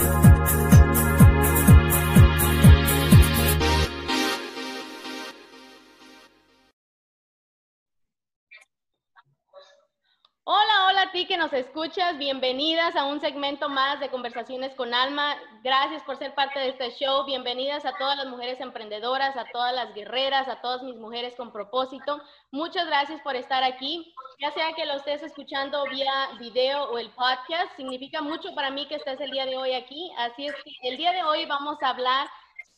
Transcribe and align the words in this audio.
Hola, 0.00 0.29
a 11.10 11.12
ti 11.12 11.26
que 11.26 11.36
nos 11.36 11.52
escuchas. 11.52 12.18
Bienvenidas 12.18 12.94
a 12.94 13.04
un 13.04 13.20
segmento 13.20 13.68
más 13.68 13.98
de 13.98 14.10
Conversaciones 14.10 14.76
con 14.76 14.94
Alma. 14.94 15.34
Gracias 15.64 16.04
por 16.04 16.16
ser 16.16 16.36
parte 16.36 16.60
de 16.60 16.68
este 16.68 16.92
show. 16.92 17.24
Bienvenidas 17.24 17.84
a 17.84 17.96
todas 17.96 18.16
las 18.16 18.28
mujeres 18.28 18.60
emprendedoras, 18.60 19.36
a 19.36 19.44
todas 19.46 19.74
las 19.74 19.92
guerreras, 19.92 20.46
a 20.46 20.60
todas 20.60 20.84
mis 20.84 20.94
mujeres 20.94 21.34
con 21.34 21.50
propósito. 21.50 22.22
Muchas 22.52 22.86
gracias 22.86 23.20
por 23.22 23.34
estar 23.34 23.64
aquí. 23.64 24.14
Ya 24.40 24.52
sea 24.52 24.72
que 24.74 24.86
lo 24.86 24.94
estés 24.94 25.20
escuchando 25.24 25.82
vía 25.90 26.12
video 26.38 26.84
o 26.84 26.98
el 26.98 27.10
podcast, 27.10 27.74
significa 27.74 28.22
mucho 28.22 28.54
para 28.54 28.70
mí 28.70 28.86
que 28.86 28.94
estés 28.94 29.20
el 29.20 29.32
día 29.32 29.46
de 29.46 29.56
hoy 29.56 29.72
aquí. 29.72 30.12
Así 30.16 30.46
es 30.46 30.54
que 30.62 30.88
el 30.90 30.96
día 30.96 31.10
de 31.10 31.24
hoy 31.24 31.44
vamos 31.44 31.82
a 31.82 31.88
hablar 31.88 32.28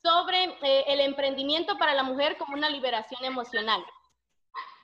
sobre 0.03 0.45
eh, 0.63 0.85
el 0.87 1.01
emprendimiento 1.01 1.77
para 1.77 1.93
la 1.93 2.03
mujer 2.03 2.39
como 2.39 2.55
una 2.55 2.71
liberación 2.71 3.23
emocional. 3.27 3.85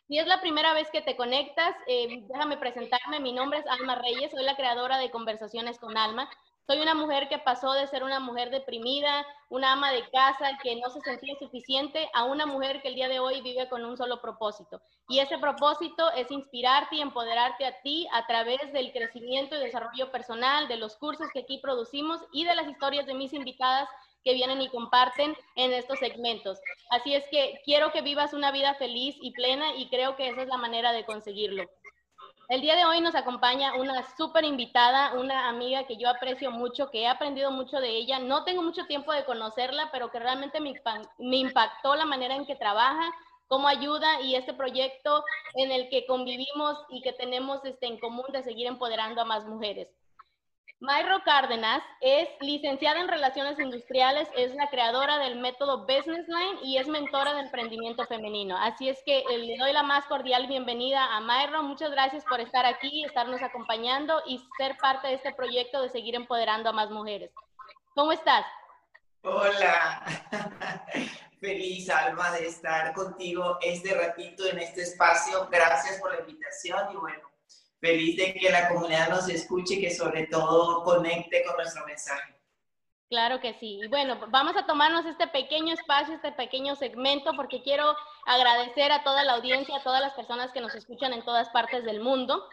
Si 0.08 0.18
es 0.18 0.26
la 0.26 0.40
primera 0.40 0.72
vez 0.72 0.90
que 0.90 1.02
te 1.02 1.16
conectas, 1.16 1.76
eh, 1.86 2.24
déjame 2.26 2.56
presentarme. 2.56 3.20
Mi 3.20 3.34
nombre 3.34 3.58
es 3.58 3.66
Alma 3.66 3.94
Reyes, 3.94 4.30
soy 4.30 4.42
la 4.42 4.56
creadora 4.56 4.96
de 4.96 5.10
Conversaciones 5.10 5.78
con 5.78 5.98
Alma. 5.98 6.30
Soy 6.66 6.80
una 6.80 6.94
mujer 6.94 7.28
que 7.28 7.38
pasó 7.38 7.72
de 7.72 7.86
ser 7.88 8.02
una 8.02 8.18
mujer 8.18 8.48
deprimida, 8.48 9.26
una 9.50 9.72
ama 9.72 9.92
de 9.92 10.08
casa 10.08 10.58
que 10.62 10.76
no 10.76 10.88
se 10.88 11.02
sentía 11.02 11.34
suficiente, 11.38 12.08
a 12.14 12.24
una 12.24 12.46
mujer 12.46 12.80
que 12.80 12.88
el 12.88 12.94
día 12.94 13.08
de 13.08 13.20
hoy 13.20 13.42
vive 13.42 13.68
con 13.68 13.84
un 13.84 13.98
solo 13.98 14.22
propósito. 14.22 14.80
Y 15.08 15.18
ese 15.18 15.36
propósito 15.36 16.10
es 16.12 16.30
inspirarte 16.30 16.96
y 16.96 17.02
empoderarte 17.02 17.66
a 17.66 17.78
ti 17.82 18.08
a 18.10 18.26
través 18.26 18.72
del 18.72 18.92
crecimiento 18.92 19.56
y 19.56 19.60
desarrollo 19.60 20.10
personal, 20.10 20.68
de 20.68 20.76
los 20.76 20.96
cursos 20.96 21.28
que 21.34 21.40
aquí 21.40 21.58
producimos 21.58 22.18
y 22.32 22.46
de 22.46 22.54
las 22.54 22.66
historias 22.66 23.04
de 23.04 23.12
mis 23.12 23.34
invitadas 23.34 23.90
que 24.28 24.34
vienen 24.34 24.60
y 24.60 24.68
comparten 24.68 25.34
en 25.56 25.72
estos 25.72 25.98
segmentos. 26.00 26.58
Así 26.90 27.14
es 27.14 27.24
que 27.30 27.62
quiero 27.64 27.92
que 27.92 28.02
vivas 28.02 28.34
una 28.34 28.52
vida 28.52 28.74
feliz 28.74 29.16
y 29.22 29.30
plena 29.30 29.74
y 29.74 29.88
creo 29.88 30.16
que 30.16 30.28
esa 30.28 30.42
es 30.42 30.48
la 30.48 30.58
manera 30.58 30.92
de 30.92 31.06
conseguirlo. 31.06 31.64
El 32.50 32.60
día 32.60 32.76
de 32.76 32.84
hoy 32.84 33.00
nos 33.00 33.14
acompaña 33.14 33.76
una 33.76 34.02
súper 34.18 34.44
invitada, 34.44 35.14
una 35.14 35.48
amiga 35.48 35.86
que 35.86 35.96
yo 35.96 36.10
aprecio 36.10 36.50
mucho, 36.50 36.90
que 36.90 37.04
he 37.04 37.06
aprendido 37.08 37.50
mucho 37.50 37.80
de 37.80 37.88
ella. 37.88 38.18
No 38.18 38.44
tengo 38.44 38.60
mucho 38.60 38.84
tiempo 38.84 39.14
de 39.14 39.24
conocerla, 39.24 39.88
pero 39.92 40.10
que 40.10 40.18
realmente 40.18 40.60
me, 40.60 40.74
impactó 41.38 41.94
la 41.94 42.04
manera 42.04 42.36
en 42.36 42.44
que 42.44 42.54
trabaja, 42.54 43.10
cómo 43.46 43.66
ayuda 43.66 44.20
y 44.20 44.34
este 44.34 44.52
proyecto 44.52 45.24
en 45.54 45.72
el 45.72 45.88
que 45.88 46.04
convivimos 46.04 46.76
y 46.90 47.00
que 47.00 47.14
tenemos 47.14 47.64
este, 47.64 47.86
en 47.86 47.98
común 47.98 48.26
de 48.30 48.42
seguir 48.42 48.66
empoderando 48.66 49.22
a 49.22 49.24
más 49.24 49.46
mujeres. 49.46 49.88
Mayro 50.80 51.24
Cárdenas 51.24 51.82
es 52.00 52.28
licenciada 52.40 53.00
en 53.00 53.08
Relaciones 53.08 53.58
Industriales, 53.58 54.28
es 54.36 54.54
la 54.54 54.70
creadora 54.70 55.18
del 55.18 55.40
método 55.40 55.80
Business 55.86 56.28
Line 56.28 56.60
y 56.62 56.78
es 56.78 56.86
mentora 56.86 57.34
de 57.34 57.40
emprendimiento 57.40 58.06
femenino. 58.06 58.56
Así 58.56 58.88
es 58.88 59.02
que 59.04 59.18
eh, 59.18 59.38
le 59.38 59.58
doy 59.58 59.72
la 59.72 59.82
más 59.82 60.06
cordial 60.06 60.46
bienvenida 60.46 61.16
a 61.16 61.20
Mayro. 61.20 61.64
Muchas 61.64 61.90
gracias 61.90 62.24
por 62.26 62.40
estar 62.40 62.64
aquí, 62.64 63.04
estarnos 63.04 63.42
acompañando 63.42 64.22
y 64.24 64.40
ser 64.56 64.76
parte 64.76 65.08
de 65.08 65.14
este 65.14 65.34
proyecto 65.34 65.82
de 65.82 65.88
seguir 65.88 66.14
empoderando 66.14 66.70
a 66.70 66.72
más 66.72 66.90
mujeres. 66.90 67.32
¿Cómo 67.96 68.12
estás? 68.12 68.46
Hola, 69.22 70.04
feliz 71.40 71.90
Alma 71.90 72.30
de 72.30 72.46
estar 72.46 72.94
contigo 72.94 73.58
este 73.62 73.94
ratito 73.94 74.46
en 74.46 74.60
este 74.60 74.82
espacio. 74.82 75.48
Gracias 75.50 76.00
por 76.00 76.14
la 76.14 76.20
invitación 76.20 76.92
y 76.92 76.96
bueno, 76.96 77.27
feliz 77.80 78.16
de 78.16 78.34
que 78.34 78.50
la 78.50 78.68
comunidad 78.68 79.08
nos 79.08 79.28
escuche 79.28 79.74
y 79.74 79.80
que 79.80 79.90
sobre 79.94 80.26
todo 80.26 80.82
conecte 80.82 81.44
con 81.44 81.56
nuestro 81.56 81.86
mensaje. 81.86 82.34
Claro 83.08 83.40
que 83.40 83.54
sí. 83.54 83.80
Y 83.82 83.88
bueno, 83.88 84.18
vamos 84.28 84.56
a 84.56 84.66
tomarnos 84.66 85.06
este 85.06 85.26
pequeño 85.28 85.72
espacio, 85.72 86.14
este 86.14 86.32
pequeño 86.32 86.76
segmento, 86.76 87.32
porque 87.34 87.62
quiero 87.62 87.96
agradecer 88.26 88.92
a 88.92 89.02
toda 89.02 89.24
la 89.24 89.34
audiencia, 89.34 89.76
a 89.76 89.82
todas 89.82 90.02
las 90.02 90.12
personas 90.12 90.52
que 90.52 90.60
nos 90.60 90.74
escuchan 90.74 91.14
en 91.14 91.24
todas 91.24 91.48
partes 91.50 91.84
del 91.84 92.00
mundo. 92.00 92.46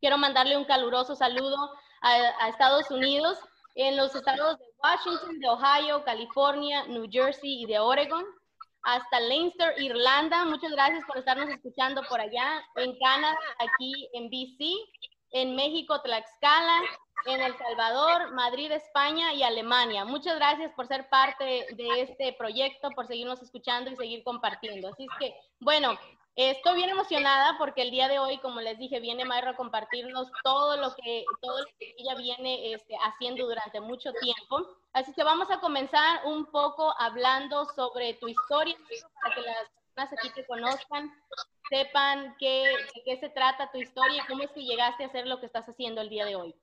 Quiero 0.00 0.18
mandarle 0.18 0.56
un 0.56 0.64
caluroso 0.64 1.16
saludo 1.16 1.56
a, 2.00 2.12
a 2.44 2.48
Estados 2.48 2.90
Unidos, 2.90 3.38
en 3.74 3.96
los 3.96 4.14
estados 4.14 4.58
de 4.58 4.64
Washington, 4.82 5.40
de 5.40 5.48
Ohio, 5.48 6.04
California, 6.04 6.84
New 6.86 7.06
Jersey 7.10 7.62
y 7.62 7.66
de 7.66 7.78
Oregon 7.78 8.24
hasta 8.82 9.20
Leinster, 9.20 9.74
Irlanda. 9.78 10.44
Muchas 10.44 10.72
gracias 10.72 11.04
por 11.06 11.18
estarnos 11.18 11.48
escuchando 11.48 12.02
por 12.08 12.20
allá. 12.20 12.64
En 12.76 12.98
Canadá, 12.98 13.38
aquí 13.58 14.08
en 14.12 14.28
BC. 14.28 14.74
En 15.30 15.56
México, 15.56 16.00
Tlaxcala. 16.02 16.82
En 17.24 17.40
El 17.40 17.56
Salvador, 17.56 18.32
Madrid, 18.32 18.72
España 18.72 19.32
y 19.32 19.44
Alemania. 19.44 20.04
Muchas 20.04 20.34
gracias 20.36 20.72
por 20.72 20.88
ser 20.88 21.08
parte 21.08 21.66
de 21.70 22.00
este 22.00 22.32
proyecto, 22.32 22.90
por 22.90 23.06
seguirnos 23.06 23.40
escuchando 23.40 23.90
y 23.90 23.96
seguir 23.96 24.24
compartiendo. 24.24 24.88
Así 24.88 25.04
es 25.04 25.10
que, 25.20 25.34
bueno, 25.60 25.96
Estoy 26.34 26.76
bien 26.76 26.88
emocionada 26.88 27.58
porque 27.58 27.82
el 27.82 27.90
día 27.90 28.08
de 28.08 28.18
hoy, 28.18 28.38
como 28.38 28.62
les 28.62 28.78
dije, 28.78 29.00
viene 29.00 29.26
Mayra 29.26 29.50
a 29.50 29.56
compartirnos 29.56 30.30
todo 30.42 30.78
lo 30.78 30.94
que, 30.94 31.24
todo 31.42 31.58
lo 31.58 31.66
que 31.78 31.94
ella 31.98 32.14
viene 32.14 32.72
este, 32.72 32.94
haciendo 33.04 33.44
durante 33.46 33.80
mucho 33.80 34.12
tiempo. 34.14 34.66
Así 34.94 35.12
que 35.12 35.24
vamos 35.24 35.50
a 35.50 35.60
comenzar 35.60 36.24
un 36.24 36.46
poco 36.46 36.94
hablando 36.98 37.66
sobre 37.76 38.14
tu 38.14 38.28
historia 38.28 38.76
para 39.22 39.34
que 39.34 39.42
las 39.42 39.56
personas 39.94 40.12
aquí 40.18 40.30
te 40.34 40.46
conozcan, 40.46 41.12
sepan 41.68 42.34
qué, 42.38 42.64
de 42.94 43.02
qué 43.04 43.20
se 43.20 43.28
trata 43.28 43.70
tu 43.70 43.78
historia 43.78 44.22
y 44.22 44.26
cómo 44.26 44.42
es 44.42 44.50
que 44.52 44.64
llegaste 44.64 45.04
a 45.04 45.08
hacer 45.08 45.26
lo 45.26 45.38
que 45.38 45.46
estás 45.46 45.68
haciendo 45.68 46.00
el 46.00 46.08
día 46.08 46.24
de 46.24 46.36
hoy. 46.36 46.54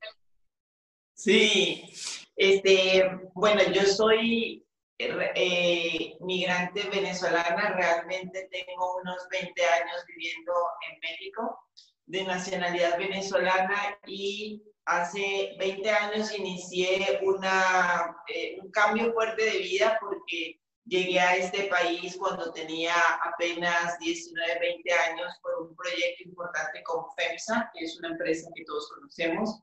Sí, 1.13 1.93
este, 2.35 3.07
bueno, 3.35 3.61
yo 3.71 3.83
soy 3.83 4.65
eh, 4.99 6.17
migrante 6.19 6.89
venezolana, 6.89 7.73
realmente 7.75 8.49
tengo 8.51 8.97
unos 8.97 9.27
20 9.29 9.65
años 9.65 10.03
viviendo 10.07 10.53
en 10.89 10.99
México, 10.99 11.57
de 12.05 12.23
nacionalidad 12.25 12.97
venezolana 12.97 13.97
y 14.05 14.61
hace 14.85 15.55
20 15.57 15.89
años 15.89 16.37
inicié 16.37 17.19
una, 17.23 18.17
eh, 18.27 18.57
un 18.61 18.71
cambio 18.71 19.13
fuerte 19.13 19.45
de 19.45 19.59
vida 19.59 19.97
porque 20.01 20.59
llegué 20.85 21.19
a 21.19 21.35
este 21.35 21.65
país 21.65 22.17
cuando 22.17 22.51
tenía 22.51 22.95
apenas 23.23 23.97
19, 23.99 24.59
20 24.59 24.93
años 24.93 25.31
por 25.41 25.61
un 25.61 25.75
proyecto 25.75 26.23
importante 26.25 26.83
con 26.83 27.05
FEMSA, 27.15 27.71
que 27.73 27.85
es 27.85 27.97
una 27.99 28.09
empresa 28.09 28.49
que 28.53 28.65
todos 28.65 28.89
conocemos. 28.89 29.61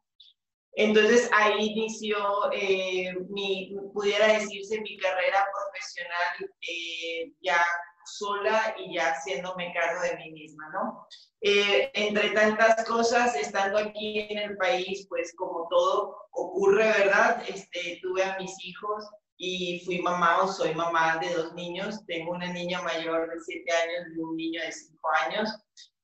Entonces 0.79 1.31
ahí 1.33 1.71
inició 1.71 2.19
eh, 2.53 3.15
mi, 3.31 3.75
pudiera 3.95 4.27
decirse, 4.27 4.79
mi 4.83 4.99
carrera 4.99 5.47
profesional 5.53 6.51
eh, 6.69 7.33
ya 7.41 7.65
sola 8.05 8.77
y 8.79 8.95
ya 8.95 9.13
haciéndome 9.13 9.73
cargo 9.73 10.03
de 10.03 10.17
mí 10.17 10.33
misma, 10.33 10.69
¿no? 10.75 11.07
Eh, 11.41 11.91
entre 11.95 12.31
tantas 12.31 12.85
cosas, 12.85 13.35
estando 13.37 13.79
aquí 13.79 14.21
en 14.29 14.39
el 14.39 14.57
país, 14.59 15.07
pues 15.09 15.35
como 15.37 15.67
todo 15.71 16.15
ocurre, 16.33 16.85
¿verdad? 16.85 17.43
Este, 17.49 17.99
tuve 18.03 18.23
a 18.23 18.37
mis 18.39 18.53
hijos 18.63 19.05
y 19.39 19.81
fui 19.85 20.01
mamá 20.03 20.43
o 20.43 20.49
soy 20.49 20.75
mamá 20.75 21.19
de 21.19 21.33
dos 21.35 21.55
niños. 21.55 22.05
Tengo 22.07 22.33
una 22.33 22.53
niña 22.53 22.83
mayor 22.83 23.31
de 23.31 23.41
siete 23.41 23.73
años 23.73 24.09
y 24.15 24.21
un 24.21 24.37
niño 24.37 24.61
de 24.61 24.73
cinco 24.73 25.09
años. 25.25 25.49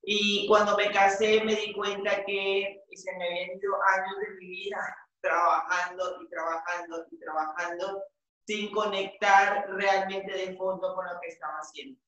Y 0.02 0.46
cuando 0.48 0.76
me 0.76 0.90
casé 0.90 1.42
me 1.44 1.54
di 1.54 1.74
cuenta 1.74 2.24
que 2.24 2.81
se 2.96 3.12
me 3.16 3.24
habían 3.24 3.58
ido 3.58 3.74
años 3.96 4.16
de 4.20 4.34
mi 4.36 4.46
vida 4.46 4.96
trabajando 5.20 6.22
y 6.22 6.28
trabajando 6.28 7.06
y 7.10 7.18
trabajando 7.18 8.02
sin 8.46 8.72
conectar 8.72 9.66
realmente 9.70 10.32
de 10.32 10.56
fondo 10.56 10.94
con 10.94 11.06
lo 11.06 11.20
que 11.20 11.28
estaba 11.28 11.58
haciendo. 11.58 11.98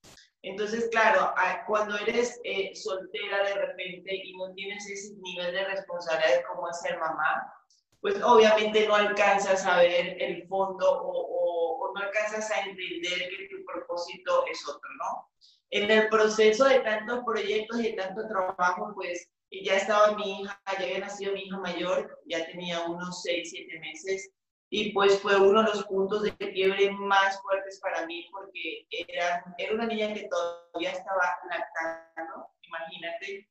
Entonces, 0.42 0.88
claro, 0.90 1.32
cuando 1.66 1.96
eres 1.98 2.38
eh, 2.44 2.74
soltera 2.74 3.44
de 3.44 3.54
repente 3.54 4.14
y 4.14 4.36
no 4.36 4.52
tienes 4.54 4.84
ese 4.90 5.14
nivel 5.22 5.52
de 5.52 5.64
responsabilidad 5.64 6.38
de 6.38 6.44
cómo 6.44 6.70
ser 6.72 6.98
mamá, 6.98 7.54
pues 8.00 8.22
obviamente 8.22 8.86
no 8.86 8.96
alcanzas 8.96 9.64
a 9.64 9.78
ver 9.78 10.20
el 10.20 10.46
fondo 10.48 11.00
o, 11.02 11.78
o 11.78 11.94
no 11.94 12.00
alcanzas 12.00 12.50
a 12.50 12.60
entender 12.60 13.28
que 13.30 13.48
tu 13.48 13.64
propósito 13.64 14.44
es 14.46 14.68
otro, 14.68 14.90
¿no? 14.98 15.28
en 15.74 15.90
el 15.90 16.08
proceso 16.08 16.66
de 16.66 16.78
tantos 16.80 17.24
proyectos 17.24 17.80
y 17.80 17.90
de 17.90 17.92
tanto 17.94 18.28
trabajo, 18.28 18.92
pues 18.94 19.28
ya 19.62 19.76
estaba 19.76 20.16
mi 20.16 20.40
hija, 20.40 20.60
ya 20.66 20.84
había 20.84 20.98
nacido 21.00 21.32
mi 21.32 21.42
hija 21.42 21.58
mayor, 21.58 22.20
ya 22.26 22.46
tenía 22.46 22.82
unos 22.82 23.22
6, 23.22 23.50
7 23.50 23.80
meses, 23.80 24.32
y 24.70 24.92
pues 24.92 25.20
fue 25.20 25.36
uno 25.36 25.62
de 25.62 25.68
los 25.68 25.84
puntos 25.84 26.22
de 26.22 26.36
quiebre 26.36 26.90
más 26.90 27.40
fuertes 27.42 27.78
para 27.80 28.06
mí 28.06 28.26
porque 28.32 28.86
era, 28.90 29.44
era 29.58 29.74
una 29.74 29.86
niña 29.86 30.12
que 30.12 30.28
todavía 30.28 30.90
estaba 30.90 31.38
lactando, 31.48 32.48
imagínate. 32.62 33.48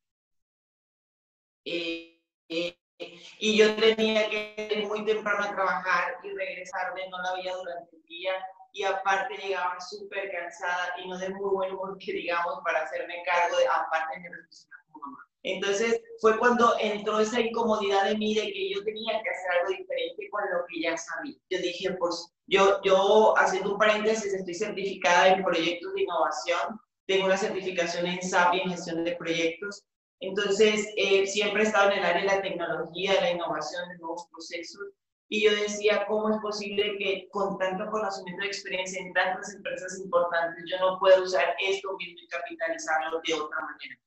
Eh, 1.65 2.19
eh, 2.49 2.77
y 3.39 3.57
yo 3.57 3.73
tenía 3.75 4.29
que 4.29 4.69
ir 4.69 4.87
muy 4.87 5.05
temprano 5.05 5.43
a 5.43 5.55
trabajar 5.55 6.17
y 6.23 6.29
regresarme, 6.29 7.07
no 7.09 7.21
la 7.21 7.33
veía 7.35 7.55
durante 7.55 7.95
el 7.95 8.03
día 8.03 8.33
y 8.73 8.83
aparte 8.83 9.37
llegaba 9.37 9.79
súper 9.79 10.31
cansada 10.31 10.93
y 10.97 11.07
no 11.07 11.17
de 11.17 11.29
muy 11.29 11.49
bueno 11.51 11.77
porque 11.77 12.11
digamos 12.11 12.59
para 12.63 12.81
hacerme 12.81 13.23
cargo 13.23 13.57
de 13.57 13.67
aparte 13.67 14.15
de 14.15 14.19
mi 14.19 14.27
responsabilidad. 14.27 14.82
Entonces 15.43 16.01
fue 16.21 16.37
cuando 16.39 16.73
entró 16.79 17.19
esa 17.19 17.41
incomodidad 17.41 18.05
de 18.05 18.17
mí 18.17 18.33
de 18.33 18.43
que 18.43 18.69
yo 18.73 18.83
tenía 18.83 19.21
que 19.21 19.29
hacer 19.29 19.51
algo 19.59 19.71
diferente 19.77 20.29
con 20.29 20.41
lo 20.53 20.65
que 20.67 20.81
ya 20.81 20.97
sabía. 20.97 21.35
Yo 21.49 21.59
dije, 21.59 21.91
pues 21.99 22.33
yo, 22.47 22.81
yo 22.83 23.37
haciendo 23.37 23.73
un 23.73 23.77
paréntesis, 23.77 24.33
estoy 24.33 24.53
certificada 24.53 25.29
en 25.29 25.43
proyectos 25.43 25.93
de 25.93 26.01
innovación, 26.01 26.79
tengo 27.05 27.25
una 27.25 27.37
certificación 27.37 28.07
en 28.07 28.21
SAP 28.21 28.53
y 28.53 28.61
en 28.61 28.69
gestión 28.69 29.03
de 29.03 29.15
proyectos. 29.17 29.83
Entonces, 30.21 30.87
eh, 30.95 31.27
siempre 31.27 31.63
he 31.63 31.65
estado 31.65 31.91
en 31.91 31.99
el 31.99 32.05
área 32.05 32.21
de 32.21 32.27
la 32.27 32.41
tecnología, 32.41 33.15
de 33.15 33.21
la 33.21 33.31
innovación, 33.31 33.89
de 33.89 33.97
nuevos 33.97 34.25
procesos. 34.31 34.81
Y 35.27 35.43
yo 35.43 35.51
decía, 35.51 36.05
¿cómo 36.07 36.29
es 36.29 36.39
posible 36.41 36.95
que 36.97 37.27
con 37.31 37.57
tanto 37.57 37.89
conocimiento 37.91 38.45
y 38.45 38.47
experiencia 38.47 39.01
en 39.01 39.11
tantas 39.11 39.53
empresas 39.53 39.99
importantes 39.99 40.63
yo 40.71 40.79
no 40.79 40.99
pueda 40.99 41.21
usar 41.21 41.55
esto 41.59 41.97
mismo 41.97 42.19
y 42.23 42.27
capitalizarlo 42.27 43.21
de 43.25 43.33
otra 43.33 43.59
manera? 43.59 43.99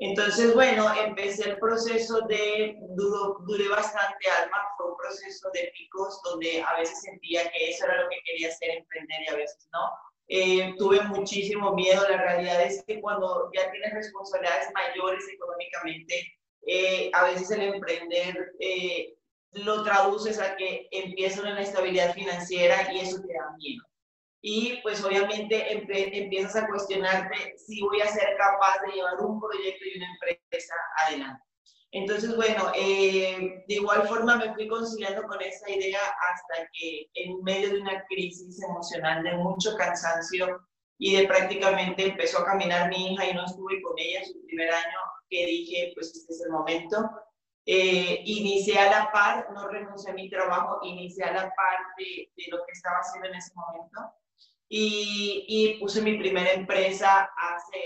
Entonces, 0.00 0.54
bueno, 0.54 0.86
empecé 0.94 1.50
el 1.50 1.58
proceso 1.58 2.20
de, 2.28 2.76
duró, 2.90 3.38
duré 3.46 3.68
bastante 3.68 4.30
alma, 4.30 4.58
fue 4.76 4.92
un 4.92 4.96
proceso 4.96 5.50
de 5.52 5.72
picos 5.76 6.20
donde 6.22 6.62
a 6.62 6.76
veces 6.78 7.00
sentía 7.02 7.50
que 7.50 7.70
eso 7.70 7.84
era 7.84 8.02
lo 8.02 8.08
que 8.08 8.20
quería 8.24 8.48
hacer, 8.48 8.70
emprender 8.70 9.22
y 9.22 9.28
a 9.28 9.36
veces 9.36 9.68
no. 9.72 9.90
Eh, 10.28 10.74
tuve 10.78 11.00
muchísimo 11.02 11.74
miedo, 11.74 12.08
la 12.08 12.18
realidad 12.18 12.62
es 12.62 12.84
que 12.86 13.00
cuando 13.00 13.50
ya 13.52 13.70
tienes 13.72 13.92
responsabilidades 13.92 14.68
mayores 14.72 15.24
económicamente, 15.32 16.38
eh, 16.66 17.10
a 17.12 17.24
veces 17.24 17.50
el 17.50 17.62
emprender 17.62 18.52
eh, 18.60 19.16
lo 19.52 19.82
traduces 19.82 20.38
a 20.38 20.54
que 20.54 20.86
empieza 20.92 21.40
una 21.40 21.52
inestabilidad 21.52 22.14
financiera 22.14 22.92
y 22.92 23.00
eso 23.00 23.20
te 23.22 23.32
da 23.32 23.50
miedo 23.56 23.87
y 24.40 24.80
pues 24.82 25.02
obviamente 25.04 25.72
empiezas 25.72 26.56
a 26.56 26.68
cuestionarte 26.68 27.56
si 27.58 27.80
voy 27.82 28.00
a 28.00 28.06
ser 28.06 28.36
capaz 28.36 28.80
de 28.86 28.92
llevar 28.92 29.20
un 29.20 29.40
proyecto 29.40 29.84
y 29.84 29.98
una 29.98 30.06
empresa 30.12 30.74
adelante. 31.06 31.42
Entonces, 31.90 32.36
bueno, 32.36 32.70
eh, 32.74 33.64
de 33.66 33.74
igual 33.74 34.06
forma 34.06 34.36
me 34.36 34.52
fui 34.54 34.68
conciliando 34.68 35.22
con 35.22 35.40
esa 35.40 35.70
idea 35.70 36.00
hasta 36.30 36.68
que 36.72 37.08
en 37.14 37.42
medio 37.42 37.70
de 37.70 37.80
una 37.80 38.04
crisis 38.08 38.62
emocional 38.62 39.22
de 39.22 39.34
mucho 39.36 39.74
cansancio 39.76 40.60
y 40.98 41.16
de 41.16 41.26
prácticamente 41.26 42.06
empezó 42.06 42.40
a 42.40 42.44
caminar 42.44 42.90
mi 42.90 43.14
hija 43.14 43.26
y 43.26 43.34
no 43.34 43.44
estuve 43.44 43.80
con 43.82 43.94
ella 43.98 44.20
en 44.20 44.26
su 44.26 44.44
primer 44.46 44.70
año, 44.70 44.98
que 45.30 45.46
dije, 45.46 45.92
pues 45.94 46.14
este 46.14 46.32
es 46.32 46.42
el 46.42 46.50
momento. 46.50 47.10
Eh, 47.64 48.22
inicié 48.24 48.78
a 48.78 48.90
la 48.90 49.12
par, 49.12 49.50
no 49.52 49.68
renuncié 49.68 50.10
a 50.10 50.14
mi 50.14 50.28
trabajo, 50.28 50.80
inicié 50.82 51.24
a 51.24 51.32
la 51.32 51.42
par 51.42 51.78
de, 51.98 52.30
de 52.36 52.44
lo 52.50 52.58
que 52.66 52.72
estaba 52.72 52.98
haciendo 52.98 53.28
en 53.28 53.34
ese 53.34 53.52
momento 53.54 54.14
y, 54.68 55.44
y 55.48 55.80
puse 55.80 56.02
mi 56.02 56.18
primera 56.18 56.52
empresa 56.52 57.30
hace 57.36 57.80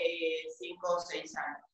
cinco 0.59 0.97
o 0.97 1.01
seis 1.01 1.37
años. 1.37 1.73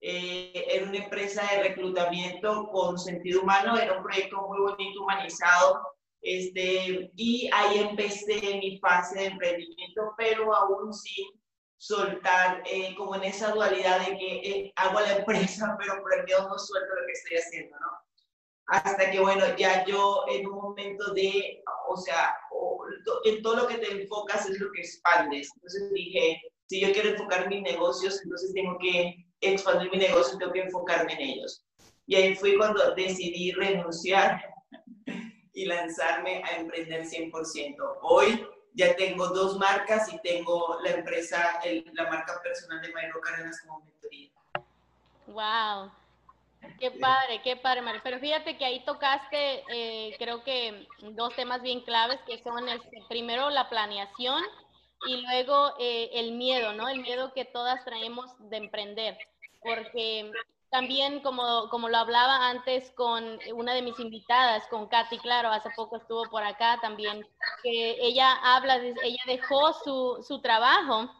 Eh, 0.00 0.66
era 0.70 0.86
una 0.86 0.98
empresa 0.98 1.42
de 1.50 1.64
reclutamiento 1.64 2.68
con 2.70 2.98
sentido 2.98 3.42
humano, 3.42 3.78
era 3.78 3.96
un 3.96 4.02
proyecto 4.02 4.36
muy 4.46 4.60
bonito, 4.60 5.02
humanizado, 5.02 5.82
este, 6.22 7.10
y 7.16 7.50
ahí 7.52 7.78
empecé 7.78 8.58
mi 8.58 8.78
fase 8.78 9.20
de 9.20 9.26
emprendimiento, 9.26 10.14
pero 10.16 10.54
aún 10.54 10.92
sin 10.92 11.26
soltar, 11.78 12.62
eh, 12.66 12.94
como 12.96 13.14
en 13.16 13.24
esa 13.24 13.52
dualidad 13.52 14.06
de 14.06 14.16
que 14.18 14.36
eh, 14.36 14.72
hago 14.76 15.00
la 15.00 15.16
empresa, 15.16 15.76
pero 15.80 16.00
por 16.00 16.14
el 16.14 16.24
miedo 16.24 16.48
no 16.48 16.58
suelto 16.58 16.94
lo 16.94 17.06
que 17.06 17.12
estoy 17.12 17.36
haciendo, 17.38 17.76
¿no? 17.78 17.88
Hasta 18.68 19.10
que, 19.10 19.20
bueno, 19.20 19.44
ya 19.56 19.84
yo 19.84 20.24
en 20.28 20.46
un 20.46 20.56
momento 20.56 21.14
de, 21.14 21.62
o 21.88 21.96
sea, 21.96 22.36
en 23.24 23.42
todo 23.42 23.56
lo 23.56 23.66
que 23.66 23.78
te 23.78 24.02
enfocas 24.02 24.48
es 24.48 24.58
lo 24.60 24.70
que 24.72 24.80
expandes. 24.80 25.50
Entonces 25.56 25.92
dije, 25.92 26.42
si 26.66 26.80
yo 26.80 26.92
quiero 26.92 27.10
enfocar 27.10 27.48
mis 27.48 27.62
negocios, 27.62 28.20
entonces 28.22 28.52
tengo 28.54 28.78
que 28.78 29.26
expandir 29.40 29.90
mi 29.90 29.98
negocio, 29.98 30.38
tengo 30.38 30.52
que 30.52 30.62
enfocarme 30.62 31.12
en 31.14 31.20
ellos. 31.20 31.64
Y 32.06 32.16
ahí 32.16 32.34
fue 32.34 32.56
cuando 32.56 32.94
decidí 32.94 33.52
renunciar 33.52 34.40
y 35.52 35.64
lanzarme 35.64 36.42
a 36.44 36.56
emprender 36.60 37.04
100%. 37.04 37.76
Hoy 38.02 38.46
ya 38.74 38.94
tengo 38.94 39.28
dos 39.28 39.58
marcas 39.58 40.12
y 40.12 40.20
tengo 40.20 40.78
la 40.82 40.90
empresa, 40.90 41.58
la 41.94 42.10
marca 42.10 42.40
personal 42.42 42.80
de 42.82 42.92
Mayro 42.92 43.20
Cárdenas 43.20 43.60
como 43.62 43.80
mentoría. 43.80 44.30
¡Wow! 45.26 45.90
Qué 46.78 46.90
padre, 46.90 47.40
qué 47.42 47.56
padre, 47.56 47.82
María. 47.82 48.00
Pero 48.02 48.18
fíjate 48.18 48.56
que 48.56 48.64
ahí 48.64 48.84
tocaste, 48.84 49.64
eh, 49.72 50.14
creo 50.18 50.42
que 50.44 50.86
dos 51.12 51.34
temas 51.34 51.62
bien 51.62 51.80
claves, 51.82 52.20
que 52.26 52.42
son 52.42 52.68
este, 52.68 53.02
primero 53.08 53.50
la 53.50 53.68
planeación 53.68 54.42
y 55.06 55.18
luego 55.22 55.74
eh, 55.78 56.10
el 56.14 56.32
miedo, 56.32 56.72
¿no? 56.72 56.88
El 56.88 57.00
miedo 57.00 57.32
que 57.32 57.44
todas 57.44 57.84
traemos 57.84 58.30
de 58.50 58.56
emprender. 58.58 59.18
Porque 59.62 60.30
también, 60.70 61.20
como, 61.20 61.68
como 61.70 61.88
lo 61.88 61.96
hablaba 61.96 62.48
antes 62.48 62.90
con 62.92 63.38
una 63.54 63.74
de 63.74 63.82
mis 63.82 63.98
invitadas, 63.98 64.66
con 64.68 64.88
Katy, 64.88 65.18
claro, 65.18 65.50
hace 65.50 65.70
poco 65.76 65.96
estuvo 65.96 66.24
por 66.30 66.42
acá 66.42 66.78
también, 66.80 67.26
que 67.62 67.96
ella 68.00 68.32
habla, 68.42 68.76
ella 68.76 69.22
dejó 69.26 69.72
su, 69.72 70.24
su 70.26 70.40
trabajo 70.40 71.10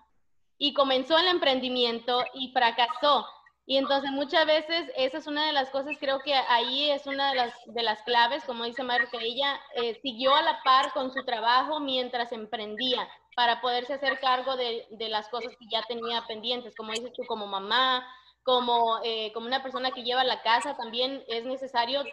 y 0.58 0.74
comenzó 0.74 1.18
el 1.18 1.28
emprendimiento 1.28 2.24
y 2.34 2.52
fracasó 2.52 3.26
y 3.66 3.78
entonces 3.78 4.12
muchas 4.12 4.46
veces 4.46 4.90
esa 4.96 5.18
es 5.18 5.26
una 5.26 5.46
de 5.46 5.52
las 5.52 5.70
cosas, 5.70 5.96
creo 5.98 6.20
que 6.20 6.32
ahí 6.34 6.90
es 6.90 7.06
una 7.06 7.30
de 7.30 7.34
las, 7.36 7.52
de 7.66 7.82
las 7.82 8.00
claves, 8.02 8.44
como 8.44 8.64
dice 8.64 8.84
Mario, 8.84 9.08
que 9.10 9.18
ella 9.18 9.60
eh, 9.74 9.98
siguió 10.02 10.34
a 10.34 10.42
la 10.42 10.62
par 10.62 10.92
con 10.92 11.12
su 11.12 11.24
trabajo 11.24 11.80
mientras 11.80 12.30
emprendía 12.30 13.08
para 13.34 13.60
poderse 13.60 13.94
hacer 13.94 14.20
cargo 14.20 14.56
de, 14.56 14.86
de, 14.90 15.08
las 15.08 15.28
cosas 15.28 15.52
que 15.58 15.66
ya 15.70 15.82
tenía 15.82 16.24
pendientes, 16.26 16.74
como 16.76 16.92
dices 16.92 17.12
tú, 17.12 17.24
como 17.26 17.46
mamá, 17.46 18.06
como, 18.46 19.00
eh, 19.02 19.32
como 19.34 19.46
una 19.46 19.60
persona 19.62 19.90
que 19.90 20.04
lleva 20.04 20.22
la 20.22 20.40
casa, 20.42 20.76
también 20.76 21.24
es 21.26 21.44
necesario, 21.44 22.04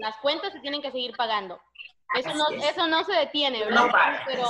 las 0.00 0.16
cuentas 0.16 0.54
se 0.54 0.60
tienen 0.60 0.80
que 0.80 0.90
seguir 0.90 1.14
pagando. 1.14 1.60
Eso 2.14 2.34
no, 2.34 2.48
eso 2.48 2.86
no 2.86 3.04
se 3.04 3.12
detiene, 3.12 3.62
¿verdad? 3.62 4.22
Pero, 4.26 4.44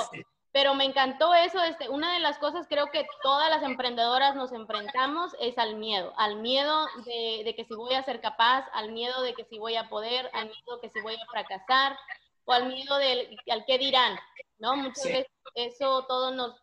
pero 0.53 0.75
me 0.75 0.85
encantó 0.85 1.35
eso. 1.35 1.63
Este, 1.63 1.89
una 1.89 2.15
de 2.15 2.21
las 2.21 2.39
cosas 2.39 2.67
creo 2.69 2.87
que 2.87 3.07
todas 3.23 3.51
las 3.51 3.63
emprendedoras 3.63 4.35
nos 4.35 4.53
enfrentamos 4.53 5.35
es 5.41 5.59
al 5.59 5.77
miedo, 5.77 6.13
al 6.17 6.37
miedo 6.37 6.87
de, 7.05 7.55
que 7.55 7.65
si 7.65 7.75
voy 7.75 7.95
a 7.95 8.05
ser 8.05 8.21
capaz, 8.21 8.67
al 8.73 8.93
miedo 8.93 9.23
de 9.23 9.35
que 9.35 9.45
si 9.45 9.59
voy 9.59 9.77
a 9.77 9.89
poder, 9.89 10.31
al 10.33 10.47
miedo 10.47 10.77
de 10.77 10.81
que 10.81 10.91
si 10.91 11.01
voy 11.01 11.15
a 11.15 11.31
fracasar 11.31 11.99
o 12.45 12.53
al 12.53 12.67
miedo 12.67 12.97
del 12.97 13.39
al 13.51 13.65
qué 13.67 13.79
dirán, 13.79 14.19
¿no? 14.59 14.77
Muchas 14.77 15.05
veces 15.05 15.33
eso 15.55 16.07
todo 16.07 16.31
nos... 16.31 16.57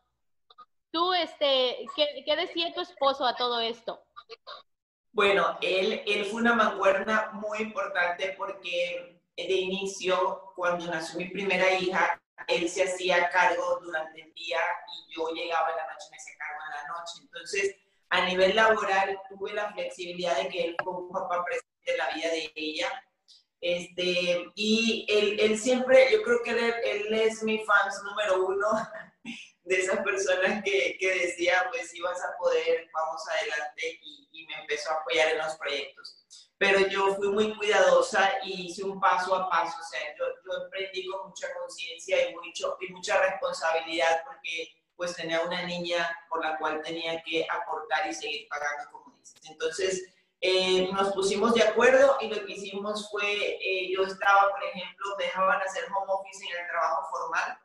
Tú, 0.92 1.14
este, 1.14 1.86
¿qué, 1.96 2.24
¿qué 2.26 2.36
decía 2.36 2.74
tu 2.74 2.82
esposo 2.82 3.26
a 3.26 3.36
todo 3.36 3.60
esto? 3.60 4.02
Bueno, 5.12 5.58
él, 5.62 6.02
él 6.06 6.26
fue 6.26 6.42
una 6.42 6.54
mancuerna 6.54 7.32
muy 7.34 7.60
importante 7.60 8.34
porque 8.38 9.22
de 9.38 9.54
inicio, 9.54 10.54
cuando 10.56 10.86
nació 10.88 11.20
mi 11.20 11.30
primera 11.30 11.74
hija, 11.74 12.22
él 12.48 12.70
se 12.70 12.84
hacía 12.84 13.30
cargo 13.30 13.80
durante 13.82 14.22
el 14.22 14.34
día 14.34 14.60
y 14.94 15.16
yo 15.16 15.30
llegaba 15.30 15.70
en 15.72 15.78
la 15.78 15.94
noche 15.94 16.06
y 16.08 16.12
me 16.12 16.18
hacía 16.18 16.34
cargo 16.38 16.62
en 16.66 16.72
la 16.72 16.88
noche. 16.88 17.14
Entonces, 17.22 17.76
a 18.10 18.26
nivel 18.26 18.56
laboral, 18.56 19.20
tuve 19.30 19.54
la 19.54 19.72
flexibilidad 19.74 20.38
de 20.38 20.50
que 20.50 20.64
él 20.66 20.76
fue 20.84 20.94
un 20.94 21.12
papá 21.12 21.44
presente 21.44 21.92
en 21.92 21.98
la 21.98 22.10
vida 22.12 22.30
de 22.30 22.52
ella. 22.56 23.04
Este, 23.62 24.46
y 24.56 25.06
él, 25.10 25.40
él 25.40 25.58
siempre, 25.58 26.12
yo 26.12 26.22
creo 26.24 26.44
que 26.44 26.52
él, 26.52 26.74
él, 26.84 27.14
es 27.14 27.42
mi 27.44 27.64
fan 27.66 27.90
número 28.04 28.46
uno 28.46 28.68
de 29.66 29.76
esas 29.76 30.00
personas 30.00 30.64
que, 30.64 30.98
que 31.00 31.14
decía, 31.14 31.68
pues 31.72 31.90
si 31.90 32.00
vas 32.00 32.24
a 32.24 32.38
poder, 32.38 32.88
vamos 32.94 33.22
adelante, 33.28 34.00
y, 34.02 34.30
y 34.32 34.48
me 34.48 34.62
empezó 34.62 34.92
a 34.92 34.96
apoyar 34.96 35.30
en 35.30 35.40
los 35.40 35.56
proyectos 35.56 36.26
pero 36.58 36.80
yo 36.88 37.16
fui 37.16 37.30
muy 37.30 37.56
cuidadosa 37.58 38.36
y 38.44 38.68
hice 38.68 38.84
un 38.84 39.00
paso 39.00 39.36
a 39.36 39.50
paso, 39.50 39.78
o 39.80 39.84
sea, 39.84 40.00
yo, 40.18 40.26
yo 40.46 40.64
emprendí 40.64 41.06
con 41.08 41.28
mucha 41.28 41.54
conciencia 41.54 42.30
y, 42.30 42.34
mucho, 42.34 42.78
y 42.80 42.94
mucha 42.94 43.20
responsabilidad 43.22 44.24
porque 44.26 44.70
pues 44.96 45.14
tenía 45.16 45.42
una 45.42 45.64
niña 45.64 46.18
por 46.30 46.44
la 46.44 46.58
cual 46.58 46.82
tenía 46.82 47.22
que 47.24 47.46
aportar 47.50 48.08
y 48.10 48.14
seguir 48.14 48.48
pagando, 48.48 48.90
como 48.92 49.18
dices. 49.18 49.42
Entonces, 49.50 50.16
eh, 50.40 50.90
nos 50.94 51.14
pusimos 51.14 51.54
de 51.54 51.64
acuerdo 51.64 52.18
y 52.22 52.30
lo 52.30 52.46
que 52.46 52.54
hicimos 52.54 53.10
fue, 53.12 53.58
eh, 53.62 53.92
yo 53.94 54.04
estaba, 54.04 54.50
por 54.52 54.64
ejemplo, 54.64 55.16
dejaban 55.18 55.62
hacer 55.62 55.84
home 55.92 56.14
office 56.14 56.46
en 56.46 56.62
el 56.62 56.68
trabajo 56.70 57.10
formal 57.10 57.60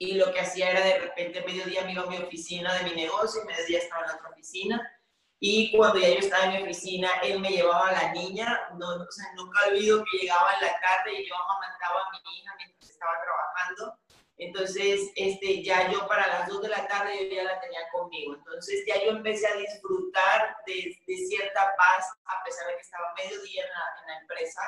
y 0.00 0.14
lo 0.14 0.32
que 0.32 0.40
hacía 0.40 0.70
era 0.70 0.80
de 0.80 0.98
repente 0.98 1.44
mediodía 1.44 1.84
me 1.84 1.92
iba 1.92 2.02
a 2.02 2.06
mi 2.06 2.16
oficina 2.16 2.72
de 2.78 2.84
mi 2.84 3.02
negocio 3.02 3.42
y 3.42 3.46
mediodía 3.46 3.80
estaba 3.80 4.02
en 4.02 4.08
la 4.08 4.14
otra 4.16 4.30
oficina 4.30 4.92
Y 5.38 5.76
cuando 5.76 6.00
ya 6.00 6.08
yo 6.08 6.20
estaba 6.20 6.44
en 6.44 6.52
mi 6.52 6.62
oficina, 6.62 7.10
él 7.22 7.38
me 7.38 7.50
llevaba 7.50 7.88
a 7.88 7.92
la 7.92 8.12
niña, 8.12 8.60
no, 8.78 8.86
o 8.88 9.10
sea, 9.10 9.26
nunca 9.36 9.66
olvido 9.68 10.02
que 10.10 10.18
llegaba 10.18 10.54
en 10.54 10.66
la 10.66 10.80
tarde 10.80 11.20
y 11.20 11.28
yo 11.28 11.34
amamantaba 11.34 12.00
a 12.00 12.10
mi 12.12 12.38
hija 12.38 12.54
mientras 12.56 12.90
estaba 12.90 13.12
trabajando. 13.22 13.98
Entonces, 14.38 15.10
este, 15.16 15.62
ya 15.62 15.90
yo 15.90 16.08
para 16.08 16.26
las 16.28 16.48
2 16.48 16.62
de 16.62 16.68
la 16.68 16.88
tarde 16.88 17.28
yo 17.28 17.36
ya 17.36 17.44
la 17.44 17.60
tenía 17.60 17.80
conmigo. 17.92 18.36
Entonces, 18.36 18.84
ya 18.86 19.04
yo 19.04 19.10
empecé 19.10 19.46
a 19.48 19.56
disfrutar 19.56 20.56
de, 20.66 20.96
de 21.06 21.16
cierta 21.28 21.74
paz, 21.76 22.06
a 22.24 22.42
pesar 22.42 22.66
de 22.68 22.74
que 22.76 22.80
estaba 22.80 23.12
medio 23.16 23.42
día 23.42 23.64
en 23.64 23.70
la, 23.70 23.84
en 24.00 24.06
la 24.08 24.20
empresa, 24.20 24.62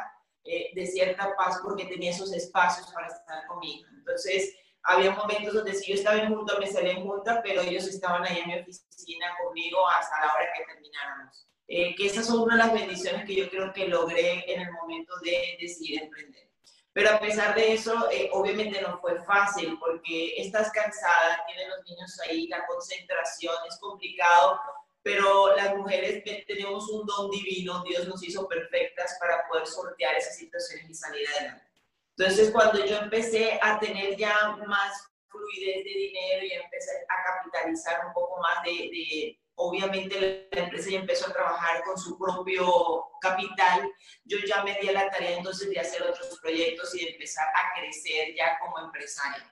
eh, 0.45 0.73
de 0.75 0.87
cierta 0.87 1.37
paz 1.37 1.61
porque 1.62 1.87
tenía 1.87 2.11
esos 2.11 2.33
espacios 2.33 2.91
para 2.93 3.07
estar 3.07 3.47
conmigo. 3.47 3.87
Entonces, 3.97 4.57
había 4.85 5.12
momentos 5.12 5.55
donde 5.55 5.75
si 5.75 5.91
yo 5.91 5.95
estaba 5.95 6.19
en 6.19 6.35
junta, 6.35 6.59
me 6.59 6.67
salía 6.67 6.93
en 6.93 7.03
junta, 7.03 7.41
pero 7.43 7.62
ellos 7.62 7.87
estaban 7.87 8.25
ahí 8.25 8.39
en 8.41 8.49
mi 8.49 8.61
oficina 8.61 9.27
conmigo 9.43 9.89
hasta 9.89 10.27
la 10.27 10.35
hora 10.35 10.53
que 10.57 10.65
termináramos. 10.65 11.47
Eh, 11.69 11.95
que 11.95 12.07
esas 12.07 12.27
son 12.27 12.41
una 12.41 12.57
de 12.57 12.65
las 12.65 12.75
bendiciones 12.75 13.25
que 13.25 13.35
yo 13.35 13.49
creo 13.49 13.73
que 13.73 13.89
logré 13.89 14.45
en 14.53 14.61
el 14.61 14.73
momento 14.73 15.15
de 15.21 15.57
decidir 15.61 16.03
emprender. 16.03 16.49
Pero 16.93 17.11
a 17.11 17.21
pesar 17.21 17.55
de 17.55 17.73
eso, 17.73 18.11
eh, 18.11 18.29
obviamente 18.33 18.83
no 18.83 19.01
fue 19.01 19.23
fácil 19.25 19.79
porque 19.79 20.35
estás 20.37 20.71
cansada, 20.73 21.43
tienes 21.47 21.69
los 21.69 21.85
niños 21.89 22.21
ahí, 22.29 22.49
la 22.49 22.67
concentración 22.67 23.55
es 23.67 23.79
complicado, 23.79 24.61
pero 25.03 25.57
las 25.57 25.75
mujeres 25.75 26.23
tenemos 26.47 26.89
un 26.91 27.07
don 27.07 27.31
divino, 27.31 27.83
Dios 27.85 28.07
nos 28.07 28.23
hizo 28.23 28.47
perfectas 28.47 29.17
para 29.19 29.49
poder 29.49 29.67
sortear 29.67 30.15
esas 30.17 30.37
situaciones 30.37 30.91
y 30.91 30.95
salir 30.95 31.27
adelante. 31.29 31.72
Entonces, 32.16 32.50
cuando 32.50 32.85
yo 32.85 32.97
empecé 32.97 33.59
a 33.62 33.78
tener 33.78 34.16
ya 34.16 34.57
más 34.66 35.09
fluidez 35.28 35.85
de 35.85 35.90
dinero 35.90 36.47
y 36.47 36.52
empecé 36.52 36.90
a 37.09 37.38
capitalizar 37.38 38.07
un 38.07 38.12
poco 38.12 38.40
más 38.40 38.62
de, 38.64 38.71
de 38.71 39.42
obviamente 39.54 40.49
la 40.52 40.61
empresa 40.61 40.90
ya 40.90 40.99
empezó 40.99 41.31
a 41.31 41.33
trabajar 41.33 41.83
con 41.85 41.99
su 41.99 42.19
propio 42.19 43.07
capital, 43.21 43.90
yo 44.25 44.38
ya 44.47 44.62
me 44.62 44.78
di 44.81 44.88
a 44.88 44.92
la 44.92 45.11
tarea 45.11 45.38
entonces 45.38 45.71
de 45.71 45.81
hacer 45.81 46.02
otros 46.02 46.38
proyectos 46.40 46.95
y 46.95 47.04
de 47.04 47.12
empezar 47.12 47.47
a 47.49 47.81
crecer 47.81 48.35
ya 48.35 48.59
como 48.59 48.87
empresaria. 48.87 49.49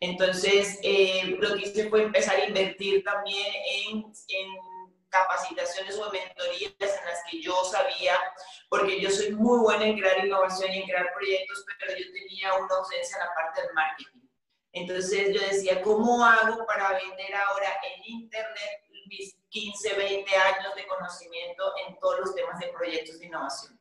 Entonces, 0.00 0.78
eh, 0.82 1.36
lo 1.38 1.54
que 1.54 1.62
hice 1.62 1.88
fue 1.88 2.02
empezar 2.02 2.36
a 2.36 2.44
invertir 2.44 3.02
también 3.02 3.52
en, 3.64 4.12
en 4.28 4.48
capacitaciones 5.08 5.98
o 5.98 6.10
mentorías 6.12 6.72
en 6.80 7.06
las 7.06 7.22
que 7.28 7.40
yo 7.40 7.64
sabía, 7.64 8.16
porque 8.68 9.00
yo 9.00 9.10
soy 9.10 9.32
muy 9.32 9.58
buena 9.60 9.86
en 9.86 9.98
crear 9.98 10.24
innovación 10.24 10.72
y 10.72 10.78
en 10.78 10.88
crear 10.88 11.12
proyectos, 11.14 11.64
pero 11.78 11.96
yo 11.96 12.12
tenía 12.12 12.54
una 12.54 12.74
ausencia 12.76 13.16
en 13.16 13.26
la 13.26 13.34
parte 13.34 13.62
del 13.62 13.74
marketing. 13.74 14.28
Entonces 14.72 15.34
yo 15.34 15.40
decía, 15.40 15.82
¿cómo 15.82 16.24
hago 16.24 16.66
para 16.66 16.92
vender 16.92 17.34
ahora 17.34 17.68
en 17.82 18.02
Internet 18.04 18.84
mis 19.06 19.34
15, 19.48 19.94
20 19.94 20.36
años 20.36 20.74
de 20.74 20.86
conocimiento 20.86 21.72
en 21.86 21.98
todos 21.98 22.20
los 22.20 22.34
temas 22.34 22.58
de 22.60 22.68
proyectos 22.68 23.18
de 23.18 23.26
innovación? 23.26 23.80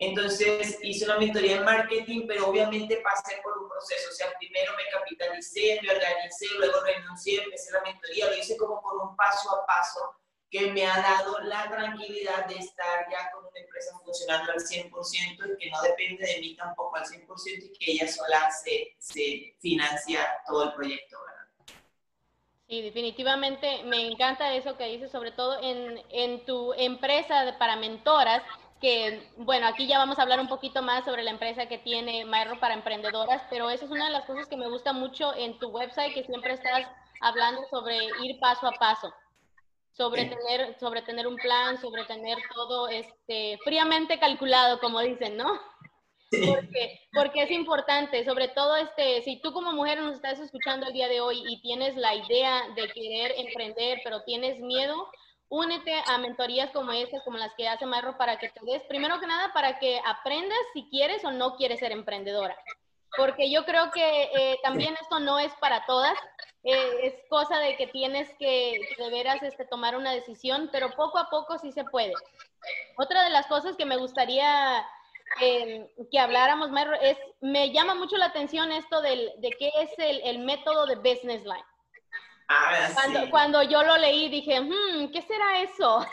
Entonces 0.00 0.78
hice 0.82 1.06
una 1.06 1.18
mentoría 1.18 1.56
en 1.56 1.64
marketing, 1.64 2.26
pero 2.28 2.48
obviamente 2.48 2.98
pasé 2.98 3.40
por 3.42 3.58
un 3.58 3.68
proceso. 3.68 4.10
O 4.10 4.12
sea, 4.12 4.32
primero 4.38 4.72
me 4.76 4.84
capitalicé, 4.92 5.80
me 5.82 5.90
organicé, 5.90 6.46
luego 6.56 6.80
renuncié, 6.84 7.42
empecé 7.42 7.72
la 7.72 7.82
mentoría, 7.82 8.26
lo 8.26 8.36
hice 8.36 8.56
como 8.56 8.80
por 8.80 8.96
un 8.98 9.16
paso 9.16 9.50
a 9.56 9.66
paso 9.66 10.17
que 10.50 10.70
me 10.72 10.86
ha 10.86 10.96
dado 10.96 11.38
la 11.40 11.68
tranquilidad 11.68 12.46
de 12.46 12.56
estar 12.56 13.06
ya 13.10 13.30
con 13.32 13.44
una 13.44 13.60
empresa 13.60 13.98
funcionando 14.02 14.52
al 14.52 14.58
100% 14.58 14.90
y 14.90 15.58
que 15.58 15.70
no 15.70 15.82
depende 15.82 16.26
de 16.26 16.40
mí 16.40 16.54
tampoco 16.56 16.96
al 16.96 17.04
100% 17.04 17.26
y 17.46 17.78
que 17.78 17.92
ella 17.92 18.08
sola 18.08 18.50
se, 18.50 18.94
se 18.98 19.54
financia 19.60 20.26
todo 20.46 20.64
el 20.64 20.72
proyecto. 20.74 21.18
Sí, 22.68 22.82
definitivamente 22.82 23.82
me 23.84 24.06
encanta 24.06 24.52
eso 24.52 24.76
que 24.76 24.84
dices, 24.84 25.10
sobre 25.10 25.32
todo 25.32 25.58
en, 25.62 26.02
en 26.10 26.44
tu 26.44 26.74
empresa 26.74 27.56
para 27.58 27.76
mentoras, 27.76 28.42
que, 28.78 29.26
bueno, 29.38 29.66
aquí 29.66 29.86
ya 29.86 29.96
vamos 29.96 30.18
a 30.18 30.22
hablar 30.22 30.38
un 30.38 30.48
poquito 30.48 30.82
más 30.82 31.06
sobre 31.06 31.22
la 31.22 31.30
empresa 31.30 31.66
que 31.66 31.78
tiene 31.78 32.26
Maero 32.26 32.60
para 32.60 32.74
emprendedoras, 32.74 33.42
pero 33.48 33.70
esa 33.70 33.86
es 33.86 33.90
una 33.90 34.04
de 34.04 34.12
las 34.12 34.26
cosas 34.26 34.46
que 34.46 34.58
me 34.58 34.68
gusta 34.68 34.92
mucho 34.92 35.34
en 35.34 35.58
tu 35.58 35.68
website, 35.68 36.12
que 36.12 36.24
siempre 36.24 36.52
estás 36.52 36.86
hablando 37.22 37.64
sobre 37.70 37.96
ir 38.22 38.38
paso 38.38 38.66
a 38.66 38.72
paso 38.72 39.12
sobre 39.92 40.26
tener, 40.26 40.78
sobre 40.78 41.02
tener 41.02 41.26
un 41.26 41.36
plan, 41.36 41.80
sobre 41.80 42.04
tener 42.04 42.38
todo 42.54 42.88
este, 42.88 43.58
fríamente 43.64 44.18
calculado, 44.18 44.78
como 44.80 45.00
dicen, 45.00 45.36
¿no? 45.36 45.46
Porque, 46.30 47.00
porque 47.12 47.42
es 47.42 47.50
importante, 47.50 48.24
sobre 48.24 48.48
todo 48.48 48.76
este, 48.76 49.22
si 49.22 49.40
tú 49.40 49.52
como 49.52 49.72
mujer 49.72 50.00
nos 50.00 50.16
estás 50.16 50.38
escuchando 50.38 50.86
el 50.86 50.92
día 50.92 51.08
de 51.08 51.20
hoy 51.22 51.42
y 51.48 51.60
tienes 51.62 51.96
la 51.96 52.14
idea 52.14 52.68
de 52.76 52.88
querer 52.88 53.34
emprender, 53.38 54.00
pero 54.04 54.22
tienes 54.24 54.60
miedo, 54.60 55.08
únete 55.48 55.94
a 56.06 56.18
mentorías 56.18 56.70
como 56.70 56.92
estas, 56.92 57.22
como 57.24 57.38
las 57.38 57.54
que 57.54 57.66
hace 57.66 57.86
Marro, 57.86 58.18
para 58.18 58.38
que 58.38 58.50
te 58.50 58.60
des, 58.64 58.82
primero 58.84 59.18
que 59.20 59.26
nada, 59.26 59.52
para 59.54 59.78
que 59.78 60.00
aprendas 60.04 60.58
si 60.74 60.88
quieres 60.90 61.24
o 61.24 61.30
no 61.30 61.56
quieres 61.56 61.78
ser 61.78 61.92
emprendedora. 61.92 62.56
Porque 63.16 63.50
yo 63.50 63.64
creo 63.64 63.90
que 63.90 64.24
eh, 64.34 64.58
también 64.62 64.94
esto 65.00 65.18
no 65.20 65.38
es 65.38 65.52
para 65.60 65.84
todas, 65.86 66.16
eh, 66.64 67.00
es 67.02 67.14
cosa 67.28 67.58
de 67.58 67.76
que 67.76 67.86
tienes 67.86 68.28
que, 68.38 68.80
de 68.98 69.10
veras 69.10 69.42
este, 69.42 69.64
tomar 69.64 69.96
una 69.96 70.12
decisión, 70.12 70.68
pero 70.72 70.90
poco 70.90 71.18
a 71.18 71.30
poco 71.30 71.58
sí 71.58 71.72
se 71.72 71.84
puede. 71.84 72.12
Otra 72.96 73.24
de 73.24 73.30
las 73.30 73.46
cosas 73.46 73.76
que 73.76 73.86
me 73.86 73.96
gustaría 73.96 74.84
em, 75.40 75.86
que 76.10 76.18
habláramos, 76.18 76.70
es, 77.02 77.16
me 77.40 77.70
llama 77.72 77.94
mucho 77.94 78.16
la 78.16 78.26
atención 78.26 78.72
esto 78.72 79.00
del, 79.00 79.32
de 79.38 79.50
qué 79.50 79.70
es 79.80 79.90
el, 79.98 80.20
el 80.24 80.40
método 80.40 80.86
de 80.86 80.96
Business 80.96 81.44
Line. 81.44 81.64
Ah, 82.48 82.88
cuando, 82.94 83.20
sí. 83.20 83.30
cuando 83.30 83.62
yo 83.62 83.82
lo 83.82 83.96
leí 83.98 84.28
dije, 84.30 84.60
hmm, 84.60 85.10
¿qué 85.12 85.22
será 85.22 85.60
eso? 85.60 86.06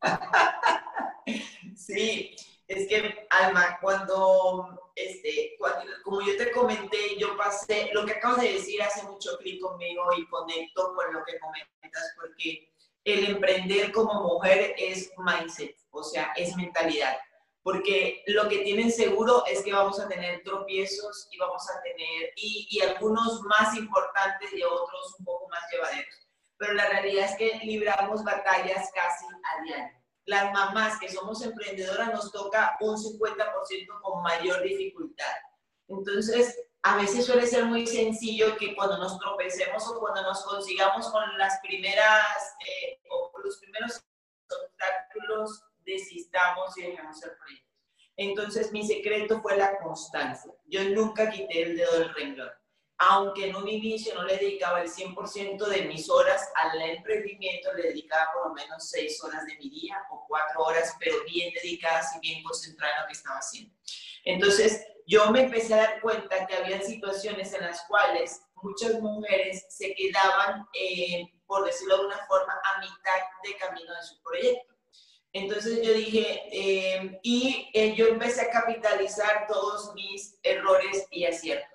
sí, 1.76 2.34
es 2.66 2.88
que, 2.88 3.26
Alma, 3.28 3.78
cuando, 3.80 4.81
este, 4.94 5.56
como 6.02 6.20
yo 6.20 6.36
te 6.36 6.50
comenté, 6.52 7.16
yo 7.18 7.36
pasé, 7.36 7.90
lo 7.92 8.04
que 8.04 8.12
acabas 8.12 8.42
de 8.42 8.52
decir 8.52 8.82
hace 8.82 9.02
mucho 9.04 9.36
clic 9.38 9.60
conmigo 9.60 10.04
y 10.16 10.26
conecto 10.26 10.94
con 10.94 11.12
lo 11.12 11.24
que 11.24 11.38
comentas, 11.38 12.14
porque 12.16 12.72
el 13.04 13.24
emprender 13.30 13.92
como 13.92 14.22
mujer 14.22 14.74
es 14.78 15.10
mindset, 15.16 15.76
o 15.90 16.02
sea, 16.02 16.32
es 16.36 16.56
mentalidad. 16.56 17.18
Porque 17.62 18.24
lo 18.26 18.48
que 18.48 18.58
tienen 18.58 18.90
seguro 18.90 19.44
es 19.46 19.62
que 19.62 19.72
vamos 19.72 20.00
a 20.00 20.08
tener 20.08 20.42
tropiezos 20.42 21.28
y 21.30 21.38
vamos 21.38 21.62
a 21.70 21.80
tener, 21.82 22.32
y, 22.36 22.66
y 22.70 22.80
algunos 22.80 23.40
más 23.42 23.76
importantes 23.76 24.52
y 24.52 24.62
otros 24.64 25.14
un 25.18 25.24
poco 25.24 25.48
más 25.48 25.60
llevaderos. 25.70 26.28
Pero 26.56 26.74
la 26.74 26.88
realidad 26.88 27.30
es 27.30 27.36
que 27.36 27.64
libramos 27.64 28.24
batallas 28.24 28.90
casi 28.92 29.26
a 29.26 29.62
diario 29.62 30.01
las 30.24 30.52
mamás 30.52 30.98
que 30.98 31.10
somos 31.10 31.42
emprendedoras 31.42 32.12
nos 32.12 32.30
toca 32.30 32.76
un 32.80 32.96
50% 32.96 34.00
con 34.00 34.22
mayor 34.22 34.62
dificultad. 34.62 35.34
Entonces, 35.88 36.58
a 36.82 36.96
veces 36.96 37.26
suele 37.26 37.46
ser 37.46 37.64
muy 37.64 37.86
sencillo 37.86 38.56
que 38.56 38.74
cuando 38.74 38.98
nos 38.98 39.18
tropecemos 39.18 39.86
o 39.88 39.98
cuando 39.98 40.22
nos 40.22 40.44
consigamos 40.44 41.08
con 41.10 41.38
las 41.38 41.60
primeras 41.60 42.56
eh, 42.66 43.00
o 43.10 43.32
los 43.42 43.58
primeros 43.58 44.02
obstáculos, 44.48 45.64
desistamos 45.84 46.76
y 46.78 46.82
dejamos 46.82 47.22
el 47.22 47.30
proyecto. 47.36 47.68
Entonces, 48.16 48.72
mi 48.72 48.86
secreto 48.86 49.40
fue 49.40 49.56
la 49.56 49.78
constancia. 49.78 50.52
Yo 50.66 50.84
nunca 50.90 51.30
quité 51.30 51.62
el 51.62 51.76
dedo 51.76 51.98
del 51.98 52.14
renglón 52.14 52.61
aunque 53.10 53.48
en 53.48 53.56
un 53.56 53.68
inicio 53.68 54.14
no 54.14 54.22
le 54.22 54.36
dedicaba 54.36 54.80
el 54.80 54.88
100% 54.88 55.66
de 55.66 55.82
mis 55.86 56.08
horas 56.08 56.48
al 56.54 56.80
emprendimiento, 56.80 57.72
le 57.74 57.88
dedicaba 57.88 58.30
por 58.32 58.48
lo 58.48 58.54
menos 58.54 58.88
6 58.90 59.24
horas 59.24 59.44
de 59.46 59.56
mi 59.56 59.70
día 59.70 59.96
o 60.10 60.24
4 60.28 60.62
horas, 60.62 60.94
pero 61.00 61.16
bien 61.24 61.52
dedicadas 61.52 62.14
y 62.16 62.20
bien 62.20 62.44
concentradas 62.44 62.96
en 62.96 63.02
lo 63.02 63.06
que 63.08 63.12
estaba 63.12 63.38
haciendo. 63.38 63.74
Entonces, 64.24 64.86
yo 65.06 65.30
me 65.32 65.42
empecé 65.42 65.74
a 65.74 65.78
dar 65.78 66.00
cuenta 66.00 66.46
que 66.46 66.54
había 66.54 66.80
situaciones 66.80 67.52
en 67.54 67.62
las 67.62 67.82
cuales 67.88 68.40
muchas 68.62 69.00
mujeres 69.00 69.66
se 69.68 69.94
quedaban, 69.94 70.64
eh, 70.72 71.24
por 71.46 71.64
decirlo 71.64 71.98
de 71.98 72.06
una 72.06 72.26
forma, 72.26 72.52
a 72.52 72.80
mitad 72.80 73.20
de 73.42 73.56
camino 73.56 73.92
de 73.94 74.02
su 74.06 74.22
proyecto. 74.22 74.74
Entonces 75.32 75.84
yo 75.84 75.92
dije, 75.92 76.42
eh, 76.52 77.18
y 77.22 77.68
eh, 77.74 77.94
yo 77.96 78.06
empecé 78.06 78.42
a 78.42 78.50
capitalizar 78.50 79.46
todos 79.48 79.92
mis 79.94 80.38
errores 80.42 81.08
y 81.10 81.24
aciertos. 81.24 81.71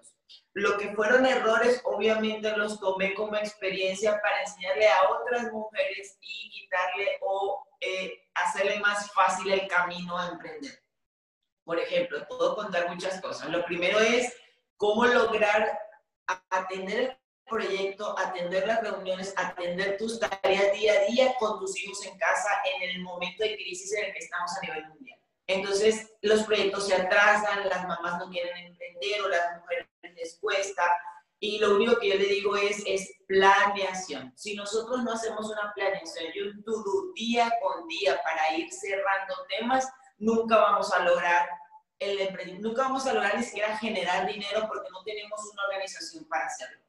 Lo 0.58 0.76
que 0.76 0.90
fueron 0.96 1.24
errores, 1.28 1.82
obviamente 1.84 2.58
los 2.58 2.80
tomé 2.80 3.14
como 3.14 3.36
experiencia 3.36 4.20
para 4.20 4.42
enseñarle 4.42 4.88
a 4.88 5.08
otras 5.12 5.52
mujeres 5.52 6.18
y 6.20 6.50
quitarle 6.50 7.20
o 7.22 7.64
eh, 7.80 8.28
hacerle 8.34 8.80
más 8.80 9.12
fácil 9.12 9.52
el 9.52 9.68
camino 9.68 10.18
a 10.18 10.30
emprender. 10.30 10.84
Por 11.64 11.78
ejemplo, 11.78 12.26
puedo 12.28 12.56
contar 12.56 12.90
muchas 12.90 13.22
cosas. 13.22 13.52
Lo 13.52 13.64
primero 13.66 14.00
es 14.00 14.36
cómo 14.78 15.06
lograr 15.06 15.80
atender 16.50 17.00
el 17.02 17.18
proyecto, 17.48 18.18
atender 18.18 18.66
las 18.66 18.82
reuniones, 18.82 19.36
atender 19.38 19.96
tus 20.00 20.20
tareas 20.20 20.74
día 20.74 20.94
a 20.94 21.06
día 21.06 21.36
con 21.38 21.60
tus 21.60 21.80
hijos 21.84 22.04
en 22.04 22.18
casa 22.18 22.50
en 22.74 22.90
el 22.90 23.04
momento 23.04 23.44
de 23.44 23.58
crisis 23.58 23.94
en 23.94 24.06
el 24.06 24.14
que 24.14 24.20
estamos 24.20 24.50
a 24.58 24.66
nivel 24.66 24.88
mundial. 24.88 25.20
Entonces, 25.48 26.14
los 26.22 26.44
proyectos 26.44 26.88
se 26.88 26.96
atrasan, 26.96 27.70
las 27.70 27.88
mamás 27.88 28.20
no 28.20 28.30
quieren 28.30 28.58
emprender 28.58 29.22
o 29.22 29.30
las 29.30 29.60
mujeres 29.60 29.88
les 30.16 30.38
cuesta. 30.40 30.84
Y 31.40 31.60
lo 31.60 31.76
único 31.76 31.98
que 32.00 32.10
yo 32.10 32.16
le 32.16 32.26
digo 32.26 32.56
es, 32.58 32.84
es 32.86 33.10
planeación. 33.28 34.34
Si 34.36 34.56
nosotros 34.56 35.04
no 35.04 35.14
hacemos 35.14 35.50
una 35.50 35.72
planeación 35.74 36.26
y 36.34 36.42
un 36.42 36.64
to 36.64 36.84
día 37.16 37.54
con 37.62 37.88
día 37.88 38.20
para 38.24 38.58
ir 38.58 38.72
cerrando 38.74 39.36
temas, 39.58 39.88
nunca 40.18 40.58
vamos 40.58 40.92
a 40.92 41.00
lograr 41.04 41.48
el 42.00 42.20
emprendimiento, 42.20 42.68
nunca 42.68 42.84
vamos 42.84 43.06
a 43.08 43.14
lograr 43.14 43.38
ni 43.38 43.44
siquiera 43.44 43.78
generar 43.78 44.28
dinero 44.28 44.68
porque 44.68 44.90
no 44.92 45.04
tenemos 45.04 45.40
una 45.54 45.64
organización 45.64 46.28
para 46.28 46.46
hacerlo. 46.46 46.82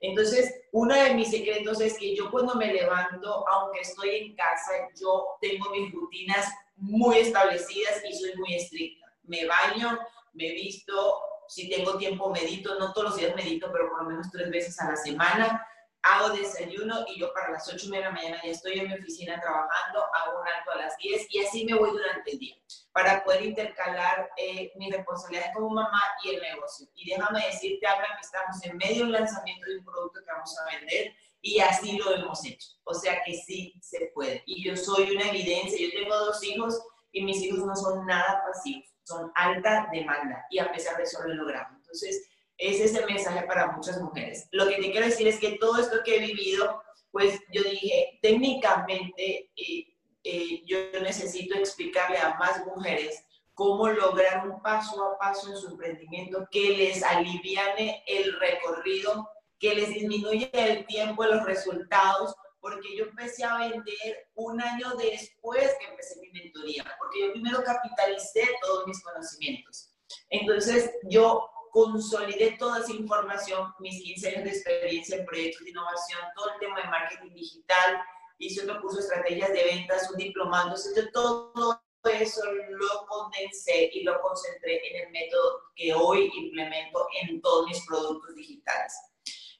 Entonces, 0.00 0.54
uno 0.72 0.94
de 0.94 1.14
mis 1.14 1.30
secretos 1.30 1.80
es 1.80 1.98
que 1.98 2.14
yo 2.14 2.30
cuando 2.30 2.54
me 2.56 2.72
levanto, 2.72 3.48
aunque 3.48 3.80
estoy 3.80 4.16
en 4.16 4.36
casa, 4.36 4.72
yo 5.00 5.36
tengo 5.40 5.70
mis 5.70 5.92
rutinas 5.92 6.46
muy 6.76 7.18
establecidas 7.18 8.02
y 8.08 8.14
soy 8.14 8.34
muy 8.36 8.54
estricta. 8.54 9.06
Me 9.22 9.46
baño, 9.46 9.98
me 10.32 10.50
visto, 10.52 11.20
si 11.48 11.68
tengo 11.68 11.96
tiempo 11.96 12.30
medito, 12.30 12.78
no 12.78 12.92
todos 12.92 13.10
los 13.10 13.16
días 13.16 13.34
medito, 13.36 13.70
pero 13.72 13.88
por 13.88 14.02
lo 14.02 14.10
menos 14.10 14.30
tres 14.30 14.50
veces 14.50 14.78
a 14.80 14.90
la 14.90 14.96
semana. 14.96 15.66
Hago 16.02 16.30
desayuno 16.30 17.06
y 17.08 17.18
yo 17.18 17.32
para 17.32 17.50
las 17.50 17.66
8 17.66 17.88
de 17.88 18.00
la 18.00 18.10
mañana 18.10 18.38
ya 18.44 18.50
estoy 18.50 18.78
en 18.78 18.88
mi 18.88 18.94
oficina 18.94 19.40
trabajando, 19.40 20.04
hago 20.14 20.42
un 20.42 20.46
alto 20.46 20.72
a 20.72 20.76
las 20.76 20.98
10 20.98 21.26
y 21.30 21.42
así 21.42 21.64
me 21.64 21.72
voy 21.72 21.92
durante 21.92 22.32
el 22.32 22.38
día 22.38 22.54
para 22.92 23.24
poder 23.24 23.42
intercalar 23.42 24.30
eh, 24.36 24.70
mis 24.76 24.94
responsabilidades 24.94 25.54
como 25.54 25.70
mamá 25.70 26.02
y 26.22 26.34
el 26.34 26.42
negocio. 26.42 26.86
Y 26.94 27.08
déjame 27.08 27.46
decirte, 27.46 27.86
Abra, 27.86 28.06
que 28.20 28.26
estamos 28.26 28.64
en 28.64 28.76
medio 28.76 29.04
del 29.04 29.12
lanzamiento 29.12 29.66
de 29.66 29.78
un 29.78 29.84
producto 29.84 30.20
que 30.20 30.30
vamos 30.30 30.58
a 30.58 30.78
vender 30.78 31.14
y 31.44 31.60
así 31.60 31.96
lo 31.98 32.14
hemos 32.14 32.44
hecho. 32.44 32.68
O 32.84 32.94
sea 32.94 33.22
que 33.24 33.34
sí 33.34 33.74
se 33.80 34.10
puede. 34.14 34.42
Y 34.46 34.64
yo 34.64 34.76
soy 34.76 35.14
una 35.14 35.28
evidencia, 35.28 35.78
yo 35.78 35.92
tengo 35.92 36.16
dos 36.16 36.42
hijos 36.42 36.80
y 37.12 37.22
mis 37.22 37.40
hijos 37.42 37.60
no 37.60 37.76
son 37.76 38.06
nada 38.06 38.42
pasivos 38.46 38.94
son 39.04 39.30
alta 39.34 39.88
demanda 39.92 40.46
y 40.50 40.58
a 40.58 40.72
pesar 40.72 40.96
de 40.96 41.04
eso 41.04 41.22
lo 41.22 41.34
logramos. 41.34 41.76
Entonces, 41.76 42.26
es 42.56 42.80
ese 42.80 43.04
mensaje 43.06 43.46
para 43.46 43.72
muchas 43.72 44.00
mujeres. 44.00 44.48
Lo 44.52 44.68
que 44.68 44.76
te 44.76 44.90
quiero 44.90 45.06
decir 45.06 45.28
es 45.28 45.38
que 45.38 45.58
todo 45.58 45.78
esto 45.78 46.02
que 46.04 46.16
he 46.16 46.20
vivido, 46.20 46.82
pues 47.10 47.40
yo 47.52 47.62
dije, 47.62 48.18
técnicamente 48.22 49.50
eh, 49.56 49.94
eh, 50.24 50.62
yo 50.64 50.78
necesito 51.02 51.56
explicarle 51.56 52.18
a 52.18 52.34
más 52.34 52.64
mujeres 52.66 53.24
cómo 53.54 53.88
lograr 53.88 54.48
un 54.48 54.60
paso 54.62 55.04
a 55.04 55.18
paso 55.18 55.50
en 55.50 55.56
su 55.56 55.68
emprendimiento 55.68 56.48
que 56.50 56.70
les 56.70 57.02
aliviane 57.02 58.02
el 58.06 58.38
recorrido, 58.40 59.28
que 59.58 59.74
les 59.74 59.88
disminuya 59.90 60.48
el 60.52 60.86
tiempo, 60.86 61.24
los 61.24 61.44
resultados, 61.44 62.34
porque 62.60 62.96
yo 62.96 63.04
empecé 63.04 63.44
a 63.44 63.58
vender 63.58 64.28
un 64.34 64.60
año 64.60 64.94
después 64.96 65.70
que 65.78 65.86
empecé 65.86 66.20
mi 66.20 66.30
mentoría, 66.30 66.84
porque 66.98 67.20
yo 67.20 67.32
primero 67.32 67.62
capitalicé 67.62 68.48
todos 68.62 68.86
mis 68.86 69.02
conocimientos. 69.02 69.90
Entonces, 70.30 70.90
yo 71.04 71.48
consolidé 71.70 72.56
toda 72.58 72.80
esa 72.80 72.92
información, 72.92 73.74
mis 73.80 74.02
15 74.02 74.28
años 74.28 74.44
de 74.44 74.50
experiencia 74.50 75.16
en 75.18 75.26
proyectos 75.26 75.64
de 75.64 75.70
innovación, 75.70 76.20
todo 76.36 76.52
el 76.54 76.60
tema 76.60 76.80
de 76.80 76.88
marketing 76.88 77.34
digital, 77.34 78.00
hice 78.38 78.62
otro 78.62 78.80
curso 78.80 78.98
de 78.98 79.02
estrategias 79.02 79.52
de 79.52 79.64
ventas, 79.64 80.10
un 80.10 80.16
diplomado, 80.16 80.68
entonces 80.68 81.10
todo 81.12 81.82
eso 82.04 82.42
lo 82.52 83.06
condensé 83.06 83.90
y 83.92 84.04
lo 84.04 84.20
concentré 84.20 84.86
en 84.88 85.06
el 85.06 85.12
método 85.12 85.62
que 85.74 85.92
hoy 85.94 86.30
implemento 86.34 87.06
en 87.22 87.40
todos 87.40 87.66
mis 87.66 87.84
productos 87.86 88.34
digitales. 88.34 88.92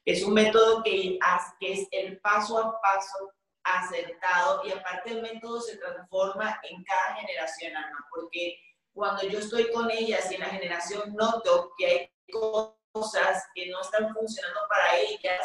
Es 0.05 0.23
un 0.23 0.35
método 0.35 0.83
que, 0.83 1.19
es 1.61 1.89
el 1.91 2.21
paso 2.21 2.59
a 2.59 2.81
paso 2.81 3.33
acertado 3.65 4.63
y 4.67 4.73
aparte 4.73 5.11
el 5.11 5.23
método 5.23 5.61
se 5.61 5.79
transforma 5.79 6.61
en 6.65 6.85
cada 6.85 7.15
generación, 7.17 7.75
Ana, 7.75 8.07
porque 8.15 8.59
cuando 8.93 9.23
yo 9.23 9.39
estoy 9.39 9.71
con 9.73 9.91
ellas 9.91 10.31
y 10.31 10.35
en 10.35 10.41
la 10.41 10.51
generación 10.51 11.15
noto 11.15 11.73
que 11.79 11.87
hay 11.87 12.11
cosas 12.31 13.43
que 13.55 13.71
no 13.71 13.81
están 13.81 14.13
funcionando 14.15 14.61
para 14.69 14.97
ellas 14.99 15.41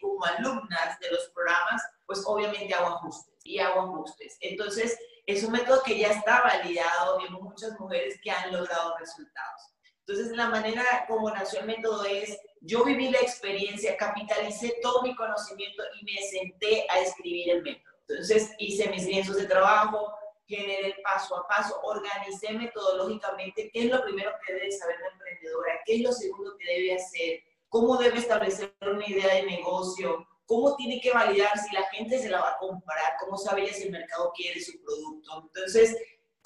como 0.00 0.24
alumnas 0.24 0.98
de 1.00 1.10
los 1.10 1.28
programas, 1.30 1.82
pues 2.06 2.22
obviamente 2.26 2.74
hago 2.74 2.86
ajustes 2.86 3.34
y 3.42 3.58
hago 3.58 3.80
ajustes. 3.80 4.36
Entonces, 4.40 4.98
es 5.26 5.42
un 5.42 5.52
método 5.52 5.82
que 5.82 5.98
ya 5.98 6.08
está 6.08 6.42
validado, 6.42 7.18
vemos 7.18 7.42
muchas 7.42 7.78
mujeres 7.80 8.18
que 8.22 8.30
han 8.30 8.52
logrado 8.52 8.96
resultados. 8.98 9.74
Entonces, 10.06 10.36
la 10.36 10.48
manera 10.48 11.04
como 11.06 11.30
nació 11.30 11.60
el 11.60 11.66
método 11.66 12.04
es, 12.04 12.38
yo 12.60 12.84
viví 12.84 13.10
la 13.10 13.20
experiencia, 13.20 13.96
capitalicé 13.96 14.76
todo 14.82 15.02
mi 15.02 15.14
conocimiento 15.14 15.82
y 16.00 16.04
me 16.04 16.22
senté 16.22 16.86
a 16.90 17.00
escribir 17.00 17.50
el 17.50 17.62
método. 17.62 17.94
Entonces, 18.08 18.50
hice 18.58 18.88
mis 18.88 19.04
lienzos 19.06 19.36
de 19.36 19.46
trabajo, 19.46 20.14
generé 20.46 20.86
el 20.86 21.02
paso 21.02 21.36
a 21.36 21.46
paso, 21.46 21.78
organicé 21.82 22.52
metodológicamente 22.52 23.70
qué 23.70 23.80
es 23.80 23.90
lo 23.90 24.02
primero 24.02 24.32
que 24.44 24.54
debe 24.54 24.72
saber 24.72 24.96
la 25.00 25.08
emprendedora, 25.08 25.80
qué 25.84 25.96
es 25.96 26.02
lo 26.02 26.12
segundo 26.12 26.56
que 26.56 26.72
debe 26.72 26.94
hacer, 26.94 27.42
cómo 27.68 27.96
debe 27.98 28.18
establecer 28.18 28.74
una 28.80 29.06
idea 29.06 29.34
de 29.34 29.42
negocio, 29.42 30.26
cómo 30.46 30.74
tiene 30.76 31.00
que 31.00 31.12
validar 31.12 31.58
si 31.58 31.74
la 31.74 31.84
gente 31.90 32.18
se 32.18 32.30
la 32.30 32.40
va 32.40 32.50
a 32.52 32.58
comprar, 32.58 33.16
cómo 33.20 33.36
sabe 33.36 33.70
si 33.74 33.84
el 33.84 33.92
mercado 33.92 34.32
quiere 34.34 34.58
su 34.60 34.80
producto. 34.80 35.42
Entonces, 35.42 35.96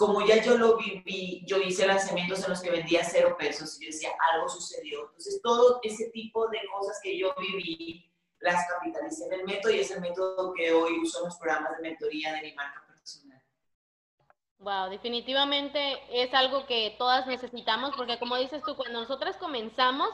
como 0.06 0.26
ya 0.26 0.42
yo 0.42 0.58
lo 0.58 0.76
viví, 0.76 1.42
yo 1.46 1.58
hice 1.58 1.86
lanzamientos 1.86 2.42
en 2.44 2.50
los 2.50 2.60
que 2.60 2.70
vendía 2.70 3.04
cero 3.04 3.36
pesos 3.38 3.80
y 3.80 3.84
yo 3.84 3.90
decía, 3.92 4.10
algo 4.32 4.48
sucedió. 4.48 5.02
Entonces, 5.02 5.40
todo 5.42 5.80
ese 5.82 6.10
tipo 6.10 6.48
de 6.48 6.58
cosas 6.72 6.98
que 7.02 7.16
yo 7.16 7.34
viví, 7.38 8.10
las 8.40 8.66
capitalicé 8.68 9.26
en 9.26 9.32
el 9.34 9.44
método 9.44 9.72
y 9.72 9.78
es 9.78 9.90
el 9.92 10.00
método 10.00 10.52
que 10.52 10.72
hoy 10.72 10.98
uso 10.98 11.20
en 11.20 11.26
los 11.26 11.36
programas 11.36 11.76
de 11.76 11.82
mentoría 11.82 12.32
de 12.32 12.42
mi 12.42 12.52
marca 12.54 12.84
personal. 12.88 13.40
Wow, 14.58 14.90
definitivamente 14.90 16.00
es 16.10 16.34
algo 16.34 16.66
que 16.66 16.94
todas 16.98 17.26
necesitamos 17.26 17.94
porque 17.96 18.18
como 18.18 18.36
dices 18.36 18.62
tú, 18.64 18.76
cuando 18.76 19.00
nosotras 19.00 19.36
comenzamos, 19.36 20.08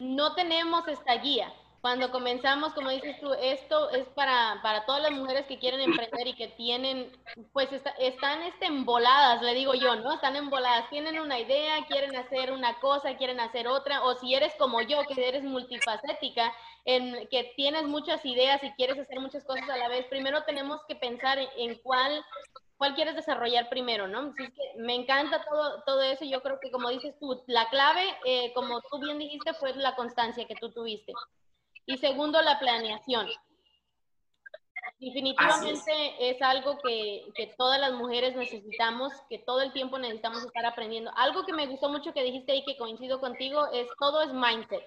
no 0.00 0.34
tenemos 0.34 0.88
esta 0.88 1.16
guía 1.16 1.52
cuando 1.86 2.10
comenzamos, 2.10 2.74
como 2.74 2.90
dices 2.90 3.16
tú, 3.20 3.32
esto 3.34 3.90
es 3.90 4.08
para, 4.08 4.58
para 4.60 4.84
todas 4.86 5.02
las 5.02 5.12
mujeres 5.12 5.46
que 5.46 5.60
quieren 5.60 5.80
emprender 5.80 6.26
y 6.26 6.34
que 6.34 6.48
tienen, 6.48 7.12
pues 7.52 7.68
están 8.00 8.42
este, 8.42 8.66
emboladas, 8.66 9.40
le 9.40 9.54
digo 9.54 9.72
yo, 9.72 9.94
¿no? 9.94 10.14
Están 10.14 10.34
emboladas, 10.34 10.90
tienen 10.90 11.20
una 11.20 11.38
idea, 11.38 11.86
quieren 11.86 12.16
hacer 12.16 12.50
una 12.50 12.80
cosa, 12.80 13.16
quieren 13.16 13.38
hacer 13.38 13.68
otra, 13.68 14.02
o 14.02 14.16
si 14.16 14.34
eres 14.34 14.52
como 14.58 14.82
yo, 14.82 14.98
que 15.06 15.28
eres 15.28 15.44
multifacética, 15.44 16.52
en, 16.86 17.28
que 17.28 17.52
tienes 17.54 17.84
muchas 17.84 18.24
ideas 18.26 18.64
y 18.64 18.72
quieres 18.72 18.98
hacer 18.98 19.20
muchas 19.20 19.44
cosas 19.44 19.70
a 19.70 19.76
la 19.76 19.86
vez, 19.86 20.06
primero 20.06 20.42
tenemos 20.42 20.80
que 20.88 20.96
pensar 20.96 21.38
en, 21.56 21.78
cuál 21.84 22.24
cuál 22.78 22.96
quieres 22.96 23.14
desarrollar 23.14 23.68
primero, 23.68 24.08
¿no? 24.08 24.32
Así 24.32 24.52
que 24.52 24.82
me 24.82 24.96
encanta 24.96 25.42
todo, 25.48 25.82
todo 25.86 26.02
eso. 26.02 26.26
Yo 26.26 26.42
creo 26.42 26.58
que, 26.60 26.70
como 26.70 26.90
dices 26.90 27.14
tú, 27.18 27.42
la 27.46 27.70
clave, 27.70 28.04
eh, 28.26 28.52
como 28.54 28.82
tú 28.90 28.98
bien 28.98 29.18
dijiste, 29.18 29.54
fue 29.54 29.72
la 29.76 29.94
constancia 29.94 30.44
que 30.46 30.56
tú 30.56 30.70
tuviste. 30.72 31.14
Y 31.86 31.98
segundo, 31.98 32.42
la 32.42 32.58
planeación. 32.58 33.28
Definitivamente 34.98 36.30
es. 36.30 36.40
algo 36.42 36.78
que, 36.78 37.30
que, 37.34 37.54
todas 37.58 37.78
las 37.80 37.92
mujeres 37.92 38.34
necesitamos, 38.34 39.12
que 39.28 39.38
todo 39.38 39.60
el 39.60 39.72
tiempo 39.72 39.98
necesitamos 39.98 40.44
estar 40.44 40.64
aprendiendo. 40.64 41.12
Algo 41.16 41.44
que 41.44 41.52
me 41.52 41.66
gustó 41.66 41.88
mucho 41.88 42.12
que 42.12 42.22
dijiste 42.22 42.54
y 42.56 42.64
que 42.64 42.76
coincido 42.76 43.20
contigo 43.20 43.70
es 43.72 43.86
todo 43.98 44.22
es 44.22 44.32
mindset, 44.32 44.82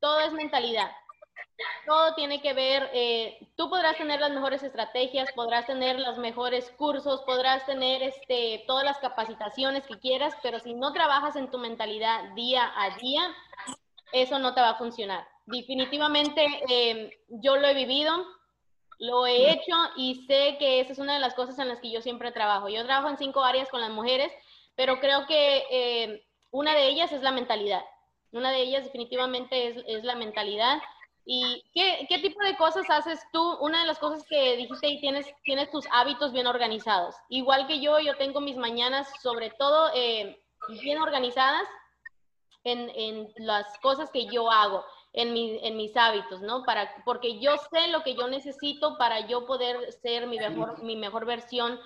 todo 0.00 0.20
es 0.20 0.32
mentalidad. 0.32 0.90
Todo 1.86 2.14
tiene 2.14 2.42
que 2.42 2.52
ver, 2.52 2.90
eh, 2.92 3.38
tú 3.56 3.70
podrás 3.70 3.96
tener 3.96 4.20
las 4.20 4.30
mejores 4.30 4.62
estrategias, 4.62 5.32
podrás 5.32 5.66
tener 5.66 5.98
los 5.98 6.18
mejores 6.18 6.70
cursos, 6.72 7.22
podrás 7.22 7.64
tener 7.66 8.02
este, 8.02 8.64
todas 8.66 8.84
las 8.84 8.98
capacitaciones 8.98 9.86
que 9.86 9.98
quieras, 9.98 10.34
pero 10.42 10.60
si 10.60 10.74
no 10.74 10.92
trabajas 10.92 11.34
en 11.36 11.50
tu 11.50 11.58
mentalidad 11.58 12.34
día 12.34 12.72
a 12.76 12.96
día, 12.98 13.34
eso 14.12 14.38
no 14.38 14.54
te 14.54 14.60
va 14.60 14.70
a 14.70 14.78
funcionar 14.78 15.26
definitivamente 15.46 16.44
em, 16.68 17.10
yo 17.28 17.56
lo 17.56 17.66
he 17.66 17.74
vivido, 17.74 18.12
lo 18.98 19.26
he 19.26 19.52
hecho 19.52 19.74
y 19.96 20.26
sé 20.26 20.56
que 20.58 20.80
esa 20.80 20.92
es 20.92 20.98
una 20.98 21.14
de 21.14 21.20
las 21.20 21.34
cosas 21.34 21.58
en 21.58 21.68
las 21.68 21.80
que 21.80 21.90
yo 21.90 22.02
siempre 22.02 22.32
trabajo. 22.32 22.68
Yo 22.68 22.84
trabajo 22.84 23.08
en 23.08 23.18
cinco 23.18 23.42
áreas 23.42 23.68
con 23.68 23.80
las 23.80 23.90
mujeres, 23.90 24.32
pero 24.74 25.00
creo 25.00 25.26
que 25.26 25.64
em, 25.70 26.20
una 26.50 26.74
de 26.74 26.88
ellas 26.88 27.12
es 27.12 27.22
la 27.22 27.32
mentalidad. 27.32 27.82
Una 28.32 28.50
de 28.50 28.62
ellas 28.62 28.84
definitivamente 28.84 29.68
es, 29.68 29.84
es 29.86 30.04
la 30.04 30.16
mentalidad. 30.16 30.78
¿Y 31.24 31.64
qué, 31.74 32.06
qué, 32.08 32.18
tipo 32.18 32.40
de 32.42 32.56
cosas 32.56 32.88
haces 32.88 33.20
tú? 33.32 33.56
Una 33.60 33.80
de 33.80 33.86
las 33.86 33.98
cosas 33.98 34.24
que 34.28 34.56
dijiste 34.56 34.88
y 34.88 35.00
tienes, 35.00 35.26
tienes 35.42 35.70
tus 35.70 35.86
hábitos 35.90 36.32
bien 36.32 36.46
organizados. 36.46 37.16
Igual 37.28 37.66
que 37.66 37.80
yo, 37.80 37.98
yo 37.98 38.16
tengo 38.16 38.40
mis 38.40 38.56
mañanas 38.56 39.08
sobre 39.22 39.50
todo 39.50 39.90
eh, 39.94 40.40
bien 40.68 41.00
organizadas 41.00 41.66
en, 42.64 42.90
en 42.94 43.28
las 43.38 43.66
cosas 43.78 44.10
que 44.10 44.26
yo 44.26 44.50
hago 44.50 44.84
en, 45.16 45.32
mi, 45.32 45.58
en 45.62 45.76
mis 45.76 45.96
hábitos, 45.96 46.42
¿no? 46.42 46.62
Para, 46.62 46.94
porque 47.04 47.40
yo 47.40 47.56
sé 47.70 47.88
lo 47.88 48.02
que 48.02 48.14
yo 48.14 48.28
necesito 48.28 48.98
para 48.98 49.26
yo 49.26 49.46
poder 49.46 49.90
ser 49.90 50.26
mi 50.26 50.38
mejor, 50.38 50.82
mi 50.82 50.94
mejor 50.94 51.24
versión 51.24 51.80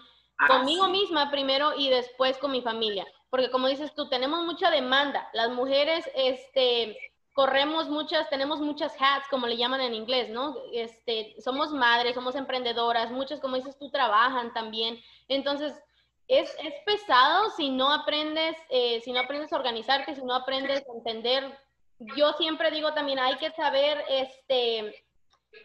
conmigo 0.49 0.89
misma 0.89 1.31
primero 1.31 1.73
y 1.77 1.89
después 1.89 2.37
con 2.39 2.51
mi 2.51 2.61
familia. 2.61 3.07
Porque 3.31 3.51
como 3.51 3.69
dices 3.69 3.95
tú, 3.95 4.09
tenemos 4.09 4.45
mucha 4.45 4.71
demanda. 4.71 5.31
Las 5.33 5.51
mujeres, 5.51 6.11
este, 6.17 6.99
corremos 7.33 7.89
muchas, 7.89 8.29
tenemos 8.31 8.61
muchas 8.61 8.97
hats, 8.99 9.29
como 9.31 9.47
le 9.47 9.57
llaman 9.57 9.81
en 9.81 9.95
inglés, 9.95 10.29
¿no? 10.31 10.57
Este, 10.73 11.37
somos 11.41 11.71
madres, 11.71 12.17
somos 12.17 12.35
emprendedoras, 12.35 13.13
muchas, 13.13 13.39
como 13.39 13.55
dices 13.55 13.79
tú, 13.79 13.91
trabajan 13.93 14.53
también. 14.53 14.99
Entonces, 15.29 15.73
es, 16.27 16.53
es 16.65 16.75
pesado 16.85 17.51
si 17.51 17.71
no 17.71 17.93
aprendes, 17.93 18.57
eh, 18.71 19.01
si 19.03 19.13
no 19.13 19.21
aprendes 19.21 19.53
a 19.53 19.57
organizarte, 19.57 20.17
si 20.17 20.23
no 20.25 20.35
aprendes 20.35 20.81
a 20.81 20.93
entender 20.97 21.57
yo 22.17 22.33
siempre 22.35 22.71
digo 22.71 22.93
también, 22.95 23.19
hay 23.19 23.37
que 23.37 23.51
saber 23.53 24.05
este, 24.09 25.05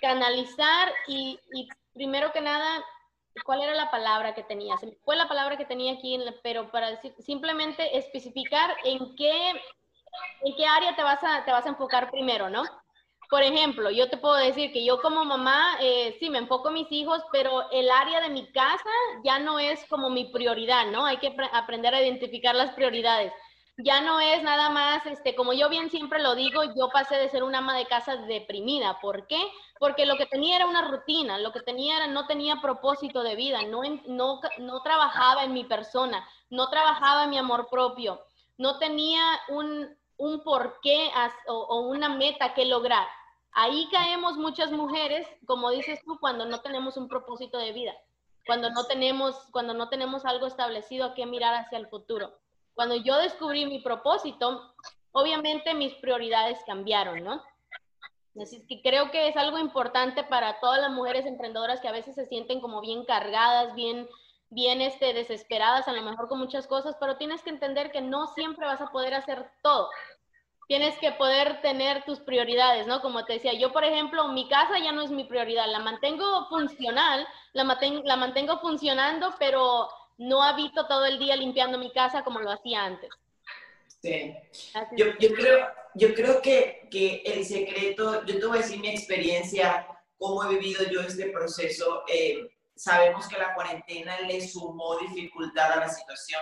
canalizar 0.01 0.91
y, 1.07 1.39
primero 1.93 2.31
que 2.33 2.41
nada, 2.41 2.83
¿cuál 3.45 3.61
era 3.63 3.73
la 3.73 3.89
palabra 3.89 4.35
que 4.35 4.43
tenía? 4.43 4.75
Fue 5.03 5.15
la 5.15 5.27
palabra 5.27 5.57
que 5.57 5.65
tenía 5.65 5.93
aquí, 5.93 6.19
pero 6.43 6.69
para 6.71 6.91
decir, 6.91 7.13
simplemente 7.19 7.97
especificar 7.97 8.75
en 8.83 9.15
qué, 9.15 9.49
en 10.41 10.55
qué 10.55 10.65
área 10.65 10.95
te 10.95 11.03
vas, 11.03 11.23
a, 11.23 11.45
te 11.45 11.51
vas 11.51 11.65
a 11.65 11.69
enfocar 11.69 12.11
primero, 12.11 12.49
¿no? 12.49 12.63
Por 13.29 13.41
ejemplo, 13.41 13.89
yo 13.89 14.09
te 14.09 14.17
puedo 14.17 14.35
decir 14.35 14.71
que 14.71 14.85
yo 14.85 15.01
como 15.01 15.25
mamá, 15.25 15.77
eh, 15.81 16.15
sí, 16.19 16.29
me 16.29 16.37
enfoco 16.37 16.67
en 16.67 16.75
mis 16.75 16.91
hijos, 16.91 17.23
pero 17.31 17.71
el 17.71 17.89
área 17.89 18.21
de 18.21 18.29
mi 18.29 18.51
casa 18.51 18.89
ya 19.23 19.39
no 19.39 19.57
es 19.57 19.83
como 19.85 20.09
mi 20.09 20.25
prioridad, 20.25 20.87
¿no? 20.87 21.05
Hay 21.05 21.17
que 21.17 21.35
aprender 21.53 21.95
a 21.95 22.01
identificar 22.01 22.53
las 22.53 22.71
prioridades. 22.75 23.33
Ya 23.77 23.99
no 23.99 24.21
es 24.21 24.41
nada 24.41 24.69
más, 24.69 25.05
este, 25.05 25.35
como 25.35 25.51
yo 25.51 25.67
bien 25.67 25.89
siempre 25.89 26.21
lo 26.21 26.33
digo, 26.33 26.63
yo 26.63 26.89
pasé 26.93 27.17
de 27.17 27.29
ser 27.29 27.43
una 27.43 27.57
ama 27.57 27.75
de 27.75 27.85
casa 27.85 28.15
deprimida. 28.15 28.99
¿Por 29.01 29.27
qué? 29.27 29.39
Porque 29.79 30.05
lo 30.05 30.15
que 30.15 30.25
tenía 30.25 30.55
era 30.55 30.65
una 30.65 30.87
rutina, 30.87 31.37
lo 31.39 31.51
que 31.51 31.59
tenía 31.59 31.97
era, 31.97 32.07
no 32.07 32.25
tenía 32.25 32.61
propósito 32.61 33.21
de 33.21 33.35
vida, 33.35 33.61
no, 33.63 33.81
no, 34.05 34.39
no 34.59 34.81
trabajaba 34.81 35.43
en 35.43 35.51
mi 35.51 35.65
persona, 35.65 36.25
no 36.49 36.69
trabajaba 36.69 37.25
en 37.25 37.31
mi 37.31 37.37
amor 37.37 37.67
propio, 37.69 38.21
no 38.57 38.79
tenía 38.79 39.21
un, 39.49 39.93
un 40.17 40.43
porqué 40.43 41.11
o, 41.47 41.53
o 41.53 41.81
una 41.89 42.07
meta 42.07 42.53
que 42.53 42.63
lograr. 42.63 43.05
Ahí 43.51 43.89
caemos 43.91 44.37
muchas 44.37 44.71
mujeres, 44.71 45.27
como 45.45 45.69
dices 45.71 45.99
tú, 46.05 46.17
cuando 46.21 46.45
no 46.45 46.61
tenemos 46.61 46.95
un 46.95 47.09
propósito 47.09 47.57
de 47.57 47.73
vida, 47.73 47.93
cuando 48.45 48.69
no 48.69 48.85
tenemos, 48.85 49.35
cuando 49.51 49.73
no 49.73 49.89
tenemos 49.89 50.23
algo 50.23 50.47
establecido 50.47 51.07
a 51.07 51.13
qué 51.13 51.25
mirar 51.25 51.55
hacia 51.55 51.77
el 51.77 51.87
futuro. 51.87 52.39
Cuando 52.75 52.95
yo 52.95 53.17
descubrí 53.17 53.65
mi 53.65 53.79
propósito, 53.79 54.75
obviamente 55.11 55.73
mis 55.73 55.93
prioridades 55.95 56.59
cambiaron, 56.65 57.23
¿no? 57.23 57.41
Así 58.41 58.65
que 58.67 58.81
creo 58.81 59.11
que 59.11 59.29
es 59.29 59.37
algo 59.37 59.57
importante 59.57 60.23
para 60.25 60.59
todas 60.59 60.81
las 60.81 60.91
mujeres 60.91 61.25
emprendedoras 61.25 61.79
que 61.79 61.87
a 61.87 61.93
veces 61.93 62.15
se 62.15 62.25
sienten 62.25 62.59
como 62.59 62.81
bien 62.81 63.05
cargadas, 63.05 63.73
bien, 63.75 64.09
bien 64.49 64.81
este, 64.81 65.13
desesperadas, 65.13 65.87
a 65.87 65.93
lo 65.93 66.01
mejor 66.01 66.27
con 66.27 66.39
muchas 66.39 66.67
cosas, 66.67 66.97
pero 66.99 67.15
tienes 67.15 67.41
que 67.43 67.49
entender 67.49 67.91
que 67.91 68.01
no 68.01 68.27
siempre 68.27 68.65
vas 68.65 68.81
a 68.81 68.91
poder 68.91 69.13
hacer 69.13 69.49
todo. 69.63 69.89
Tienes 70.67 70.97
que 70.97 71.13
poder 71.13 71.61
tener 71.61 72.03
tus 72.03 72.19
prioridades, 72.19 72.87
¿no? 72.87 73.01
Como 73.01 73.23
te 73.23 73.33
decía, 73.33 73.53
yo, 73.53 73.71
por 73.71 73.85
ejemplo, 73.85 74.27
mi 74.27 74.49
casa 74.49 74.79
ya 74.79 74.91
no 74.91 75.01
es 75.01 75.11
mi 75.11 75.23
prioridad, 75.23 75.67
la 75.71 75.79
mantengo 75.79 76.47
funcional, 76.49 77.25
la, 77.53 77.63
la 78.03 78.17
mantengo 78.17 78.59
funcionando, 78.59 79.33
pero 79.39 79.87
no 80.17 80.43
habito 80.43 80.87
todo 80.87 81.05
el 81.05 81.19
día 81.19 81.35
limpiando 81.35 81.77
mi 81.77 81.91
casa 81.91 82.23
como 82.23 82.39
lo 82.39 82.51
hacía 82.51 82.85
antes. 82.85 83.09
Sí. 84.01 84.35
Yo, 84.95 85.07
yo, 85.19 85.33
creo, 85.33 85.67
yo 85.95 86.13
creo 86.13 86.41
que, 86.41 86.87
que, 86.91 87.23
el 87.25 87.45
secreto, 87.45 88.23
yo 88.25 88.39
te 88.39 88.45
voy 88.45 88.59
a 88.59 88.61
decir 88.61 88.79
mi 88.79 88.89
experiencia, 88.89 89.87
cómo 90.17 90.43
he 90.43 90.49
vivido 90.57 90.83
yo 90.91 91.01
este 91.01 91.29
proceso. 91.29 92.03
Eh, 92.07 92.49
sabemos 92.75 93.27
que 93.27 93.37
la 93.37 93.53
cuarentena 93.53 94.19
le 94.21 94.45
sumó 94.47 94.97
dificultad 94.99 95.71
a 95.73 95.77
la 95.77 95.89
situación. 95.89 96.41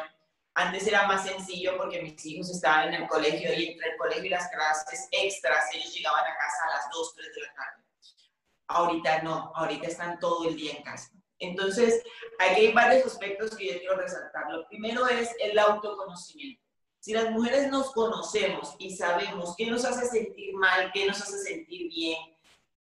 Antes 0.56 0.86
era 0.86 1.08
más 1.08 1.26
sencillo 1.26 1.78
porque 1.78 2.02
mis 2.02 2.24
hijos 2.26 2.50
estaban 2.50 2.94
en 2.94 3.04
el 3.04 3.08
colegio 3.08 3.52
y 3.54 3.70
entre 3.70 3.92
el 3.92 3.98
colegio 3.98 4.26
y 4.26 4.30
las 4.30 4.50
clases 4.50 5.08
extras 5.12 5.66
ellos 5.74 5.94
llegaban 5.96 6.24
a 6.24 6.38
casa 6.38 6.66
a 6.68 6.78
las 6.78 6.90
2, 6.92 7.16
3 7.16 7.34
de 7.34 7.42
la 7.42 7.54
tarde. 7.54 7.84
Ahorita 8.68 9.22
no, 9.24 9.52
ahorita 9.56 9.88
están 9.88 10.20
todo 10.20 10.48
el 10.48 10.56
día 10.56 10.74
en 10.74 10.84
casa. 10.84 11.12
Entonces, 11.44 12.04
aquí 12.40 12.68
hay 12.68 12.74
varios 12.74 13.06
aspectos 13.06 13.56
que 13.56 13.68
yo 13.68 13.80
quiero 13.80 13.98
resaltar. 13.98 14.52
Lo 14.52 14.68
primero 14.68 15.08
es 15.08 15.30
el 15.40 15.58
autoconocimiento. 15.60 16.62
Si 17.00 17.14
las 17.14 17.32
mujeres 17.32 17.70
nos 17.70 17.92
conocemos 17.92 18.76
y 18.80 18.96
sabemos 18.96 19.56
qué 19.58 19.66
nos 19.70 19.84
hace 19.84 20.08
sentir 20.08 20.54
mal, 20.54 20.90
qué 20.94 21.06
nos 21.06 21.22
hace 21.22 21.38
sentir 21.40 21.90
bien, 21.90 22.18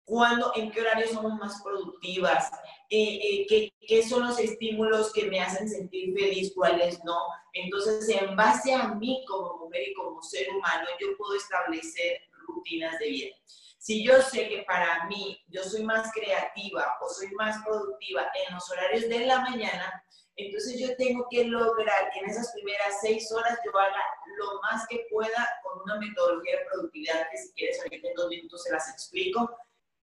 cuándo, 0.04 0.52
en 0.56 0.72
qué 0.72 0.80
horario 0.80 1.06
somos 1.08 1.34
más 1.34 1.62
productivas, 1.62 2.50
eh, 2.90 3.20
eh, 3.22 3.46
qué, 3.48 3.72
qué, 3.86 4.02
son 4.02 4.26
los 4.26 4.40
estímulos 4.40 5.12
que 5.12 5.30
me 5.30 5.40
hacen 5.40 5.68
sentir 5.68 6.12
feliz, 6.12 6.52
cuáles 6.56 7.02
no. 7.04 7.18
Entonces, 7.52 8.08
en 8.08 8.34
base 8.34 8.74
a 8.74 8.88
mí 8.94 9.24
como 9.28 9.58
mujer 9.58 9.90
y 9.90 9.94
como 9.94 10.20
ser 10.22 10.48
humano, 10.50 10.88
yo 11.00 11.16
puedo 11.16 11.36
establecer 11.36 12.20
rutinas 12.54 12.98
de 12.98 13.06
vida. 13.06 13.36
Si 13.78 14.04
yo 14.04 14.20
sé 14.20 14.48
que 14.48 14.62
para 14.62 15.06
mí 15.06 15.42
yo 15.48 15.64
soy 15.64 15.82
más 15.84 16.12
creativa 16.12 16.96
o 17.00 17.08
soy 17.08 17.30
más 17.32 17.64
productiva 17.64 18.30
en 18.46 18.54
los 18.54 18.70
horarios 18.70 19.08
de 19.08 19.26
la 19.26 19.40
mañana, 19.40 20.04
entonces 20.36 20.78
yo 20.78 20.96
tengo 20.96 21.26
que 21.30 21.44
lograr 21.44 22.10
que 22.12 22.20
en 22.20 22.30
esas 22.30 22.52
primeras 22.52 23.00
seis 23.00 23.30
horas 23.32 23.58
yo 23.64 23.78
haga 23.78 24.04
lo 24.38 24.60
más 24.62 24.86
que 24.88 25.06
pueda 25.10 25.48
con 25.62 25.82
una 25.82 25.96
metodología 25.96 26.58
de 26.58 26.64
productividad 26.66 27.28
que 27.30 27.38
si 27.38 27.52
quieres 27.52 27.80
ahorita 27.80 28.08
en 28.08 28.14
dos 28.14 28.28
minutos 28.28 28.62
se 28.62 28.72
las 28.72 28.88
explico. 28.90 29.56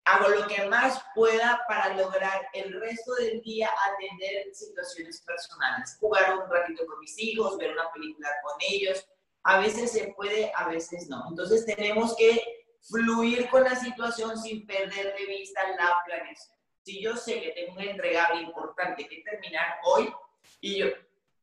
Hago 0.04 0.28
lo 0.28 0.46
que 0.46 0.64
más 0.66 1.02
pueda 1.14 1.60
para 1.66 1.94
lograr 1.94 2.48
el 2.52 2.80
resto 2.80 3.14
del 3.16 3.40
día 3.42 3.68
atender 3.92 4.54
situaciones 4.54 5.20
personales. 5.22 5.96
Jugar 5.98 6.38
un 6.38 6.48
ratito 6.48 6.86
con 6.86 7.00
mis 7.00 7.18
hijos, 7.18 7.58
ver 7.58 7.72
una 7.72 7.90
película 7.92 8.28
con 8.42 8.54
ellos. 8.60 9.04
A 9.48 9.60
veces 9.60 9.92
se 9.92 10.12
puede, 10.16 10.52
a 10.56 10.68
veces 10.68 11.08
no. 11.08 11.24
Entonces 11.28 11.64
tenemos 11.64 12.16
que 12.16 12.66
fluir 12.82 13.48
con 13.48 13.62
la 13.62 13.76
situación 13.76 14.36
sin 14.36 14.66
perder 14.66 15.14
de 15.16 15.26
vista 15.26 15.60
la 15.78 15.96
planeación. 16.04 16.56
Si 16.82 17.00
yo 17.00 17.16
sé 17.16 17.40
que 17.40 17.52
tengo 17.52 17.74
un 17.74 17.80
entregable 17.80 18.42
importante 18.42 19.06
que 19.06 19.22
terminar 19.22 19.78
hoy, 19.84 20.12
y 20.60 20.78
yo, 20.78 20.86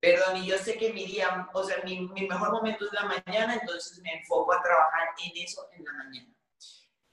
perdón, 0.02 0.36
y 0.44 0.48
yo 0.48 0.58
sé 0.58 0.78
que 0.78 0.92
mi 0.92 1.06
día, 1.06 1.50
o 1.54 1.64
sea, 1.64 1.78
mi, 1.86 2.02
mi 2.10 2.28
mejor 2.28 2.52
momento 2.52 2.86
es 2.86 2.92
la 2.92 3.06
mañana, 3.06 3.56
entonces 3.56 3.98
me 4.00 4.14
enfoco 4.16 4.54
a 4.54 4.62
trabajar 4.62 5.10
en 5.24 5.44
eso 5.44 5.66
en 5.72 5.86
la 5.86 5.94
mañana. 5.94 6.34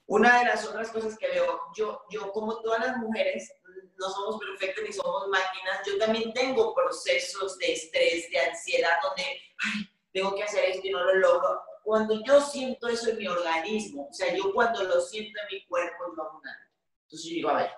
Una 0.07 0.41
de 0.41 0.45
las 0.47 0.67
otras 0.67 0.91
cosas 0.91 1.17
que 1.17 1.29
veo, 1.29 1.61
yo, 1.77 2.03
yo 2.11 2.33
como 2.33 2.61
todas 2.63 2.85
las 2.85 2.97
mujeres, 2.97 3.53
no 3.97 4.11
somos 4.11 4.41
perfectas 4.41 4.85
ni 4.85 4.93
somos 4.93 5.29
máquinas, 5.29 5.87
yo 5.87 5.99
también 5.99 6.33
tengo 6.33 6.75
procesos 6.75 7.57
de 7.59 7.75
estrés, 7.75 8.29
de 8.29 8.41
ansiedad, 8.41 8.99
donde, 9.05 9.23
ay, 9.23 9.90
tengo 10.13 10.35
que 10.35 10.43
hacer 10.43 10.65
esto 10.65 10.87
y 10.87 10.91
no 10.91 11.03
lo 11.05 11.15
logro 11.15 11.61
cuando 11.83 12.23
yo 12.25 12.41
siento 12.41 12.89
eso 12.89 13.11
en 13.11 13.19
mi 13.19 13.27
organismo, 13.27 14.09
o 14.09 14.13
sea, 14.13 14.35
yo 14.35 14.53
cuando 14.53 14.83
lo 14.85 15.01
siento 15.01 15.41
en 15.41 15.57
mi 15.57 15.67
cuerpo, 15.67 16.15
yo 16.17 16.23
hago 16.23 16.41
nada. 16.43 16.71
Entonces 17.03 17.29
yo 17.29 17.35
digo, 17.35 17.51
a 17.51 17.55
ver, 17.55 17.71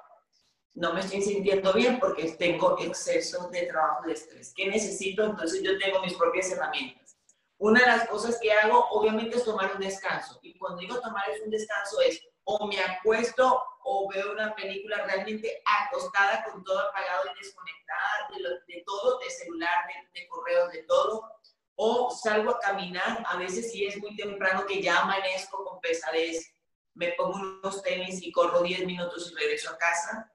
no 0.75 0.92
me 0.92 1.01
estoy 1.01 1.23
sintiendo 1.23 1.73
bien 1.73 1.99
porque 1.99 2.31
tengo 2.33 2.79
exceso 2.79 3.49
de 3.49 3.66
trabajo 3.66 4.07
de 4.07 4.14
estrés. 4.14 4.53
¿Qué 4.55 4.68
necesito? 4.68 5.25
Entonces 5.25 5.62
yo 5.62 5.79
tengo 5.79 6.01
mis 6.01 6.14
propias 6.14 6.51
herramientas. 6.51 7.16
Una 7.59 7.81
de 7.81 7.87
las 7.87 8.09
cosas 8.09 8.38
que 8.40 8.53
hago, 8.53 8.88
obviamente, 8.90 9.37
es 9.37 9.45
tomar 9.45 9.73
un 9.75 9.81
descanso. 9.81 10.38
Y 10.42 10.59
cuando 10.59 10.81
digo 10.81 11.01
tomar 11.01 11.25
un 11.45 11.51
descanso 11.51 12.01
es 12.01 12.21
o 12.45 12.66
me 12.66 12.81
acuesto 12.83 13.62
o 13.85 14.09
veo 14.11 14.33
una 14.33 14.55
película 14.55 15.05
realmente 15.07 15.62
acostada 15.64 16.45
con 16.45 16.64
todo 16.64 16.81
apagado 16.81 17.31
y 17.33 17.38
desconectada 17.38 18.29
de, 18.31 18.75
de 18.75 18.83
todo, 18.85 19.18
de 19.21 19.31
celular, 19.31 19.87
de, 19.87 20.21
de 20.21 20.29
correos, 20.29 20.73
de 20.73 20.83
todo 20.83 21.33
o 21.76 22.11
salgo 22.11 22.50
a 22.50 22.58
caminar, 22.58 23.22
a 23.26 23.37
veces 23.37 23.72
si 23.72 23.85
es 23.85 23.98
muy 23.98 24.14
temprano 24.16 24.66
que 24.66 24.82
ya 24.82 25.00
amanezco 25.00 25.64
con 25.64 25.80
pesadez, 25.80 26.54
me 26.94 27.12
pongo 27.12 27.38
unos 27.38 27.82
tenis 27.82 28.22
y 28.22 28.30
corro 28.30 28.62
10 28.62 28.87
minutos 28.87 29.30
y 29.30 29.35
regreso 29.35 29.70
a 29.70 29.78
casa. 29.78 30.32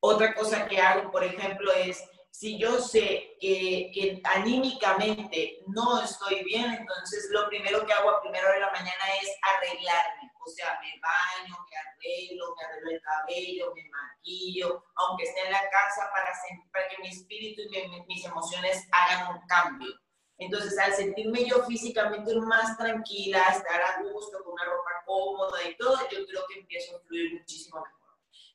Otra 0.00 0.34
cosa 0.34 0.66
que 0.66 0.78
hago, 0.78 1.10
por 1.10 1.24
ejemplo, 1.24 1.72
es 1.72 2.04
si 2.30 2.58
yo 2.58 2.80
sé 2.80 3.36
que, 3.40 3.90
que, 3.94 4.20
anímicamente 4.24 5.60
no 5.68 6.02
estoy 6.02 6.42
bien, 6.44 6.64
entonces 6.74 7.28
lo 7.30 7.48
primero 7.48 7.86
que 7.86 7.92
hago 7.92 8.10
a 8.10 8.20
primera 8.20 8.44
hora 8.44 8.54
de 8.54 8.60
la 8.60 8.72
mañana 8.72 9.04
es 9.22 9.30
arreglarme. 9.40 10.13
O 10.44 10.50
sea, 10.50 10.78
me 10.80 11.00
baño, 11.00 11.56
me 11.70 11.76
arreglo, 11.76 12.54
me 12.54 12.64
arreglo 12.64 12.90
el 12.90 13.00
cabello, 13.00 13.72
me 13.74 13.88
maquillo, 13.88 14.84
aunque 14.96 15.24
esté 15.24 15.46
en 15.46 15.52
la 15.52 15.70
casa 15.70 16.10
para, 16.12 16.30
para 16.72 16.88
que 16.88 17.02
mi 17.02 17.08
espíritu 17.08 17.62
y 17.62 18.02
mis 18.06 18.24
emociones 18.24 18.86
hagan 18.92 19.36
un 19.36 19.46
cambio. 19.46 19.92
Entonces, 20.38 20.76
al 20.78 20.92
sentirme 20.92 21.44
yo 21.44 21.64
físicamente 21.64 22.34
más 22.36 22.76
tranquila, 22.76 23.40
estar 23.50 23.80
a 23.80 24.02
gusto, 24.02 24.42
con 24.42 24.54
una 24.54 24.64
ropa 24.64 24.90
cómoda 25.06 25.68
y 25.68 25.76
todo, 25.76 25.96
yo 26.10 26.26
creo 26.26 26.44
que 26.48 26.60
empiezo 26.60 26.96
a 26.96 27.00
fluir 27.00 27.38
muchísimo 27.38 27.80
mejor. 27.80 27.94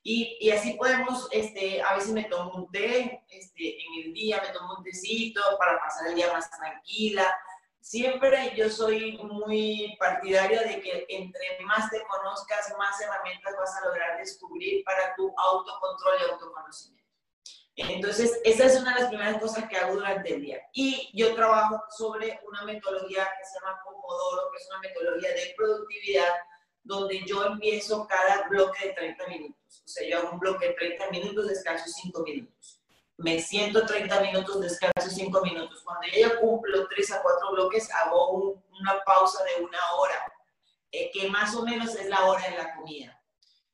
Y, 0.02 0.38
y, 0.40 0.50
así 0.50 0.74
podemos, 0.74 1.28
este, 1.30 1.82
a 1.82 1.94
veces 1.94 2.12
me 2.12 2.24
tomo 2.24 2.52
un 2.54 2.70
té 2.70 3.22
este, 3.28 3.76
en 3.76 4.06
el 4.06 4.14
día, 4.14 4.42
me 4.42 4.52
tomo 4.52 4.76
un 4.78 4.84
tecito 4.84 5.42
para 5.58 5.78
pasar 5.78 6.08
el 6.08 6.14
día 6.14 6.32
más 6.32 6.50
tranquila. 6.50 7.38
Siempre 7.90 8.52
yo 8.54 8.70
soy 8.70 9.18
muy 9.18 9.96
partidaria 9.98 10.62
de 10.62 10.80
que 10.80 11.06
entre 11.08 11.58
más 11.64 11.90
te 11.90 12.00
conozcas, 12.04 12.72
más 12.78 13.00
herramientas 13.00 13.52
vas 13.58 13.76
a 13.78 13.84
lograr 13.84 14.16
descubrir 14.16 14.84
para 14.84 15.12
tu 15.16 15.34
autocontrol 15.36 16.14
y 16.20 16.30
autoconocimiento. 16.30 17.10
Entonces, 17.74 18.40
esa 18.44 18.66
es 18.66 18.80
una 18.80 18.94
de 18.94 19.00
las 19.00 19.08
primeras 19.08 19.40
cosas 19.42 19.68
que 19.68 19.76
hago 19.76 19.94
durante 19.94 20.32
el 20.32 20.40
día. 20.40 20.62
Y 20.72 21.10
yo 21.14 21.34
trabajo 21.34 21.82
sobre 21.98 22.38
una 22.46 22.62
metodología 22.62 23.28
que 23.36 23.44
se 23.44 23.58
llama 23.58 23.80
Pomodoro, 23.84 24.52
que 24.52 24.58
es 24.58 24.68
una 24.70 24.78
metodología 24.78 25.30
de 25.30 25.54
productividad, 25.56 26.34
donde 26.84 27.24
yo 27.26 27.44
empiezo 27.44 28.06
cada 28.06 28.46
bloque 28.48 28.86
de 28.86 28.92
30 28.92 29.26
minutos. 29.26 29.82
O 29.84 29.88
sea, 29.88 30.08
yo 30.08 30.18
hago 30.18 30.30
un 30.30 30.38
bloque 30.38 30.68
de 30.68 30.74
30 30.74 31.10
minutos, 31.10 31.48
descanso 31.48 31.86
5 31.88 32.22
minutos. 32.22 32.79
Me 33.20 33.38
siento 33.38 33.84
30 33.84 34.20
minutos, 34.20 34.60
descanso 34.60 35.10
5 35.10 35.42
minutos. 35.42 35.82
Cuando 35.84 36.06
ya 36.08 36.38
cumplo 36.40 36.88
3 36.88 37.12
a 37.12 37.22
4 37.22 37.52
bloques, 37.52 37.90
hago 37.92 38.30
una 38.80 39.02
pausa 39.04 39.44
de 39.44 39.62
una 39.62 39.78
hora, 39.98 40.32
eh, 40.90 41.10
que 41.12 41.28
más 41.28 41.54
o 41.54 41.64
menos 41.64 41.94
es 41.96 42.06
la 42.08 42.24
hora 42.24 42.42
de 42.48 42.56
la 42.56 42.74
comida. 42.74 43.22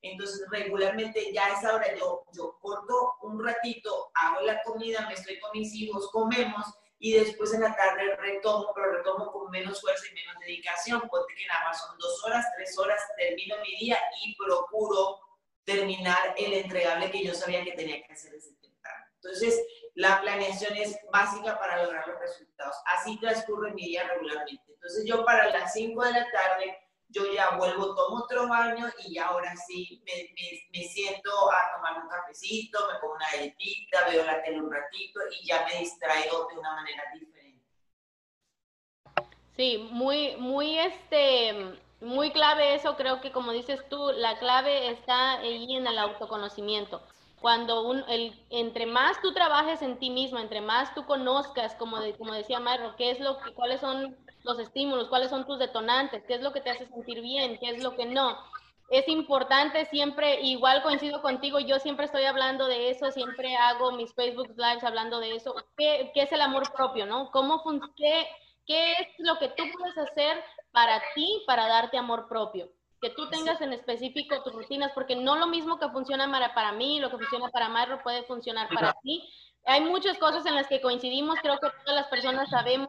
Entonces, 0.01 0.45
regularmente 0.49 1.31
ya 1.31 1.45
a 1.45 1.57
esa 1.57 1.73
hora 1.73 1.95
yo, 1.95 2.23
yo 2.33 2.57
corto 2.59 3.15
un 3.21 3.43
ratito, 3.43 4.11
hago 4.15 4.41
la 4.41 4.61
comida, 4.63 5.07
me 5.07 5.13
estoy 5.13 5.39
con 5.39 5.51
mis 5.53 5.73
hijos, 5.75 6.09
comemos 6.11 6.65
y 6.99 7.13
después 7.13 7.53
en 7.53 7.61
la 7.61 7.75
tarde 7.75 8.15
retomo, 8.17 8.71
pero 8.75 8.97
retomo 8.97 9.31
con 9.31 9.49
menos 9.49 9.79
fuerza 9.79 10.05
y 10.11 10.13
menos 10.13 10.35
dedicación, 10.39 11.01
porque 11.09 11.33
nada 11.47 11.69
más 11.69 11.79
son 11.79 11.97
dos 11.97 12.23
horas, 12.25 12.45
tres 12.57 12.77
horas, 12.77 13.01
termino 13.17 13.55
mi 13.61 13.77
día 13.77 13.97
y 14.25 14.35
procuro 14.35 15.19
terminar 15.63 16.33
el 16.37 16.53
entregable 16.53 17.11
que 17.11 17.23
yo 17.23 17.33
sabía 17.33 17.63
que 17.63 17.71
tenía 17.71 18.01
que 18.05 18.13
hacer 18.13 18.31
temprano. 18.31 18.56
Entonces, 19.27 19.61
la 19.95 20.21
planeación 20.21 20.75
es 20.77 20.97
básica 21.11 21.59
para 21.59 21.83
lograr 21.83 22.07
los 22.07 22.19
resultados. 22.19 22.75
Así 22.85 23.19
transcurre 23.19 23.73
mi 23.73 23.87
día 23.87 24.07
regularmente. 24.07 24.63
Entonces, 24.67 25.05
yo 25.05 25.25
para 25.25 25.49
las 25.49 25.73
5 25.73 26.01
de 26.05 26.11
la 26.11 26.31
tarde 26.31 26.77
yo 27.09 27.33
ya 27.33 27.57
vuelvo, 27.57 27.95
tomo 27.95 28.23
otro 28.23 28.47
baño 28.47 28.85
y 29.05 29.17
ahora 29.17 29.55
sí 29.55 30.03
me, 30.05 30.29
me, 30.71 30.83
siento 30.83 31.31
a 31.51 31.75
tomar 31.75 32.03
un 32.03 32.09
cafecito, 32.09 32.79
me 32.91 32.99
pongo 32.99 33.15
una 33.15 33.31
galletita, 33.31 34.09
veo 34.09 34.25
la 34.25 34.43
tele 34.43 34.59
un 34.59 34.71
ratito 34.71 35.21
y 35.31 35.47
ya 35.47 35.65
me 35.65 35.79
distraigo 35.79 36.47
de 36.47 36.59
una 36.59 36.75
manera 36.75 37.03
diferente. 37.13 37.65
Sí, 39.55 39.87
muy, 39.91 40.35
muy, 40.35 40.77
este, 40.77 41.79
muy 42.01 42.31
clave 42.31 42.75
eso, 42.75 42.97
creo 42.97 43.21
que 43.21 43.31
como 43.31 43.53
dices 43.53 43.87
tú, 43.89 44.11
la 44.13 44.37
clave 44.37 44.91
está 44.91 45.39
ahí 45.39 45.75
en 45.75 45.87
el 45.87 45.97
autoconocimiento. 45.97 47.01
Cuando 47.41 47.87
un, 47.87 48.03
el, 48.09 48.33
entre 48.49 48.85
más 48.85 49.21
tú 49.21 49.33
trabajes 49.33 49.81
en 49.81 49.99
ti 49.99 50.09
mismo, 50.09 50.39
entre 50.39 50.61
más 50.61 50.93
tú 50.95 51.05
conozcas, 51.05 51.75
como, 51.75 51.99
de, 51.99 52.15
como 52.15 52.33
decía 52.33 52.59
Marro, 52.59 52.95
qué 52.95 53.11
es 53.11 53.19
lo 53.19 53.37
que, 53.37 53.53
cuáles 53.53 53.79
son 53.81 54.17
los 54.43 54.59
estímulos, 54.59 55.07
cuáles 55.09 55.29
son 55.29 55.45
tus 55.45 55.59
detonantes, 55.59 56.23
qué 56.25 56.35
es 56.35 56.41
lo 56.41 56.51
que 56.51 56.61
te 56.61 56.71
hace 56.71 56.87
sentir 56.87 57.21
bien, 57.21 57.57
qué 57.59 57.69
es 57.69 57.83
lo 57.83 57.95
que 57.95 58.05
no. 58.05 58.37
Es 58.89 59.07
importante 59.07 59.85
siempre, 59.85 60.41
igual 60.41 60.81
coincido 60.81 61.21
contigo, 61.21 61.59
yo 61.59 61.77
siempre 61.79 62.05
estoy 62.05 62.23
hablando 62.23 62.67
de 62.67 62.89
eso, 62.89 63.11
siempre 63.11 63.55
hago 63.55 63.91
mis 63.91 64.13
Facebook 64.13 64.53
Lives 64.55 64.83
hablando 64.83 65.19
de 65.19 65.35
eso, 65.35 65.53
qué, 65.77 66.11
qué 66.13 66.23
es 66.23 66.31
el 66.31 66.41
amor 66.41 66.71
propio, 66.73 67.05
¿no? 67.05 67.29
¿Cómo 67.31 67.61
qué, 67.97 68.27
¿Qué 68.65 68.91
es 68.93 69.07
lo 69.19 69.37
que 69.39 69.47
tú 69.49 69.63
puedes 69.77 69.97
hacer 69.97 70.43
para 70.71 71.01
ti, 71.15 71.43
para 71.47 71.67
darte 71.67 71.97
amor 71.97 72.27
propio? 72.27 72.69
Que 73.01 73.11
tú 73.11 73.29
tengas 73.29 73.61
en 73.61 73.73
específico 73.73 74.41
tus 74.43 74.53
rutinas, 74.53 74.91
porque 74.93 75.15
no 75.15 75.35
lo 75.35 75.47
mismo 75.47 75.79
que 75.79 75.89
funciona 75.89 76.29
para, 76.31 76.53
para 76.53 76.71
mí, 76.71 76.99
lo 76.99 77.09
que 77.09 77.17
funciona 77.17 77.49
para 77.49 77.69
Marro 77.69 78.01
puede 78.03 78.23
funcionar 78.23 78.69
para 78.69 78.93
ti. 79.03 79.29
Hay 79.65 79.81
muchas 79.81 80.17
cosas 80.17 80.45
en 80.45 80.55
las 80.55 80.67
que 80.67 80.81
coincidimos, 80.81 81.39
creo 81.41 81.59
que 81.59 81.69
todas 81.85 82.01
las 82.01 82.07
personas 82.07 82.49
sabemos 82.49 82.87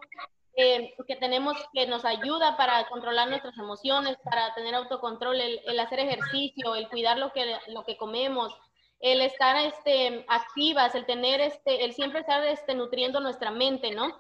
que 1.07 1.16
tenemos 1.16 1.57
que 1.73 1.87
nos 1.87 2.05
ayuda 2.05 2.57
para 2.57 2.88
controlar 2.88 3.29
nuestras 3.29 3.57
emociones, 3.59 4.16
para 4.25 4.53
tener 4.55 4.75
autocontrol, 4.75 5.40
el, 5.40 5.81
hacer 5.81 6.01
ejercicio, 6.01 6.75
el 6.75 6.88
cuidar 6.88 7.16
lo 7.16 7.33
que, 7.33 7.59
lo 7.68 7.85
que 7.85 7.97
comemos, 7.97 8.53
el 8.99 9.21
estar 9.21 9.57
este, 9.57 10.25
activas, 10.29 10.97
el 10.97 11.07
tener 11.07 11.40
este, 11.40 11.85
el 11.85 11.94
siempre 11.94 12.21
estar 12.21 12.44
este, 12.44 12.75
nutriendo 12.75 13.21
nuestra 13.21 13.53
mente, 13.53 13.92
¿no? 13.92 14.18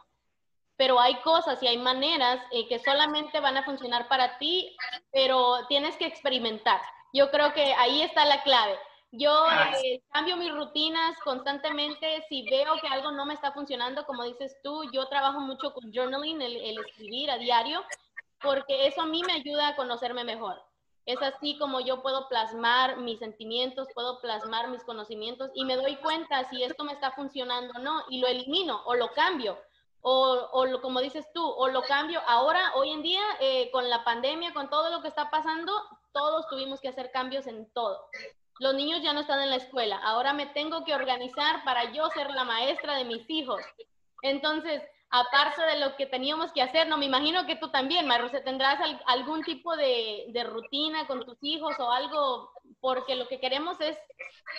Pero 0.78 0.98
hay 0.98 1.16
cosas 1.16 1.62
y 1.62 1.66
hay 1.66 1.76
maneras 1.76 2.40
eh, 2.50 2.66
que 2.68 2.78
solamente 2.78 3.40
van 3.40 3.58
a 3.58 3.64
funcionar 3.64 4.08
para 4.08 4.38
ti, 4.38 4.74
pero 5.12 5.66
tienes 5.68 5.96
que 5.98 6.06
experimentar. 6.06 6.80
Yo 7.12 7.30
creo 7.30 7.52
que 7.52 7.74
ahí 7.74 8.00
está 8.00 8.24
la 8.24 8.42
clave. 8.42 8.78
Yo 9.10 9.46
eh, 9.82 10.02
cambio 10.12 10.36
mis 10.36 10.52
rutinas 10.52 11.16
constantemente. 11.24 12.24
Si 12.28 12.48
veo 12.48 12.74
que 12.80 12.88
algo 12.88 13.10
no 13.10 13.24
me 13.24 13.34
está 13.34 13.52
funcionando, 13.52 14.04
como 14.04 14.24
dices 14.24 14.56
tú, 14.62 14.84
yo 14.92 15.08
trabajo 15.08 15.40
mucho 15.40 15.72
con 15.72 15.92
journaling, 15.92 16.42
el, 16.42 16.78
escribir 16.78 17.30
a 17.30 17.38
diario, 17.38 17.82
porque 18.42 18.86
eso 18.86 19.02
a 19.02 19.06
mí 19.06 19.22
me 19.24 19.32
ayuda 19.32 19.68
a 19.68 19.76
conocerme 19.76 20.24
mejor. 20.24 20.62
Es 21.06 21.22
así 21.22 21.56
como 21.56 21.80
yo 21.80 22.02
puedo 22.02 22.28
plasmar 22.28 22.98
mis 22.98 23.18
sentimientos, 23.18 23.88
puedo 23.94 24.20
plasmar 24.20 24.68
mis 24.68 24.84
conocimientos 24.84 25.50
y 25.54 25.64
me 25.64 25.76
doy 25.76 25.96
cuenta 25.96 26.44
si 26.50 26.62
esto 26.62 26.84
me 26.84 26.92
está 26.92 27.12
funcionando 27.12 27.72
o 27.76 27.80
no 27.80 28.02
y 28.10 28.20
lo 28.20 28.28
elimino 28.28 28.82
o 28.84 28.94
lo 28.94 29.08
cambio. 29.12 29.58
O, 30.00 30.48
o 30.52 30.80
como 30.80 31.00
dices 31.00 31.26
tú, 31.34 31.44
o 31.44 31.68
lo 31.68 31.82
cambio. 31.82 32.20
Ahora, 32.26 32.72
hoy 32.76 32.90
en 32.90 33.02
día, 33.02 33.22
eh, 33.40 33.70
con 33.72 33.88
la 33.90 34.04
pandemia, 34.04 34.52
con 34.52 34.70
todo 34.70 34.90
lo 34.90 35.02
que 35.02 35.08
está 35.08 35.30
pasando, 35.30 35.72
todos 36.12 36.46
tuvimos 36.48 36.80
que 36.80 36.88
hacer 36.88 37.10
cambios 37.10 37.46
en 37.46 37.70
todo 37.72 38.08
los 38.58 38.74
niños 38.74 39.02
ya 39.02 39.12
no 39.12 39.20
están 39.20 39.40
en 39.40 39.50
la 39.50 39.56
escuela, 39.56 39.98
ahora 39.98 40.32
me 40.32 40.46
tengo 40.46 40.84
que 40.84 40.94
organizar 40.94 41.64
para 41.64 41.92
yo 41.92 42.08
ser 42.10 42.30
la 42.30 42.44
maestra 42.44 42.96
de 42.96 43.04
mis 43.04 43.28
hijos. 43.30 43.62
Entonces, 44.22 44.82
aparte 45.10 45.62
de 45.62 45.78
lo 45.78 45.96
que 45.96 46.06
teníamos 46.06 46.52
que 46.52 46.62
hacer, 46.62 46.86
no 46.86 46.98
me 46.98 47.06
imagino 47.06 47.46
que 47.46 47.56
tú 47.56 47.70
también, 47.70 48.06
Maruse, 48.06 48.40
tendrás 48.40 48.78
algún 49.06 49.42
tipo 49.42 49.76
de, 49.76 50.26
de, 50.28 50.44
rutina 50.44 51.06
con 51.06 51.24
tus 51.24 51.38
hijos 51.40 51.74
o 51.78 51.90
algo, 51.90 52.52
porque 52.80 53.14
lo 53.14 53.26
que 53.26 53.40
queremos 53.40 53.80
es 53.80 53.96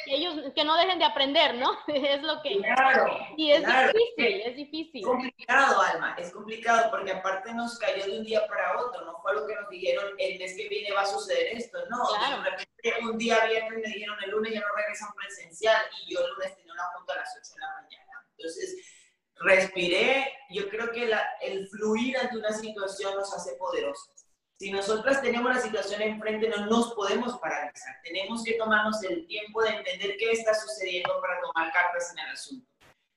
que 0.06 0.16
ellos 0.16 0.52
que 0.56 0.64
no 0.64 0.76
dejen 0.76 0.98
de 0.98 1.06
aprender, 1.06 1.56
¿no? 1.56 1.72
Es 1.88 2.24
lo 2.24 2.42
que... 2.42 2.58
Claro. 2.58 3.12
Y 3.38 3.52
es 3.52 3.64
difícil, 3.64 4.42
es 4.42 4.56
difícil. 4.56 5.02
Es 5.02 5.08
complicado, 5.08 5.82
Alma, 5.82 6.16
es 6.18 6.32
complicado 6.32 6.90
porque 6.90 7.12
aparte 7.12 7.54
nos 7.54 7.78
cayó 7.78 8.06
de 8.06 8.18
un 8.18 8.24
día 8.24 8.48
para 8.48 8.80
otro, 8.80 9.06
no 9.06 9.22
fue 9.22 9.36
lo 9.36 9.46
que 9.46 9.56
nos 9.56 9.70
dijeron 9.70 10.14
el 10.18 10.40
mes 10.40 10.56
que 10.58 10.68
viene 10.68 10.92
va 10.92 11.02
a 11.02 11.06
suceder 11.06 11.58
esto, 11.58 11.78
no. 11.90 12.08
Claro. 12.08 12.44
De 12.44 12.50
repente 12.50 12.94
un 13.04 13.18
día 13.18 13.46
viernes 13.46 13.82
me 13.84 13.94
dijeron 13.94 14.18
el 14.24 14.32
lunes 14.32 14.54
ya 14.54 14.62
no 14.62 14.76
regresan 14.76 15.14
presencial 15.14 15.82
y 16.02 16.14
yo 16.14 16.22
el 16.22 16.32
lunes 16.32 16.56
tenía 16.56 16.74
una 16.74 16.86
junta 16.96 17.14
a 17.14 17.18
las 17.18 17.38
8 17.38 17.54
de 17.54 17.60
la 17.60 17.82
mañana. 17.82 18.26
Entonces 18.38 18.99
respiré, 19.40 20.34
yo 20.50 20.70
creo 20.70 20.92
que 20.92 21.10
el 21.42 21.68
fluir 21.70 22.18
ante 22.18 22.38
una 22.38 22.52
situación 22.52 23.16
nos 23.16 23.34
hace 23.34 23.56
poderosos. 23.56 24.20
Si 24.60 24.72
nosotras 24.72 25.22
tenemos 25.22 25.56
la 25.56 25.62
situación 25.62 26.02
enfrente, 26.02 26.50
no 26.50 26.66
nos 26.66 26.94
podemos 26.94 27.40
paralizar. 27.40 27.96
Tenemos 28.04 28.44
que 28.44 28.56
tomarnos 28.56 29.02
el 29.04 29.26
tiempo 29.26 29.64
de 29.64 29.70
entender 29.70 30.18
qué 30.18 30.32
está 30.32 30.54
sucediendo 30.54 31.22
para 31.22 31.40
tomar 31.40 31.72
cartas 31.72 32.12
en 32.12 32.20
el 32.20 32.32
asunto. 32.34 32.68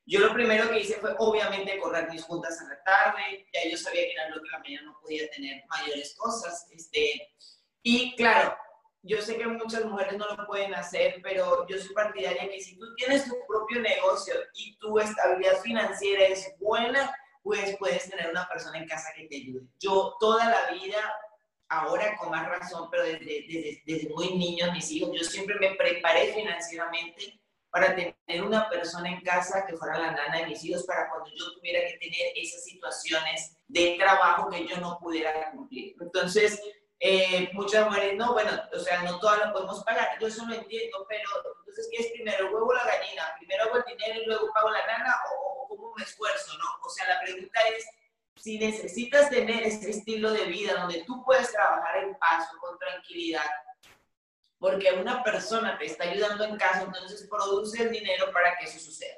Yo 0.07 0.21
lo 0.21 0.33
primero 0.33 0.71
que 0.71 0.81
hice 0.81 0.95
fue, 0.95 1.15
obviamente, 1.19 1.79
correr 1.79 2.09
mis 2.11 2.23
juntas 2.23 2.61
a 2.61 2.69
la 2.69 2.83
tarde. 2.85 3.47
Ya 3.53 3.69
yo 3.69 3.77
sabía 3.77 4.03
que 4.03 4.13
en 4.13 4.21
el 4.21 4.33
bloque 4.33 4.47
de 4.47 4.53
la 4.53 4.59
mañana 4.59 4.83
no 4.87 5.01
podía 5.01 5.29
tener 5.31 5.65
mayores 5.69 6.15
cosas. 6.17 6.69
Este, 6.71 7.35
y 7.83 8.15
claro, 8.15 8.57
yo 9.03 9.21
sé 9.21 9.37
que 9.37 9.47
muchas 9.47 9.85
mujeres 9.85 10.17
no 10.17 10.27
lo 10.27 10.47
pueden 10.47 10.75
hacer, 10.75 11.21
pero 11.23 11.67
yo 11.67 11.79
soy 11.79 11.93
partidaria 11.93 12.49
que 12.49 12.61
si 12.61 12.79
tú 12.79 12.95
tienes 12.95 13.25
tu 13.25 13.35
propio 13.49 13.81
negocio 13.81 14.35
y 14.55 14.77
tu 14.79 14.99
estabilidad 14.99 15.61
financiera 15.61 16.25
es 16.25 16.55
buena, 16.61 17.13
pues 17.43 17.77
puedes 17.79 18.09
tener 18.09 18.31
una 18.31 18.49
persona 18.49 18.79
en 18.79 18.87
casa 18.87 19.09
que 19.17 19.27
te 19.27 19.37
ayude. 19.37 19.67
Yo 19.81 20.15
toda 20.21 20.49
la 20.49 20.71
vida, 20.71 20.99
ahora 21.69 22.17
con 22.17 22.31
más 22.31 22.49
razón, 22.49 22.89
pero 22.91 23.03
desde, 23.03 23.45
desde, 23.49 23.83
desde 23.85 24.09
muy 24.11 24.37
niños, 24.37 24.73
mis 24.73 24.91
hijos, 24.93 25.11
yo 25.13 25.25
siempre 25.25 25.57
me 25.59 25.75
preparé 25.75 26.33
financieramente 26.35 27.41
para 27.73 27.97
tener 27.97 28.45
una 28.45 28.69
persona 28.69 29.09
en 29.09 29.23
casa 29.23 29.65
que 29.67 29.77
fuera 29.77 29.99
la 29.99 30.13
nana 30.13 30.39
de 30.41 30.47
mis 30.47 30.63
hijos 30.63 30.85
para 30.85 31.09
cuando 31.09 31.31
yo 31.31 31.55
tuviera 31.55 31.81
que 31.81 31.99
tener 31.99 32.33
esas 32.37 32.63
situaciones 32.65 33.57
de 33.67 33.97
trabajo 33.99 34.51
que 34.51 34.69
yo 34.69 34.77
no 34.77 34.99
pudiera 35.01 35.51
cumplir. 35.51 35.97
Entonces, 35.99 36.61
eh, 37.05 37.51
muchas 37.53 37.85
mujeres, 37.85 38.15
no, 38.15 38.33
bueno, 38.33 38.53
o 38.73 38.79
sea, 38.79 39.03
no 39.03 39.19
todas 39.19 39.45
lo 39.45 39.53
podemos 39.53 39.83
pagar, 39.83 40.17
yo 40.21 40.29
eso 40.29 40.47
lo 40.47 40.55
entiendo, 40.55 41.05
pero 41.09 41.29
entonces, 41.59 41.89
¿qué 41.91 42.01
es 42.01 42.13
primero, 42.13 42.47
huevo 42.53 42.69
o 42.69 42.75
la 42.75 42.85
gallina? 42.85 43.35
¿Primero 43.39 43.65
hago 43.65 43.79
el 43.79 43.85
dinero 43.87 44.23
y 44.23 44.27
luego 44.27 44.53
pago 44.55 44.71
la 44.71 44.87
nana 44.87 45.13
o, 45.33 45.67
cómo 45.67 45.93
me 45.97 46.05
esfuerzo, 46.05 46.57
no? 46.59 46.65
O 46.81 46.89
sea, 46.89 47.09
la 47.09 47.21
pregunta 47.23 47.59
es, 47.77 47.85
si 48.37 48.57
necesitas 48.57 49.31
tener 49.31 49.65
ese 49.65 49.91
estilo 49.91 50.31
de 50.31 50.45
vida 50.45 50.75
donde 50.75 51.03
tú 51.03 51.25
puedes 51.25 51.51
trabajar 51.51 52.05
en 52.05 52.15
paz, 52.21 52.49
con 52.61 52.79
tranquilidad, 52.79 53.51
porque 54.61 54.93
una 54.93 55.25
persona 55.25 55.77
te 55.79 55.87
está 55.87 56.05
ayudando 56.05 56.45
en 56.45 56.57
casa, 56.57 56.83
entonces 56.83 57.27
produce 57.29 57.83
el 57.83 57.91
dinero 57.91 58.31
para 58.33 58.57
que 58.57 58.67
eso 58.67 58.79
suceda. 58.79 59.17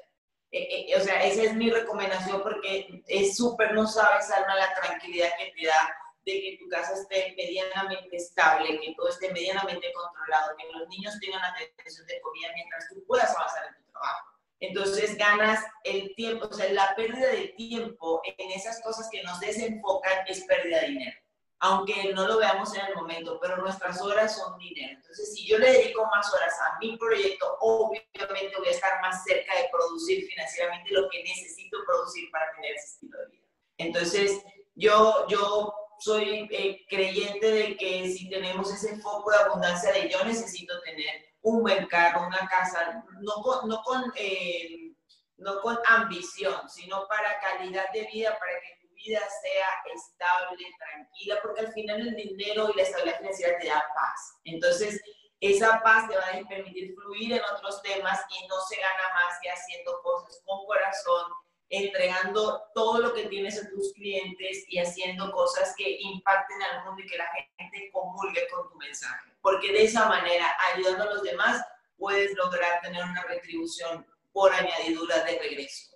Eh, 0.51 0.87
eh, 0.89 0.97
o 0.97 1.01
sea, 1.01 1.23
esa 1.23 1.43
es 1.43 1.53
mi 1.53 1.69
recomendación 1.69 2.41
porque 2.41 3.03
es 3.05 3.37
súper, 3.37 3.75
no 3.75 3.85
sabes, 3.85 4.31
Alma, 4.31 4.55
la 4.55 4.73
tranquilidad 4.73 5.29
que 5.37 5.53
te 5.55 5.67
da 5.67 5.95
de 6.25 6.41
que 6.41 6.57
tu 6.59 6.67
casa 6.67 6.93
esté 6.93 7.33
medianamente 7.37 8.15
estable, 8.15 8.79
que 8.79 8.93
todo 8.95 9.09
esté 9.09 9.31
medianamente 9.31 9.93
controlado, 9.93 10.55
que 10.57 10.71
los 10.71 10.87
niños 10.89 11.19
tengan 11.19 11.43
atención 11.43 12.05
de 12.07 12.19
comida 12.21 12.49
mientras 12.55 12.89
tú 12.89 13.03
puedas 13.05 13.35
avanzar 13.35 13.67
en 13.67 13.75
tu 13.75 13.91
trabajo. 13.91 14.31
Entonces 14.59 15.17
ganas 15.17 15.63
el 15.83 16.15
tiempo, 16.15 16.47
o 16.49 16.53
sea, 16.53 16.71
la 16.71 16.95
pérdida 16.95 17.27
de 17.27 17.49
tiempo 17.49 18.21
en 18.23 18.51
esas 18.51 18.81
cosas 18.81 19.07
que 19.11 19.21
nos 19.21 19.39
desenfocan 19.39 20.25
es 20.27 20.43
pérdida 20.45 20.81
de 20.81 20.87
dinero, 20.87 21.19
aunque 21.59 22.11
no 22.13 22.25
lo 22.25 22.37
veamos 22.39 22.73
en 22.73 22.85
el 22.87 22.95
momento, 22.95 23.37
pero 23.39 23.57
nuestras 23.57 24.01
horas 24.01 24.35
son 24.35 24.57
dinero. 24.57 24.97
Entonces, 24.97 25.35
si 25.35 25.45
yo 25.45 25.59
le 25.59 25.71
dedico 25.71 26.05
más 26.07 26.33
horas 26.33 26.53
a 26.61 26.79
mi 26.79 26.97
proyecto, 26.97 27.57
obviamente 27.59 28.55
voy 28.57 28.67
a 28.67 28.71
estar 28.71 28.99
más 29.01 29.23
cerca 29.23 29.55
de 29.57 29.69
producir 29.69 30.25
financieramente 30.25 30.91
lo 30.91 31.07
que 31.09 31.21
necesito 31.21 31.77
producir 31.85 32.31
para 32.31 32.51
tener 32.55 32.73
ese 32.73 32.87
estilo 32.87 33.19
de 33.19 33.27
vida. 33.27 33.45
Entonces, 33.77 34.41
yo, 34.75 35.27
yo 35.27 35.84
soy 36.05 36.47
eh, 36.51 36.85
creyente 36.87 37.51
de 37.51 37.77
que 37.77 38.07
si 38.09 38.29
tenemos 38.29 38.71
ese 38.71 38.95
foco 38.97 39.31
de 39.31 39.37
abundancia 39.37 39.91
de 39.91 40.07
yo 40.07 40.23
necesito 40.23 40.79
tener 40.81 41.33
un 41.41 41.63
buen 41.63 41.87
carro, 41.87 42.27
una 42.27 42.47
casa, 42.47 43.03
no 43.21 43.33
con, 43.41 43.67
no 43.67 43.81
con, 43.81 44.13
eh, 44.15 44.93
no 45.37 45.59
con 45.61 45.79
ambición, 45.87 46.69
sino 46.69 47.07
para 47.07 47.39
calidad 47.39 47.91
de 47.91 48.07
vida, 48.13 48.37
para 48.37 48.53
que 48.61 48.87
tu 48.87 48.93
vida 48.93 49.19
sea 49.19 49.67
estable, 49.95 50.63
tranquila, 50.77 51.39
porque 51.41 51.61
al 51.61 51.73
final 51.73 52.07
el 52.07 52.15
dinero 52.15 52.69
y 52.71 52.77
la 52.77 52.83
estabilidad 52.83 53.17
financiera 53.17 53.57
te 53.59 53.67
da 53.67 53.83
paz. 53.95 54.37
Entonces, 54.43 55.01
esa 55.39 55.81
paz 55.81 56.07
te 56.07 56.15
va 56.17 56.23
a 56.23 56.47
permitir 56.47 56.93
fluir 56.93 57.33
en 57.33 57.41
otros 57.51 57.81
temas 57.81 58.19
y 58.29 58.47
no 58.47 58.55
se 58.69 58.75
gana 58.75 59.13
más 59.15 59.39
que 59.41 59.49
haciendo 59.49 59.99
cosas 60.03 60.39
con 60.45 60.65
corazón, 60.67 61.31
entregando 61.69 62.61
todo 62.73 62.99
lo 62.99 63.13
que 63.13 63.27
tienes 63.27 63.61
a 63.61 63.69
tus 63.69 63.93
clientes 63.93 64.65
y 64.69 64.79
haciendo 64.79 65.31
cosas 65.31 65.73
que 65.77 65.97
impacten 65.99 66.61
al 66.61 66.85
mundo 66.85 67.01
y 67.01 67.07
que 67.07 67.17
la 67.17 67.27
gente 67.57 67.89
comulgue 67.91 68.47
con 68.49 68.69
tu 68.69 68.75
mensaje. 68.77 69.31
Porque 69.41 69.71
de 69.71 69.83
esa 69.83 70.07
manera, 70.07 70.45
ayudando 70.73 71.03
a 71.03 71.13
los 71.13 71.23
demás, 71.23 71.63
puedes 71.97 72.35
lograr 72.35 72.81
tener 72.81 73.03
una 73.03 73.23
retribución 73.23 74.05
por 74.31 74.53
añadidura 74.53 75.23
de 75.23 75.39
regreso. 75.39 75.95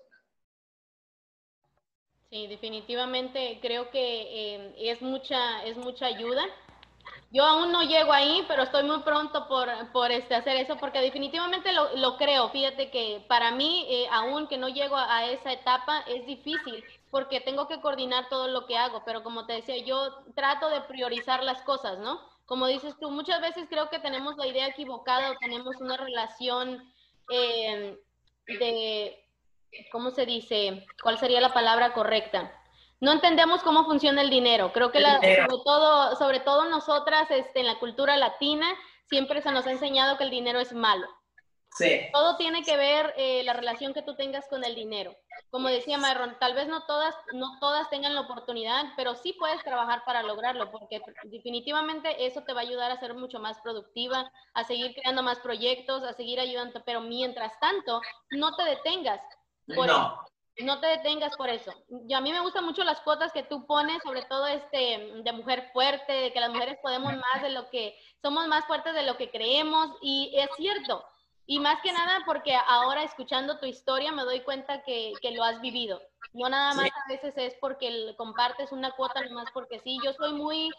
Sí, 2.30 2.48
definitivamente 2.48 3.60
creo 3.62 3.90
que 3.90 4.00
eh, 4.00 4.74
es, 4.78 5.02
mucha, 5.02 5.64
es 5.66 5.76
mucha 5.78 6.06
ayuda 6.06 6.46
yo 7.32 7.46
aún 7.46 7.72
no 7.72 7.84
llego 7.84 8.12
ahí, 8.12 8.44
pero 8.48 8.64
estoy 8.64 8.84
muy 8.84 9.00
pronto 9.02 9.48
por, 9.48 9.70
por 9.92 10.12
este, 10.12 10.34
hacer 10.34 10.58
eso, 10.58 10.78
porque 10.78 11.00
definitivamente 11.00 11.72
lo, 11.72 11.96
lo 11.98 12.18
creo. 12.18 12.50
Fíjate 12.50 12.90
que 12.90 13.24
para 13.28 13.52
mí, 13.52 13.86
eh, 13.88 14.08
aún 14.12 14.48
que 14.48 14.58
no 14.58 14.68
llego 14.68 14.96
a, 14.96 15.26
esa 15.26 15.52
etapa, 15.52 16.00
es 16.08 16.26
difícil, 16.26 16.84
porque 17.12 17.40
tengo 17.40 17.68
que 17.68 17.82
coordinar 17.82 18.30
todo 18.30 18.48
lo 18.48 18.66
que 18.66 18.78
hago, 18.78 19.04
pero 19.06 19.22
como 19.22 19.46
te 19.46 19.54
decía, 19.54 19.78
yo 19.78 20.24
trato 20.36 20.70
de 20.70 20.82
priorizar 20.82 21.44
las 21.44 21.62
cosas, 21.62 22.00
¿no? 22.00 22.20
Como 22.46 22.66
dices 22.66 22.96
tú, 23.00 23.12
muchas 23.12 23.42
veces 23.42 23.68
creo 23.70 23.92
que 23.92 24.00
tenemos 24.00 24.36
la 24.38 24.48
idea 24.48 24.68
equivocada 24.68 25.30
o 25.32 25.38
tenemos 25.38 25.76
una 25.80 25.98
relación 25.98 26.92
eh, 27.32 28.00
de, 28.48 29.24
¿cómo 29.92 30.10
se 30.10 30.26
dice? 30.26 30.84
¿Cuál 31.04 31.20
sería 31.20 31.42
la 31.42 31.54
palabra 31.54 31.94
correcta? 31.94 32.59
No 33.02 33.14
entendemos 33.14 33.64
cómo 33.64 33.86
funciona 33.86 34.22
el 34.22 34.30
dinero. 34.30 34.72
Creo 34.74 34.92
que 34.92 35.02
sobre 35.02 35.64
todo, 35.64 36.16
sobre 36.16 36.40
todo 36.42 36.70
nosotras 36.70 37.30
este, 37.32 37.62
en 37.62 37.68
la 37.68 37.80
cultura 37.80 38.18
latina 38.18 38.68
siempre 39.06 39.42
se 39.42 39.52
nos 39.52 39.66
ha 39.68 39.72
enseñado 39.72 40.18
que 40.18 40.26
el 40.26 40.30
dinero 40.30 40.60
es 40.60 40.74
malo. 40.74 41.08
Sí. 41.78 42.02
Todo 42.12 42.36
tiene 42.36 42.64
que 42.64 42.76
ver 42.76 43.14
eh, 43.16 43.44
la 43.44 43.54
relación 43.54 43.94
que 43.94 44.02
tú 44.02 44.16
tengas 44.16 44.48
con 44.50 44.64
el 44.64 44.76
dinero. 44.76 45.16
Como 45.52 45.70
decía 45.70 45.98
Marron, 45.98 46.38
tal 46.40 46.56
vez 46.56 46.68
no 46.68 46.86
todas, 46.86 47.16
no 47.34 47.60
todas 47.60 47.90
tengan 47.90 48.16
la 48.16 48.22
oportunidad, 48.22 48.86
pero 48.98 49.16
sí 49.16 49.34
puedes 49.34 49.64
trabajar 49.64 50.04
para 50.04 50.24
lograrlo, 50.24 50.72
porque 50.72 51.00
definitivamente 51.26 52.26
eso 52.26 52.44
te 52.44 52.54
va 52.54 52.62
a 52.62 52.64
ayudar 52.64 52.92
a 52.92 53.00
ser 53.00 53.14
mucho 53.14 53.40
más 53.40 53.60
productiva, 53.62 54.32
a 54.56 54.64
seguir 54.64 54.94
creando 54.96 55.22
más 55.22 55.40
proyectos, 55.40 56.04
a 56.04 56.14
seguir 56.14 56.40
ayudando. 56.40 56.82
Pero 56.86 57.02
mientras 57.02 57.58
tanto, 57.60 58.02
no 58.32 58.56
te 58.56 58.64
detengas. 58.64 59.22
no 59.68 60.26
no 60.64 60.80
te 60.80 60.88
detengas 60.88 61.36
por 61.38 61.50
eso. 61.50 61.74
Y 62.08 62.14
a 62.14 62.22
mí 62.22 62.32
me 62.32 62.42
gustan 62.42 62.66
mucho 62.66 62.84
las 62.84 63.00
cuotas 63.02 63.32
que 63.32 63.44
tú 63.44 63.66
pones, 63.66 64.02
sobre 64.04 64.24
todo 64.24 64.48
este 64.48 65.22
de 65.24 65.32
mujer 65.32 65.70
fuerte, 65.74 66.12
de 66.12 66.34
que 66.34 66.40
las 66.40 66.50
mujeres 66.50 66.78
podemos 66.82 67.14
más 67.14 67.42
de 67.42 67.50
lo 67.50 67.70
que 67.70 67.98
somos 68.22 68.48
más 68.48 68.66
fuertes 68.66 68.94
de 68.94 69.04
lo 69.04 69.18
que 69.18 69.30
creemos 69.30 69.96
y 70.02 70.32
es 70.36 70.50
cierto. 70.58 71.06
Y 71.46 71.60
más 71.60 71.82
que 71.82 71.92
nada 71.92 72.22
porque 72.26 72.56
ahora 72.68 73.04
escuchando 73.04 73.58
tu 73.58 73.66
historia 73.66 74.12
me 74.12 74.24
doy 74.24 74.42
cuenta 74.42 74.84
que, 74.84 75.14
que 75.22 75.32
lo 75.32 75.44
has 75.44 75.60
vivido. 75.62 76.02
No 76.34 76.48
nada 76.48 76.74
más 76.76 76.90
a 76.90 77.12
veces 77.12 77.34
es 77.38 77.56
porque 77.60 78.14
compartes 78.18 78.72
una 78.72 78.92
cuota 78.92 79.22
nomás 79.22 79.50
porque 79.52 79.80
sí. 79.80 79.98
Yo 80.04 80.14
soy 80.14 80.34
muy 80.34 80.70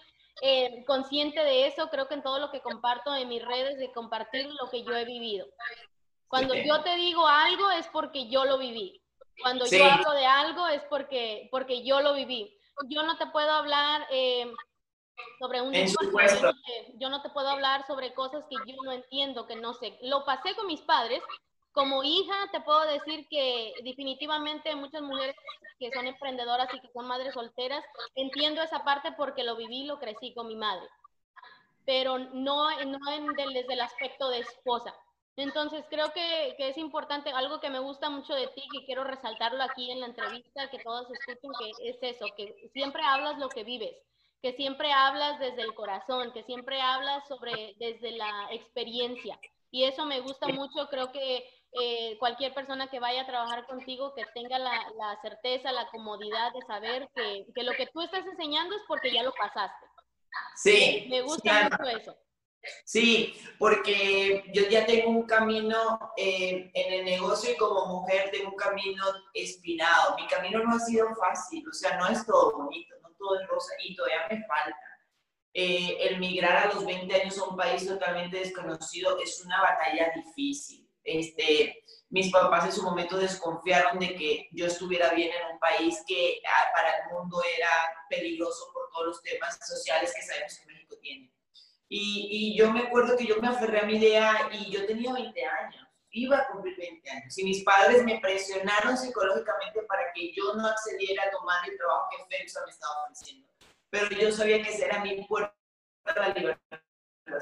eh, 0.42 0.84
consciente 0.86 1.42
de 1.42 1.66
eso, 1.66 1.88
creo 1.90 2.06
que 2.06 2.14
en 2.14 2.22
todo 2.22 2.38
lo 2.38 2.50
que 2.50 2.60
comparto 2.60 3.14
en 3.14 3.28
mis 3.28 3.44
redes, 3.44 3.78
de 3.78 3.92
compartir 3.92 4.46
lo 4.46 4.70
que 4.70 4.84
yo 4.84 4.94
he 4.96 5.04
vivido. 5.04 5.46
Cuando 6.28 6.54
yo 6.54 6.82
te 6.82 6.94
digo 6.94 7.26
algo 7.26 7.70
es 7.72 7.88
porque 7.88 8.28
yo 8.28 8.44
lo 8.44 8.56
viví. 8.58 8.99
Cuando 9.42 9.66
yo 9.66 9.84
hablo 9.84 10.12
de 10.12 10.26
algo 10.26 10.66
es 10.68 10.82
porque, 10.84 11.48
porque 11.50 11.84
yo 11.84 12.00
lo 12.00 12.14
viví. 12.14 12.56
Yo 12.88 13.02
no 13.02 13.16
te 13.18 13.26
puedo 13.26 13.50
hablar 13.50 14.06
eh, 14.10 14.50
sobre 15.38 15.60
un... 15.60 15.72
yo 16.98 17.08
no 17.10 17.22
te 17.22 17.30
puedo 17.30 17.48
hablar 17.48 17.86
sobre 17.86 18.14
cosas 18.14 18.44
que 18.48 18.56
yo 18.66 18.76
no 18.82 18.92
entiendo, 18.92 19.46
que 19.46 19.56
no 19.56 19.74
sé. 19.74 19.98
Lo 20.02 20.24
pasé 20.24 20.54
con 20.54 20.66
mis 20.66 20.80
padres. 20.82 21.22
Como 21.72 22.02
hija 22.02 22.34
te 22.50 22.60
puedo 22.60 22.80
decir 22.80 23.28
que 23.28 23.74
definitivamente 23.84 24.74
muchas 24.74 25.02
mujeres 25.02 25.36
que 25.78 25.92
son 25.92 26.06
emprendedoras 26.06 26.68
y 26.74 26.80
que 26.80 26.90
son 26.92 27.06
madres 27.06 27.32
solteras, 27.32 27.84
entiendo 28.16 28.60
esa 28.60 28.82
parte 28.82 29.12
porque 29.12 29.44
lo 29.44 29.56
viví, 29.56 29.84
lo 29.84 30.00
crecí 30.00 30.34
con 30.34 30.48
mi 30.48 30.56
madre. 30.56 30.88
Pero 31.86 32.18
no, 32.18 32.70
no 32.84 32.98
desde 33.36 33.72
el 33.72 33.80
aspecto 33.80 34.28
de 34.30 34.40
esposa 34.40 34.94
entonces, 35.42 35.84
creo 35.88 36.12
que, 36.12 36.56
es 36.58 36.76
importante, 36.76 37.30
algo 37.30 37.60
que 37.60 37.70
me 37.70 37.78
gusta 37.78 38.10
mucho 38.10 38.34
de 38.34 38.48
ti, 38.48 38.62
que 38.72 38.84
quiero 38.84 39.04
resaltarlo 39.04 39.62
aquí 39.62 39.90
en 39.90 40.00
la 40.00 40.06
entrevista, 40.06 40.70
que 40.70 40.78
todos 40.78 41.06
escuchen, 41.10 41.50
que 41.58 41.90
es 41.90 41.98
eso, 42.02 42.26
que 42.36 42.70
siempre 42.72 43.02
hablas 43.02 43.38
lo 43.38 43.48
que 43.48 43.64
vives, 43.64 43.94
que 44.42 44.52
siempre 44.54 44.92
hablas 44.92 45.38
desde 45.38 45.62
el 45.62 45.74
corazón, 45.74 46.32
que 46.32 46.42
siempre 46.44 46.80
hablas 46.80 47.26
sobre, 47.28 47.74
desde 47.78 48.12
la 48.12 48.48
experiencia. 48.50 49.38
Y 49.70 49.84
eso 49.84 50.04
me 50.04 50.20
gusta 50.20 50.48
mucho, 50.48 50.88
creo 50.88 51.12
que 51.12 51.48
eh, 51.80 52.16
cualquier 52.18 52.52
persona 52.52 52.88
que 52.88 52.98
vaya 52.98 53.22
a 53.22 53.26
trabajar 53.26 53.66
contigo, 53.66 54.12
que 54.14 54.24
tenga 54.34 54.58
la, 54.58 55.18
certeza, 55.22 55.70
la 55.70 55.86
comodidad 55.88 56.52
de 56.52 56.62
saber 56.66 57.08
que, 57.14 57.46
que, 57.54 57.62
lo 57.62 57.72
que 57.72 57.86
tú 57.86 58.00
estás 58.00 58.26
enseñando 58.26 58.74
es 58.74 58.82
porque 58.88 59.12
ya 59.12 59.22
lo 59.22 59.32
pasaste. 59.32 59.86
Sí. 60.56 61.06
Me 61.08 61.22
gusta 61.22 61.68
mucho 61.70 61.96
eso. 61.96 62.16
Sí, 62.84 63.34
porque 63.58 64.44
yo 64.52 64.68
ya 64.68 64.84
tengo 64.86 65.10
un 65.10 65.22
camino 65.22 66.12
eh, 66.16 66.70
en 66.74 66.92
el 66.92 67.04
negocio 67.04 67.52
y 67.52 67.56
como 67.56 67.86
mujer 67.86 68.30
tengo 68.30 68.50
un 68.50 68.56
camino 68.56 69.04
espinado. 69.34 70.16
Mi 70.16 70.26
camino 70.26 70.62
no 70.62 70.74
ha 70.74 70.78
sido 70.78 71.14
fácil, 71.14 71.66
o 71.68 71.72
sea, 71.72 71.96
no 71.98 72.08
es 72.08 72.24
todo 72.26 72.56
bonito, 72.56 72.96
no 73.02 73.10
todo 73.18 73.40
es 73.40 73.46
rosa 73.48 73.72
y 73.82 73.94
todavía 73.94 74.26
me 74.30 74.44
falta. 74.46 74.76
Eh, 75.52 75.96
el 76.00 76.20
migrar 76.20 76.68
a 76.68 76.74
los 76.74 76.84
20 76.84 77.12
años 77.12 77.38
a 77.38 77.44
un 77.44 77.56
país 77.56 77.86
totalmente 77.86 78.38
desconocido 78.38 79.18
es 79.18 79.40
una 79.44 79.60
batalla 79.60 80.12
difícil. 80.14 80.88
Este, 81.02 81.82
mis 82.10 82.30
papás 82.30 82.66
en 82.66 82.72
su 82.72 82.82
momento 82.82 83.16
desconfiaron 83.16 83.98
de 83.98 84.14
que 84.14 84.48
yo 84.52 84.66
estuviera 84.66 85.10
bien 85.10 85.30
en 85.32 85.54
un 85.54 85.58
país 85.58 86.02
que 86.06 86.40
ah, 86.46 86.66
para 86.74 86.90
el 86.98 87.12
mundo 87.12 87.42
era 87.56 87.70
peligroso 88.08 88.70
por 88.72 88.90
todos 88.90 89.06
los 89.06 89.22
temas 89.22 89.58
sociales 89.66 90.12
que 90.14 90.22
sabemos 90.22 90.58
que 90.58 90.66
México 90.66 90.96
tiene. 91.00 91.32
Y, 91.92 92.28
y, 92.30 92.56
yo 92.56 92.70
me 92.70 92.82
acuerdo 92.82 93.16
que 93.16 93.26
yo 93.26 93.40
me 93.42 93.48
aferré 93.48 93.80
a 93.80 93.84
mi 93.84 93.96
idea 93.96 94.48
y 94.52 94.70
yo 94.70 94.86
tenía 94.86 95.12
20 95.12 95.44
años, 95.44 95.88
iba 96.12 96.38
a 96.38 96.46
cumplir 96.46 96.76
20 96.76 97.10
años. 97.10 97.36
Y 97.36 97.42
mis 97.42 97.64
padres 97.64 98.04
me 98.04 98.20
presionaron 98.20 98.96
psicológicamente 98.96 99.82
para 99.88 100.12
que 100.12 100.32
yo 100.32 100.54
no 100.54 100.68
accediera 100.68 101.24
a 101.24 101.30
tomar 101.32 101.68
el 101.68 101.76
trabajo 101.76 102.08
que 102.10 102.36
FEMSA 102.36 102.60
me 102.64 102.70
estaba 102.70 102.92
ofreciendo. 103.02 103.48
Pero 103.90 104.08
yo 104.10 104.30
sabía 104.30 104.62
que 104.62 104.70
esa 104.70 104.86
era 104.86 105.02
mi 105.02 105.24
puerta 105.26 105.52
a 106.04 106.20
la 106.20 106.28
libertad 106.28 106.78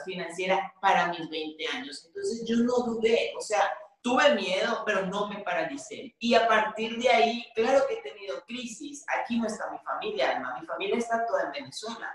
financiera 0.06 0.72
para 0.80 1.08
mis 1.08 1.28
20 1.28 1.66
años. 1.68 2.06
Entonces 2.06 2.42
yo 2.48 2.56
no 2.56 2.72
dudé, 2.86 3.34
o 3.36 3.42
sea, 3.42 3.70
tuve 4.00 4.34
miedo, 4.34 4.82
pero 4.86 5.04
no 5.04 5.28
me 5.28 5.40
paralicé. 5.40 6.16
Y 6.18 6.32
a 6.32 6.48
partir 6.48 6.96
de 6.98 7.10
ahí, 7.10 7.46
claro 7.54 7.86
que 7.86 7.96
he 7.96 8.02
tenido 8.02 8.42
crisis. 8.46 9.04
Aquí 9.08 9.38
no 9.38 9.46
está 9.46 9.70
mi 9.70 9.78
familia, 9.80 10.30
además, 10.30 10.62
mi 10.62 10.66
familia 10.66 10.96
está 10.96 11.26
toda 11.26 11.42
en 11.42 11.52
Venezuela 11.52 12.14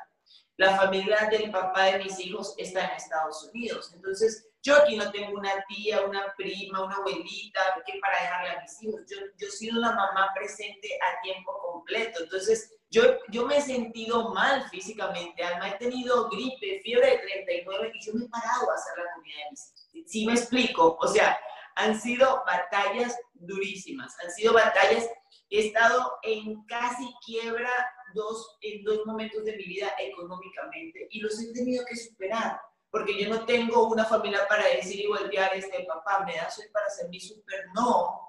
la 0.57 0.77
familia 0.77 1.27
del 1.31 1.51
papá 1.51 1.85
de 1.85 1.99
mis 1.99 2.19
hijos 2.19 2.53
está 2.57 2.85
en 2.85 2.91
Estados 2.91 3.43
Unidos. 3.51 3.91
Entonces, 3.93 4.49
yo 4.61 4.77
aquí 4.77 4.95
no 4.95 5.11
tengo 5.11 5.37
una 5.37 5.51
tía, 5.67 6.01
una 6.01 6.33
prima, 6.37 6.85
una 6.85 6.95
abuelita 6.95 7.59
que 7.85 7.99
para 7.99 8.21
dejarle 8.21 8.49
a 8.51 8.61
mis 8.61 8.81
hijos. 8.81 9.01
Yo, 9.09 9.17
yo 9.37 9.47
he 9.47 9.51
sido 9.51 9.79
una 9.79 9.91
mamá 9.91 10.31
presente 10.35 10.89
a 11.01 11.21
tiempo 11.21 11.51
completo. 11.59 12.23
Entonces, 12.23 12.77
yo, 12.89 13.01
yo 13.29 13.45
me 13.45 13.57
he 13.57 13.61
sentido 13.61 14.29
mal 14.29 14.69
físicamente. 14.69 15.43
Alma, 15.43 15.69
he 15.69 15.77
tenido 15.79 16.29
gripe, 16.29 16.79
fiebre 16.83 17.11
de 17.11 17.17
39 17.17 17.91
y 17.93 18.05
yo 18.05 18.13
me 18.13 18.25
he 18.25 18.29
parado 18.29 18.71
a 18.71 18.75
hacer 18.75 18.93
la 19.03 19.13
comida 19.15 19.35
de 19.43 19.51
mis 19.51 19.73
hijos. 19.93 20.11
¿Sí 20.11 20.25
me 20.25 20.33
explico? 20.33 20.97
O 20.99 21.07
sea, 21.07 21.37
han 21.75 21.99
sido 21.99 22.43
batallas 22.45 23.19
durísimas. 23.33 24.15
Han 24.23 24.31
sido 24.31 24.53
batallas. 24.53 25.09
He 25.49 25.67
estado 25.67 26.19
en 26.21 26.63
casi 26.65 27.11
quiebra 27.25 27.71
dos, 28.13 28.57
en 28.61 28.83
dos 28.83 29.05
momentos 29.05 29.43
de 29.43 29.55
mi 29.57 29.63
vida 29.65 29.93
económicamente 29.99 31.07
y 31.11 31.19
los 31.19 31.39
he 31.39 31.53
tenido 31.53 31.85
que 31.85 31.95
superar, 31.95 32.59
porque 32.89 33.17
yo 33.17 33.29
no 33.29 33.45
tengo 33.45 33.87
una 33.87 34.05
familia 34.05 34.47
para 34.47 34.67
decir 34.67 34.99
y 34.99 35.07
voltear, 35.07 35.55
este 35.55 35.83
papá, 35.83 36.23
me 36.25 36.35
da 36.35 36.49
soy 36.49 36.67
para 36.69 36.89
ser 36.89 37.09
mi 37.09 37.19
super, 37.19 37.65
no. 37.73 38.19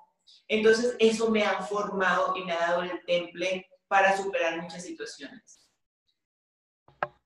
Entonces 0.48 0.96
eso 0.98 1.30
me 1.30 1.44
ha 1.44 1.60
formado 1.62 2.36
y 2.36 2.44
me 2.44 2.52
ha 2.52 2.60
dado 2.60 2.82
el 2.82 3.04
temple 3.04 3.68
para 3.88 4.16
superar 4.16 4.60
muchas 4.60 4.82
situaciones. 4.82 5.60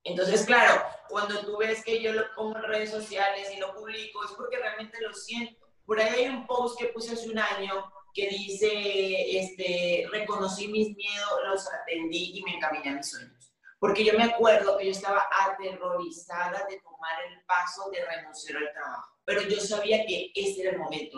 Entonces, 0.05 0.45
claro, 0.47 0.83
cuando 1.09 1.41
tú 1.41 1.59
ves 1.59 1.85
que 1.85 2.01
yo 2.01 2.12
lo 2.12 2.22
pongo 2.35 2.57
en 2.57 2.64
redes 2.64 2.91
sociales 2.91 3.53
y 3.55 3.61
lo 3.61 3.74
publico, 3.74 4.24
es 4.24 4.30
porque 4.33 4.57
realmente 4.57 5.01
lo 5.01 5.12
siento. 5.12 5.68
Por 5.85 6.01
ahí 6.01 6.24
hay 6.24 6.28
un 6.28 6.47
post 6.47 6.78
que 6.78 6.87
puse 6.87 7.12
hace 7.12 7.28
un 7.28 7.39
año 7.39 7.93
que 8.19 8.29
dice, 8.31 9.39
este, 9.39 10.09
reconocí 10.11 10.66
mis 10.66 10.97
miedos, 10.97 11.41
los 11.47 11.73
atendí 11.73 12.37
y 12.37 12.43
me 12.43 12.57
encaminé 12.57 12.91
a 12.91 12.95
mis 12.95 13.09
sueños. 13.09 13.53
Porque 13.79 14.05
yo 14.05 14.14
me 14.14 14.25
acuerdo 14.25 14.77
que 14.77 14.87
yo 14.87 14.91
estaba 14.91 15.23
aterrorizada 15.47 16.66
de 16.69 16.81
tomar 16.81 17.23
el 17.29 17.41
paso 17.45 17.89
de 17.93 18.05
renunciar 18.05 18.57
al 18.57 18.73
trabajo, 18.73 19.12
pero 19.25 19.43
yo 19.43 19.61
sabía 19.61 20.05
que 20.05 20.33
ese 20.35 20.62
era 20.62 20.73
el 20.73 20.79
momento, 20.79 21.16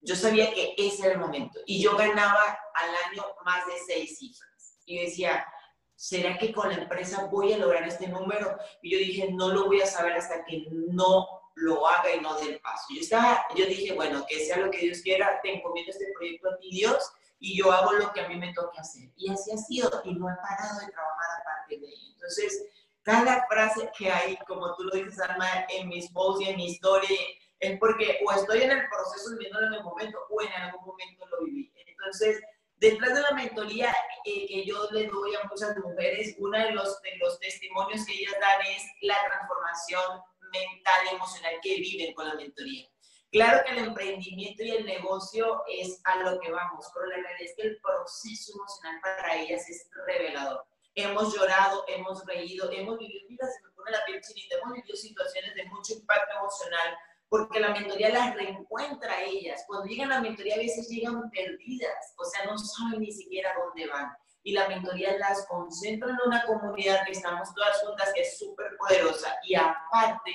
yo 0.00 0.16
sabía 0.16 0.50
que 0.54 0.74
ese 0.78 1.04
era 1.04 1.12
el 1.12 1.20
momento. 1.20 1.60
Y 1.66 1.82
yo 1.82 1.94
ganaba 1.94 2.58
al 2.74 2.90
año 3.10 3.22
más 3.44 3.66
de 3.66 3.74
seis 3.86 4.18
cifras. 4.18 4.78
Y 4.86 5.04
decía, 5.04 5.46
¿será 5.94 6.38
que 6.38 6.54
con 6.54 6.70
la 6.70 6.76
empresa 6.76 7.26
voy 7.26 7.52
a 7.52 7.58
lograr 7.58 7.86
este 7.86 8.08
número? 8.08 8.56
Y 8.80 8.92
yo 8.92 8.98
dije, 8.98 9.30
no 9.30 9.48
lo 9.48 9.66
voy 9.66 9.82
a 9.82 9.86
saber 9.86 10.14
hasta 10.14 10.42
que 10.46 10.64
no 10.70 11.43
lo 11.54 11.86
haga 11.86 12.14
y 12.14 12.20
no 12.20 12.34
dé 12.38 12.54
el 12.54 12.60
paso. 12.60 12.86
Yo, 12.90 13.00
estaba, 13.00 13.46
yo 13.54 13.66
dije, 13.66 13.92
bueno, 13.94 14.24
que 14.28 14.44
sea 14.44 14.58
lo 14.58 14.70
que 14.70 14.78
Dios 14.78 15.00
quiera, 15.02 15.40
te 15.42 15.54
encomiendo 15.54 15.92
este 15.92 16.12
proyecto 16.14 16.50
a 16.50 16.58
ti, 16.58 16.70
Dios, 16.70 17.12
y 17.38 17.58
yo 17.58 17.70
hago 17.70 17.92
lo 17.92 18.12
que 18.12 18.20
a 18.20 18.28
mí 18.28 18.36
me 18.36 18.52
toque 18.52 18.78
hacer. 18.78 19.10
Y 19.16 19.30
así 19.30 19.52
ha 19.52 19.56
sido, 19.56 20.02
y 20.04 20.14
no 20.14 20.28
he 20.28 20.36
parado 20.36 20.80
de 20.80 20.92
trabajar 20.92 21.40
aparte 21.40 21.78
de 21.78 21.86
ello. 21.86 22.12
Entonces, 22.14 22.66
cada 23.02 23.46
frase 23.46 23.90
que 23.96 24.10
hay, 24.10 24.36
como 24.48 24.74
tú 24.74 24.84
lo 24.84 24.96
dices, 24.96 25.20
Alma, 25.20 25.46
en 25.68 25.88
mis 25.88 26.10
posts 26.10 26.44
y 26.44 26.48
en 26.48 26.56
mi 26.56 26.66
historia, 26.66 27.18
es 27.60 27.78
porque 27.78 28.18
o 28.26 28.32
estoy 28.32 28.62
en 28.62 28.70
el 28.70 28.88
proceso 28.88 29.30
viviéndolo 29.32 29.66
en 29.68 29.74
el 29.74 29.84
momento 29.84 30.18
o 30.30 30.42
en 30.42 30.52
algún 30.52 30.86
momento 30.86 31.26
lo 31.28 31.44
viví. 31.44 31.72
Entonces, 31.86 32.42
detrás 32.76 33.14
de 33.14 33.22
la 33.22 33.30
mentoría 33.32 33.94
eh, 34.24 34.46
que 34.46 34.64
yo 34.64 34.88
le 34.90 35.06
doy 35.06 35.34
a 35.34 35.46
muchas 35.48 35.76
mujeres, 35.78 36.34
uno 36.38 36.58
de 36.58 36.72
los, 36.72 37.00
de 37.02 37.16
los 37.18 37.38
testimonios 37.38 38.04
que 38.06 38.14
ellas 38.14 38.34
dan 38.40 38.60
es 38.74 38.82
la 39.02 39.16
transformación 39.26 40.20
mental 40.54 41.06
y 41.10 41.14
emocional 41.14 41.54
que 41.62 41.76
viven 41.76 42.14
con 42.14 42.28
la 42.28 42.34
mentoría. 42.34 42.88
Claro 43.34 43.64
que 43.64 43.72
el 43.72 43.78
emprendimiento 43.78 44.62
y 44.62 44.70
el 44.70 44.86
negocio 44.86 45.64
es 45.66 46.00
a 46.04 46.22
lo 46.22 46.38
que 46.38 46.52
vamos, 46.52 46.86
pero 46.94 47.06
la 47.06 47.16
realidad 47.16 47.42
es 47.42 47.54
que 47.56 47.66
el 47.66 47.80
proceso 47.80 48.52
emocional 48.54 49.00
para 49.02 49.36
ellas 49.36 49.68
es 49.68 49.88
revelador. 50.06 50.64
Hemos 50.94 51.34
llorado, 51.34 51.84
hemos 51.88 52.24
reído, 52.26 52.70
hemos 52.70 52.96
vivido, 52.96 53.26
mira, 53.28 53.48
se 53.48 53.60
me 53.64 53.72
pone 53.72 53.90
la 53.90 54.04
piel 54.04 54.20
chinita, 54.20 54.54
hemos 54.56 54.74
vivido 54.74 54.96
situaciones 54.96 55.52
de 55.56 55.64
mucho 55.64 55.94
impacto 55.94 56.36
emocional, 56.38 56.96
porque 57.28 57.58
la 57.58 57.70
mentoría 57.70 58.10
las 58.10 58.36
reencuentra 58.36 59.12
a 59.12 59.24
ellas. 59.24 59.64
Cuando 59.66 59.86
llegan 59.86 60.12
a 60.12 60.16
la 60.16 60.20
mentoría 60.20 60.54
a 60.54 60.58
veces 60.58 60.88
llegan 60.88 61.28
perdidas, 61.30 62.14
o 62.16 62.24
sea, 62.24 62.44
no 62.46 62.56
saben 62.56 63.00
ni 63.00 63.10
siquiera 63.10 63.52
dónde 63.58 63.88
van. 63.88 64.12
Y 64.44 64.52
la 64.52 64.68
mentoría 64.68 65.18
las 65.18 65.46
concentra 65.46 66.10
en 66.10 66.18
una 66.26 66.44
comunidad 66.44 67.04
que 67.04 67.12
estamos 67.12 67.52
todas 67.54 67.80
juntas, 67.80 68.12
que 68.14 68.22
es 68.22 68.38
súper 68.38 68.76
poderosa. 68.78 69.36
Y 69.42 69.56
aparte, 69.56 70.30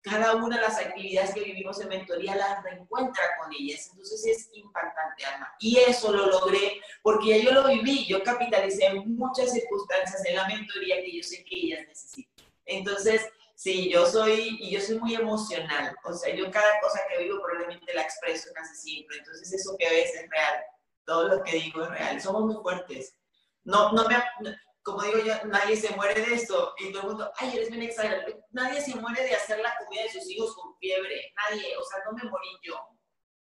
cada 0.00 0.36
una 0.36 0.56
de 0.56 0.62
las 0.62 0.78
actividades 0.78 1.34
que 1.34 1.40
vivimos 1.40 1.80
en 1.80 1.88
mentoría 1.88 2.36
las 2.36 2.62
reencuentra 2.62 3.22
con 3.40 3.52
ellas. 3.52 3.88
Entonces 3.90 4.24
es 4.26 4.50
impactante, 4.52 5.24
Alma. 5.24 5.52
Y 5.58 5.78
eso 5.78 6.12
lo 6.12 6.26
logré 6.26 6.80
porque 7.02 7.30
ya 7.30 7.36
yo 7.38 7.52
lo 7.52 7.66
viví, 7.66 8.04
yo 8.06 8.22
capitalicé 8.22 8.92
muchas 8.94 9.52
circunstancias 9.52 10.22
en 10.26 10.36
la 10.36 10.46
mentoría 10.46 11.02
que 11.02 11.16
yo 11.16 11.22
sé 11.22 11.42
que 11.44 11.56
ellas 11.56 11.86
necesitan. 11.88 12.46
Entonces, 12.66 13.26
Sí, 13.56 13.88
yo 13.88 14.04
soy, 14.04 14.58
y 14.60 14.70
yo 14.70 14.80
soy 14.80 14.98
muy 14.98 15.14
emocional, 15.14 15.96
o 16.02 16.12
sea, 16.12 16.34
yo 16.34 16.50
cada 16.50 16.80
cosa 16.80 17.00
que 17.08 17.22
vivo 17.22 17.40
probablemente 17.40 17.94
la 17.94 18.02
expreso 18.02 18.50
casi 18.52 18.74
siempre, 18.74 19.18
entonces 19.18 19.52
eso 19.52 19.76
que 19.78 19.88
ves 19.88 20.12
es 20.12 20.28
real, 20.28 20.64
todo 21.06 21.28
lo 21.28 21.42
que 21.44 21.52
digo 21.52 21.84
es 21.84 21.90
real, 21.90 22.20
somos 22.20 22.44
muy 22.46 22.62
fuertes. 22.62 23.14
No, 23.64 23.92
no 23.92 24.06
me, 24.08 24.16
como 24.82 25.02
digo 25.02 25.18
yo, 25.18 25.34
nadie 25.46 25.76
se 25.76 25.94
muere 25.96 26.20
de 26.20 26.34
esto, 26.34 26.74
y 26.78 26.92
todo 26.92 27.02
el 27.02 27.08
mundo, 27.08 27.32
ay, 27.36 27.56
eres 27.56 27.70
bien 27.70 27.82
exagerado, 27.82 28.34
nadie 28.50 28.80
se 28.80 28.94
muere 28.96 29.22
de 29.22 29.34
hacer 29.34 29.58
la 29.60 29.74
comida 29.78 30.02
de 30.02 30.10
sus 30.10 30.30
hijos 30.30 30.54
con 30.54 30.76
fiebre, 30.76 31.32
nadie, 31.36 31.76
o 31.76 31.84
sea, 31.84 32.00
no 32.04 32.12
me 32.12 32.30
morí 32.30 32.48
yo, 32.62 32.78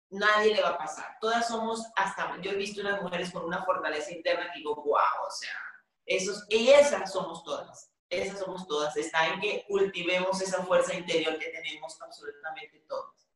nadie 0.09 0.55
le 0.55 0.61
va 0.61 0.69
a 0.69 0.77
pasar, 0.77 1.17
todas 1.21 1.47
somos, 1.47 1.85
hasta, 1.95 2.35
yo 2.41 2.51
he 2.51 2.55
visto 2.55 2.81
unas 2.81 3.01
mujeres 3.01 3.31
con 3.31 3.45
una 3.45 3.63
fortaleza 3.63 4.11
interna 4.11 4.51
que 4.51 4.59
digo, 4.59 4.75
wow, 4.75 5.27
o 5.27 5.31
sea, 5.31 5.57
esos, 6.07 6.45
y 6.49 6.69
esas 6.69 7.11
somos 7.11 7.43
todas. 7.43 7.91
Esas 8.09 8.39
somos 8.39 8.65
todas, 8.67 8.95
está 8.95 9.27
en 9.27 9.41
que 9.41 9.65
cultivemos 9.67 10.41
esa 10.41 10.63
fuerza 10.63 10.93
interior 10.93 11.37
que 11.37 11.49
tenemos 11.49 12.01
absolutamente 12.01 12.79
todos. 12.87 13.26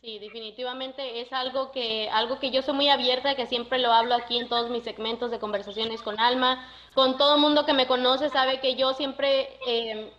Sí, 0.00 0.18
definitivamente 0.18 1.20
es 1.20 1.30
algo 1.32 1.72
que, 1.72 2.08
algo 2.10 2.38
que 2.38 2.50
yo 2.50 2.62
soy 2.62 2.74
muy 2.74 2.88
abierta, 2.88 3.34
que 3.34 3.46
siempre 3.46 3.78
lo 3.78 3.92
hablo 3.92 4.14
aquí 4.14 4.38
en 4.38 4.48
todos 4.48 4.70
mis 4.70 4.82
segmentos 4.82 5.30
de 5.30 5.38
conversaciones 5.38 6.00
con 6.00 6.18
Alma. 6.18 6.66
Con 6.94 7.18
todo 7.18 7.36
mundo 7.36 7.66
que 7.66 7.74
me 7.74 7.86
conoce 7.86 8.30
sabe 8.30 8.60
que 8.60 8.76
yo 8.76 8.94
siempre 8.94 9.58
eh, 9.66 10.10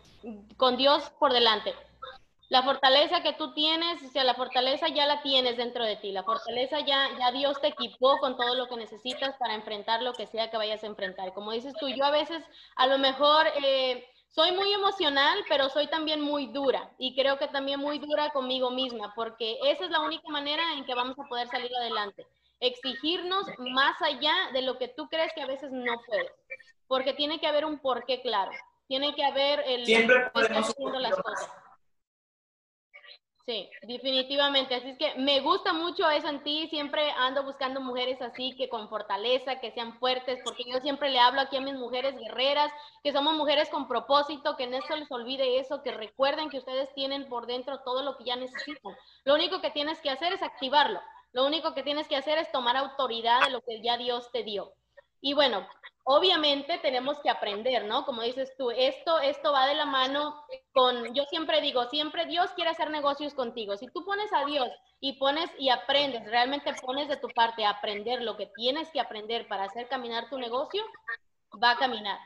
con 0.58 0.78
Dios 0.78 1.12
por 1.20 1.34
delante 1.34 1.74
la 2.52 2.64
fortaleza 2.64 3.24
que 3.24 3.32
tú 3.32 3.54
tienes, 3.54 4.04
o 4.04 4.10
sea, 4.10 4.26
la 4.26 4.34
fortaleza 4.34 4.90
ya 4.90 5.06
la 5.06 5.22
tienes 5.22 5.56
dentro 5.56 5.86
de 5.86 5.96
ti, 5.96 6.12
la 6.12 6.24
fortaleza 6.24 6.82
ya, 6.82 7.08
ya 7.18 7.32
Dios 7.32 7.62
te 7.62 7.68
equipó 7.68 8.18
con 8.18 8.36
todo 8.36 8.56
lo 8.56 8.68
que 8.68 8.76
necesitas 8.76 9.38
para 9.38 9.56
enfrentar 9.56 10.02
lo 10.02 10.12
que 10.12 10.28
sea 10.28 10.52
que 10.52 10.58
vayas 10.58 10.84
a 10.84 10.88
enfrentar. 10.88 11.34
Como 11.34 11.54
dices 11.54 11.74
tú, 11.80 11.88
yo 11.88 12.04
a 12.04 12.12
veces 12.12 12.44
a 12.76 12.88
lo 12.88 12.98
mejor 12.98 13.48
eh, 13.64 14.06
soy 14.32 14.54
muy 14.54 14.74
emocional, 14.74 15.44
pero 15.50 15.70
soy 15.70 15.88
también 15.88 16.22
muy 16.22 16.48
dura 16.48 16.90
y 16.98 17.16
creo 17.16 17.38
que 17.38 17.48
también 17.48 17.80
muy 17.80 18.00
dura 18.00 18.30
conmigo 18.32 18.72
misma, 18.72 19.14
porque 19.14 19.58
esa 19.66 19.86
es 19.86 19.92
la 19.92 20.00
única 20.00 20.28
manera 20.30 20.64
en 20.78 20.86
que 20.86 20.96
vamos 20.96 21.20
a 21.20 21.28
poder 21.28 21.48
salir 21.50 21.72
adelante. 21.76 22.26
Exigirnos 22.62 23.46
más 23.60 24.02
allá 24.02 24.34
de 24.54 24.62
lo 24.62 24.78
que 24.78 24.88
tú 24.88 25.10
crees 25.10 25.34
que 25.34 25.42
a 25.42 25.48
veces 25.48 25.72
no 25.72 25.94
puedes, 26.08 26.32
porque 26.88 27.14
tiene 27.14 27.40
que 27.40 27.48
haber 27.48 27.66
un 27.66 27.80
porqué 27.80 28.22
claro, 28.22 28.52
tiene 28.88 29.14
que 29.16 29.24
haber 29.24 29.64
el... 29.68 29.86
Siempre 29.86 30.30
podemos 30.34 30.70
haciendo 30.70 31.00
las 31.00 31.16
cosas. 31.16 31.52
Sí, 33.46 33.70
definitivamente. 33.82 34.76
Así 34.76 34.90
es 34.92 34.98
que 34.98 35.16
me 35.16 35.40
gusta 35.40 35.74
mucho 35.74 36.10
eso 36.10 36.28
en 36.28 36.44
ti. 36.44 36.68
Siempre 36.70 37.12
ando 37.12 37.44
buscando 37.44 37.82
mujeres 37.82 38.22
así, 38.22 38.56
que 38.56 38.70
con 38.70 38.88
fortaleza, 38.88 39.60
que 39.60 39.72
sean 39.72 39.98
fuertes, 40.00 40.40
porque 40.46 40.64
yo 40.72 40.80
siempre 40.80 41.10
le 41.10 41.20
hablo 41.20 41.42
aquí 41.42 41.58
a 41.58 41.62
mis 41.62 41.74
mujeres 41.74 42.16
guerreras, 42.18 42.72
que 43.04 43.12
somos 43.12 43.34
mujeres 43.36 43.70
con 43.70 43.88
propósito, 43.88 44.56
que 44.58 44.68
no 44.68 44.80
se 44.84 44.96
les 44.96 45.12
olvide 45.12 45.60
eso, 45.60 45.82
que 45.82 45.92
recuerden 45.92 46.50
que 46.50 46.60
ustedes 46.60 46.94
tienen 46.94 47.28
por 47.30 47.48
dentro 47.48 47.80
todo 47.84 48.04
lo 48.04 48.16
que 48.16 48.26
ya 48.26 48.36
necesitan. 48.36 48.96
Lo 49.26 49.34
único 49.34 49.60
que 49.60 49.72
tienes 49.72 50.00
que 50.02 50.12
hacer 50.12 50.34
es 50.34 50.44
activarlo. 50.44 51.02
Lo 51.34 51.46
único 51.46 51.74
que 51.74 51.84
tienes 51.84 52.08
que 52.08 52.18
hacer 52.18 52.38
es 52.38 52.52
tomar 52.52 52.78
autoridad 52.78 53.46
de 53.46 53.52
lo 53.52 53.62
que 53.62 53.82
ya 53.82 53.98
Dios 53.98 54.32
te 54.32 54.44
dio. 54.44 54.74
Y 55.22 55.34
bueno, 55.34 55.68
obviamente 56.04 56.80
tenemos 56.80 57.20
que 57.20 57.30
aprender, 57.30 57.86
¿no? 57.86 58.06
Como 58.06 58.24
dices 58.24 58.54
tú, 58.58 58.72
esto, 58.72 59.20
esto 59.20 59.52
va 59.52 59.68
de 59.68 59.76
la 59.76 59.86
mano 59.86 60.44
con, 60.74 61.14
yo 61.14 61.24
siempre 61.26 61.62
digo, 61.62 61.86
siempre 61.86 62.26
Dios 62.26 62.52
quiere 62.52 62.72
hacer 62.72 62.90
negocios 62.90 63.34
contigo. 63.34 63.78
Si 63.78 63.88
tú 63.88 64.04
pones 64.04 64.32
a 64.34 64.46
Dios 64.46 64.70
y 65.00 65.14
pones 65.14 65.50
y 65.60 65.70
aprendes, 65.70 66.26
realmente 66.26 66.74
pones 66.82 67.08
de 67.08 67.18
tu 67.18 67.28
parte 67.30 67.66
a 67.66 67.72
aprender 67.72 68.22
lo 68.22 68.36
que 68.36 68.48
tienes 68.48 68.90
que 68.92 69.00
aprender 69.00 69.48
para 69.48 69.66
hacer 69.66 69.88
caminar 69.88 70.30
tu 70.30 70.38
negocio, 70.38 70.84
va 71.64 71.72
a 71.72 71.78
caminar. 71.78 72.20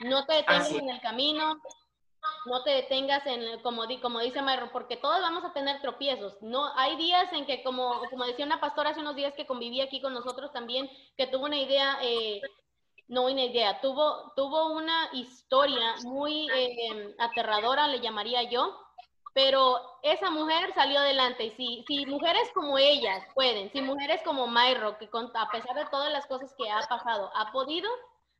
No 0.00 0.26
te 0.26 0.34
detengas 0.34 0.70
en 0.72 0.90
el 0.90 1.00
camino, 1.00 1.60
no 2.46 2.62
te 2.62 2.70
detengas 2.70 3.26
en, 3.26 3.60
como, 3.60 3.84
como 4.00 4.20
dice 4.20 4.42
Mayro, 4.42 4.70
porque 4.72 4.96
todos 4.96 5.20
vamos 5.20 5.44
a 5.44 5.52
tener 5.52 5.80
tropiezos. 5.80 6.36
No, 6.40 6.72
hay 6.76 6.96
días 6.96 7.32
en 7.32 7.46
que, 7.46 7.62
como, 7.62 8.00
como 8.10 8.24
decía 8.24 8.46
una 8.46 8.60
pastora 8.60 8.90
hace 8.90 9.00
unos 9.00 9.16
días 9.16 9.34
que 9.34 9.46
convivía 9.46 9.84
aquí 9.84 10.00
con 10.00 10.14
nosotros 10.14 10.52
también, 10.52 10.90
que 11.16 11.26
tuvo 11.26 11.46
una 11.46 11.58
idea, 11.58 11.98
eh, 12.02 12.40
no 13.08 13.22
una 13.24 13.44
idea, 13.44 13.80
tuvo, 13.80 14.32
tuvo 14.36 14.72
una 14.72 15.08
historia 15.12 15.96
muy 16.04 16.48
eh, 16.54 17.14
aterradora, 17.18 17.88
le 17.88 18.00
llamaría 18.00 18.42
yo, 18.44 18.78
pero 19.34 19.80
esa 20.02 20.30
mujer 20.30 20.72
salió 20.74 20.98
adelante. 20.98 21.44
Y 21.44 21.50
si, 21.50 21.84
si 21.86 22.06
mujeres 22.06 22.50
como 22.54 22.78
ellas 22.78 23.24
pueden, 23.34 23.70
si 23.70 23.80
mujeres 23.80 24.20
como 24.24 24.46
Mayro, 24.46 24.98
que 24.98 25.08
a 25.34 25.50
pesar 25.50 25.76
de 25.76 25.86
todas 25.90 26.10
las 26.10 26.26
cosas 26.26 26.52
que 26.58 26.68
ha 26.70 26.80
pasado, 26.88 27.30
ha 27.34 27.52
podido, 27.52 27.88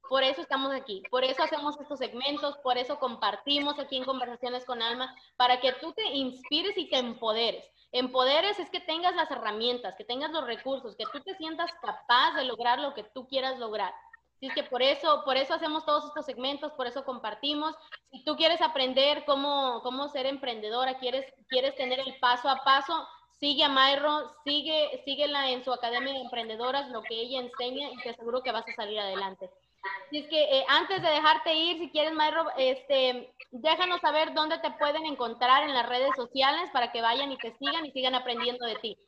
por 0.08 0.22
eso 0.22 0.40
estamos 0.40 0.72
aquí, 0.72 1.02
por 1.10 1.24
eso 1.24 1.42
hacemos 1.42 1.78
estos 1.80 1.98
segmentos, 1.98 2.56
por 2.58 2.78
eso 2.78 2.98
compartimos 2.98 3.78
aquí 3.78 3.96
en 3.96 4.04
Conversaciones 4.04 4.64
con 4.64 4.82
Alma, 4.82 5.14
para 5.36 5.60
que 5.60 5.72
tú 5.74 5.92
te 5.92 6.04
inspires 6.04 6.76
y 6.76 6.88
te 6.88 6.98
empoderes. 6.98 7.64
Empoderes 7.92 8.58
es 8.58 8.68
que 8.70 8.80
tengas 8.80 9.14
las 9.14 9.30
herramientas, 9.30 9.94
que 9.96 10.04
tengas 10.04 10.30
los 10.30 10.44
recursos, 10.44 10.96
que 10.96 11.06
tú 11.12 11.20
te 11.20 11.34
sientas 11.36 11.70
capaz 11.80 12.34
de 12.34 12.44
lograr 12.44 12.78
lo 12.78 12.94
que 12.94 13.04
tú 13.04 13.26
quieras 13.26 13.58
lograr. 13.58 13.94
Así 14.36 14.46
es 14.46 14.54
que 14.54 14.62
por 14.62 14.82
eso, 14.82 15.22
por 15.24 15.36
eso 15.36 15.54
hacemos 15.54 15.84
todos 15.84 16.04
estos 16.04 16.24
segmentos, 16.24 16.72
por 16.72 16.86
eso 16.86 17.04
compartimos. 17.04 17.74
Si 18.10 18.22
tú 18.24 18.36
quieres 18.36 18.60
aprender 18.60 19.24
cómo, 19.24 19.80
cómo 19.82 20.08
ser 20.08 20.26
emprendedora, 20.26 20.98
quieres, 20.98 21.26
quieres 21.48 21.74
tener 21.74 21.98
el 21.98 22.18
paso 22.20 22.48
a 22.48 22.62
paso, 22.62 23.06
sigue 23.40 23.64
a 23.64 23.68
Mayro, 23.68 24.32
sigue, 24.44 25.02
síguela 25.04 25.50
en 25.50 25.64
su 25.64 25.72
Academia 25.72 26.12
de 26.12 26.20
Emprendedoras, 26.20 26.88
lo 26.90 27.02
que 27.02 27.20
ella 27.20 27.40
enseña 27.40 27.90
y 27.90 27.96
te 27.96 28.10
aseguro 28.10 28.42
que 28.42 28.52
vas 28.52 28.68
a 28.68 28.74
salir 28.74 29.00
adelante. 29.00 29.50
Así 30.06 30.18
es 30.18 30.28
que 30.28 30.42
eh, 30.42 30.64
antes 30.68 31.02
de 31.02 31.08
dejarte 31.08 31.54
ir, 31.54 31.78
si 31.78 31.90
quieres, 31.90 32.12
Mayro, 32.12 32.46
este, 32.56 33.32
déjanos 33.50 34.00
saber 34.00 34.32
dónde 34.34 34.58
te 34.58 34.70
pueden 34.72 35.04
encontrar 35.06 35.64
en 35.64 35.74
las 35.74 35.88
redes 35.88 36.10
sociales 36.16 36.70
para 36.72 36.92
que 36.92 37.02
vayan 37.02 37.30
y 37.32 37.38
te 37.38 37.56
sigan 37.58 37.84
y 37.84 37.92
sigan 37.92 38.14
aprendiendo 38.14 38.66
de 38.66 38.76
ti. 38.76 38.98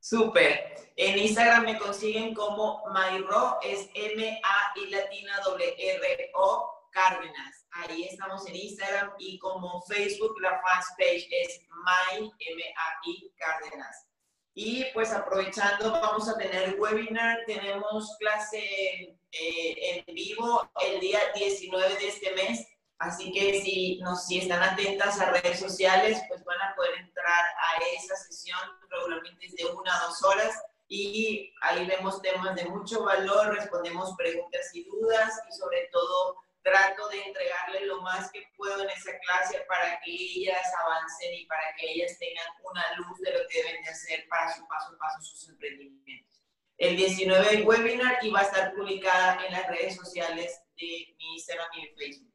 Súper. 0.00 0.74
En 0.96 1.18
Instagram 1.18 1.64
me 1.64 1.78
consiguen 1.78 2.34
como 2.34 2.84
Mayro, 2.92 3.58
es 3.62 3.88
M-A-I 3.94 4.90
latina 4.90 5.40
W 5.44 5.74
R 5.78 6.30
O 6.34 6.88
Cárdenas. 6.90 7.66
Ahí 7.72 8.04
estamos 8.04 8.46
en 8.46 8.54
Instagram 8.54 9.14
y 9.18 9.38
como 9.38 9.82
Facebook 9.82 10.38
la 10.40 10.60
fanpage 10.60 11.26
es 11.30 11.60
My 11.84 12.30
M-A-I 12.38 13.32
Cárdenas. 13.36 14.06
Y 14.54 14.84
pues 14.94 15.12
aprovechando, 15.12 15.90
vamos 15.90 16.28
a 16.28 16.36
tener 16.36 16.76
webinar, 16.78 17.40
tenemos 17.44 18.16
clase 18.18 19.16
eh, 19.32 20.04
en 20.06 20.14
vivo 20.14 20.70
el 20.86 21.00
día 21.00 21.18
19 21.34 21.96
de 21.96 22.08
este 22.08 22.32
mes. 22.36 22.66
Así 22.98 23.32
que 23.32 23.60
si, 23.60 23.98
nos, 23.98 24.26
si 24.26 24.38
están 24.38 24.62
atentas 24.62 25.20
a 25.20 25.30
redes 25.30 25.58
sociales, 25.58 26.22
pues 26.28 26.44
van 26.44 26.62
a 26.62 26.74
poder 26.76 26.98
entrar 27.00 27.44
a 27.44 27.82
esa 27.96 28.14
sesión, 28.16 28.60
regularmente 28.88 29.46
es 29.46 29.56
de 29.56 29.66
una 29.66 29.92
a 29.92 30.06
dos 30.06 30.22
horas, 30.22 30.54
y 30.86 31.52
ahí 31.62 31.86
vemos 31.86 32.22
temas 32.22 32.54
de 32.54 32.66
mucho 32.66 33.04
valor, 33.04 33.56
respondemos 33.56 34.14
preguntas 34.16 34.70
y 34.74 34.84
dudas, 34.84 35.32
y 35.50 35.52
sobre 35.52 35.88
todo 35.92 36.36
trato 36.64 37.08
de 37.10 37.22
entregarle 37.22 37.86
lo 37.86 38.00
más 38.00 38.32
que 38.32 38.42
puedo 38.56 38.82
en 38.82 38.90
esa 38.90 39.16
clase 39.18 39.60
para 39.68 40.00
que 40.00 40.10
ellas 40.10 40.66
avancen 40.82 41.34
y 41.34 41.46
para 41.46 41.74
que 41.76 41.92
ellas 41.92 42.18
tengan 42.18 42.46
una 42.62 42.96
luz 42.96 43.20
de 43.20 43.32
lo 43.32 43.46
que 43.48 43.62
deben 43.62 43.84
de 43.84 43.90
hacer 43.90 44.26
para 44.28 44.52
su 44.56 44.66
paso 44.66 44.94
a 44.94 44.98
paso 44.98 45.20
sus 45.22 45.48
emprendimientos. 45.50 46.42
El 46.78 46.96
19 46.96 47.50
del 47.50 47.66
webinar 47.66 48.18
y 48.22 48.30
va 48.30 48.40
a 48.40 48.44
estar 48.44 48.74
publicada 48.74 49.44
en 49.46 49.52
las 49.52 49.68
redes 49.68 49.94
sociales 49.94 50.60
de 50.76 51.14
mi 51.18 51.34
Instagram 51.34 51.68
y 51.74 51.86
de 51.86 51.94
Facebook. 51.94 52.34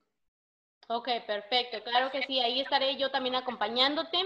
Ok, 0.91 1.07
perfecto. 1.27 1.83
Claro 1.83 2.09
que 2.09 2.23
sí, 2.23 2.39
ahí 2.39 2.61
estaré 2.61 2.97
yo 2.97 3.11
también 3.11 3.35
acompañándote. 3.35 4.17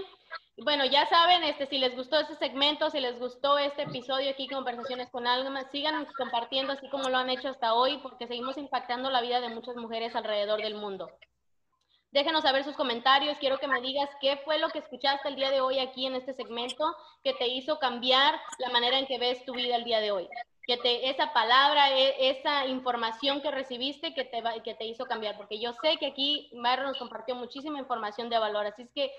Bueno, 0.56 0.86
ya 0.86 1.04
saben, 1.06 1.44
este, 1.44 1.66
si 1.66 1.76
les 1.76 1.94
gustó 1.94 2.18
este 2.18 2.36
segmento, 2.36 2.88
si 2.88 3.00
les 3.00 3.18
gustó 3.18 3.58
este 3.58 3.82
episodio 3.82 4.30
aquí, 4.30 4.48
Conversaciones 4.48 5.10
con 5.10 5.26
Alma, 5.26 5.64
sigan 5.70 6.06
compartiendo 6.16 6.72
así 6.72 6.88
como 6.88 7.10
lo 7.10 7.18
han 7.18 7.28
hecho 7.28 7.50
hasta 7.50 7.74
hoy, 7.74 7.98
porque 7.98 8.26
seguimos 8.26 8.56
impactando 8.56 9.10
la 9.10 9.20
vida 9.20 9.42
de 9.42 9.50
muchas 9.50 9.76
mujeres 9.76 10.16
alrededor 10.16 10.62
del 10.62 10.76
mundo. 10.76 11.10
Déjenos 12.12 12.44
saber 12.44 12.64
sus 12.64 12.76
comentarios. 12.76 13.36
Quiero 13.36 13.58
que 13.58 13.68
me 13.68 13.82
digas 13.82 14.08
qué 14.22 14.38
fue 14.38 14.58
lo 14.58 14.70
que 14.70 14.78
escuchaste 14.78 15.28
el 15.28 15.36
día 15.36 15.50
de 15.50 15.60
hoy 15.60 15.80
aquí 15.80 16.06
en 16.06 16.14
este 16.14 16.32
segmento 16.32 16.96
que 17.22 17.34
te 17.34 17.46
hizo 17.46 17.78
cambiar 17.78 18.40
la 18.58 18.70
manera 18.70 18.98
en 18.98 19.06
que 19.06 19.18
ves 19.18 19.44
tu 19.44 19.52
vida 19.52 19.76
el 19.76 19.84
día 19.84 20.00
de 20.00 20.12
hoy 20.12 20.30
que 20.66 20.76
te, 20.78 21.10
esa 21.10 21.32
palabra, 21.32 21.90
e, 21.90 22.30
esa 22.30 22.66
información 22.66 23.42
que 23.42 23.50
recibiste 23.50 24.14
que 24.14 24.24
te, 24.24 24.42
que 24.62 24.74
te 24.74 24.86
hizo 24.86 25.06
cambiar, 25.06 25.36
porque 25.36 25.60
yo 25.60 25.72
sé 25.82 25.96
que 25.98 26.06
aquí 26.06 26.50
Mayra 26.54 26.84
nos 26.84 26.98
compartió 26.98 27.34
muchísima 27.34 27.78
información 27.78 28.28
de 28.30 28.38
valor, 28.38 28.66
así 28.66 28.82
es 28.82 28.90
que 28.92 29.12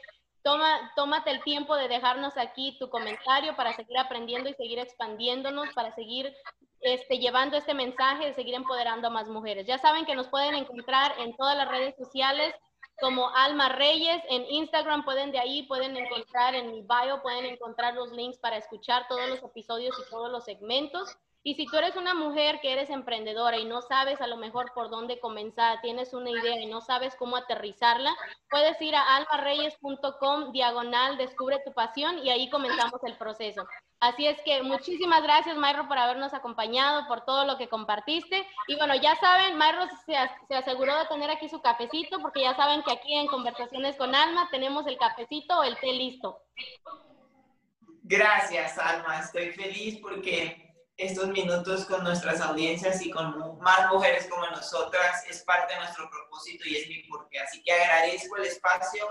toma, 0.43 0.91
tómate 0.95 1.31
el 1.31 1.43
tiempo 1.43 1.75
de 1.75 1.87
dejarnos 1.87 2.37
aquí 2.37 2.77
tu 2.79 2.89
comentario 2.89 3.55
para 3.55 3.73
seguir 3.73 3.97
aprendiendo 3.97 4.49
y 4.49 4.53
seguir 4.53 4.79
expandiéndonos, 4.79 5.73
para 5.73 5.93
seguir 5.95 6.33
este, 6.81 7.17
llevando 7.17 7.57
este 7.57 7.73
mensaje, 7.73 8.27
de 8.27 8.33
seguir 8.35 8.53
empoderando 8.53 9.07
a 9.07 9.11
más 9.11 9.27
mujeres. 9.27 9.65
Ya 9.65 9.79
saben 9.79 10.05
que 10.05 10.15
nos 10.15 10.27
pueden 10.27 10.53
encontrar 10.53 11.15
en 11.19 11.35
todas 11.35 11.57
las 11.57 11.67
redes 11.67 11.95
sociales 11.95 12.53
como 12.99 13.29
Alma 13.29 13.69
Reyes. 13.69 14.21
En 14.29 14.45
Instagram 14.49 15.03
pueden 15.03 15.31
de 15.31 15.39
ahí, 15.39 15.63
pueden 15.63 15.97
encontrar 15.97 16.53
en 16.53 16.71
mi 16.71 16.81
bio, 16.81 17.21
pueden 17.23 17.45
encontrar 17.45 17.95
los 17.95 18.11
links 18.11 18.37
para 18.37 18.57
escuchar 18.57 19.07
todos 19.07 19.27
los 19.27 19.41
episodios 19.41 19.95
y 19.99 20.09
todos 20.11 20.31
los 20.31 20.45
segmentos. 20.45 21.17
Y 21.47 21.53
si 21.53 21.67
tú 21.67 21.77
eres 21.77 21.95
una 21.95 22.15
mujer 22.15 22.59
que 22.59 22.71
eres 22.73 22.89
emprendedora 22.89 23.59
y 23.59 23.65
no 23.65 23.83
sabes 23.83 24.19
a 24.19 24.25
lo 24.25 24.35
mejor 24.35 24.71
por 24.73 24.89
dónde 24.89 25.19
comenzar, 25.19 25.79
tienes 25.79 26.11
una 26.15 26.31
idea 26.31 26.59
y 26.59 26.65
no 26.65 26.81
sabes 26.81 27.15
cómo 27.15 27.37
aterrizarla, 27.37 28.15
puedes 28.49 28.81
ir 28.81 28.95
a 28.95 29.15
almareyes.com 29.15 30.51
diagonal 30.53 31.19
descubre 31.19 31.61
tu 31.63 31.71
pasión 31.71 32.17
y 32.17 32.31
ahí 32.31 32.49
comenzamos 32.49 32.99
el 33.03 33.15
proceso. 33.15 33.67
Así 33.99 34.25
es 34.25 34.41
que 34.41 34.63
muchísimas 34.63 35.21
gracias, 35.21 35.55
Mayro, 35.55 35.87
por 35.87 35.99
habernos 35.99 36.33
acompañado, 36.33 37.07
por 37.07 37.25
todo 37.25 37.45
lo 37.45 37.59
que 37.59 37.69
compartiste. 37.69 38.43
Y 38.67 38.75
bueno, 38.77 38.95
ya 38.95 39.15
saben, 39.17 39.55
Mayro 39.55 39.83
se, 40.03 40.15
se, 40.47 40.55
aseguró 40.55 40.97
de 40.97 41.05
tener 41.05 41.29
aquí 41.29 41.47
su 41.47 41.61
cafecito, 41.61 42.17
porque 42.21 42.41
ya 42.41 42.55
saben 42.55 42.81
que 42.81 42.91
aquí 42.91 43.13
en 43.13 43.27
Conversaciones 43.27 43.97
con 43.97 44.15
Alma 44.15 44.49
tenemos 44.49 44.87
el 44.87 44.97
cafecito 44.97 45.59
o 45.59 45.63
el 45.63 45.77
té 45.77 45.93
listo. 45.93 46.39
Gracias, 48.01 48.79
Alma. 48.79 49.19
Estoy 49.19 49.51
feliz 49.51 49.99
porque 50.01 50.64
estos 50.97 51.27
minutos 51.29 51.85
con 51.85 52.03
nuestras 52.03 52.39
audiencias 52.41 53.01
y 53.01 53.11
con 53.11 53.59
más 53.59 53.91
mujeres 53.91 54.27
como 54.27 54.45
nosotras 54.47 55.25
es 55.29 55.43
parte 55.43 55.73
de 55.73 55.79
nuestro 55.79 56.09
propósito 56.09 56.63
y 56.67 56.77
es 56.77 56.87
mi 56.87 57.03
porqué. 57.03 57.39
Así 57.39 57.61
que 57.63 57.73
agradezco 57.73 58.37
el 58.37 58.45
espacio, 58.45 59.05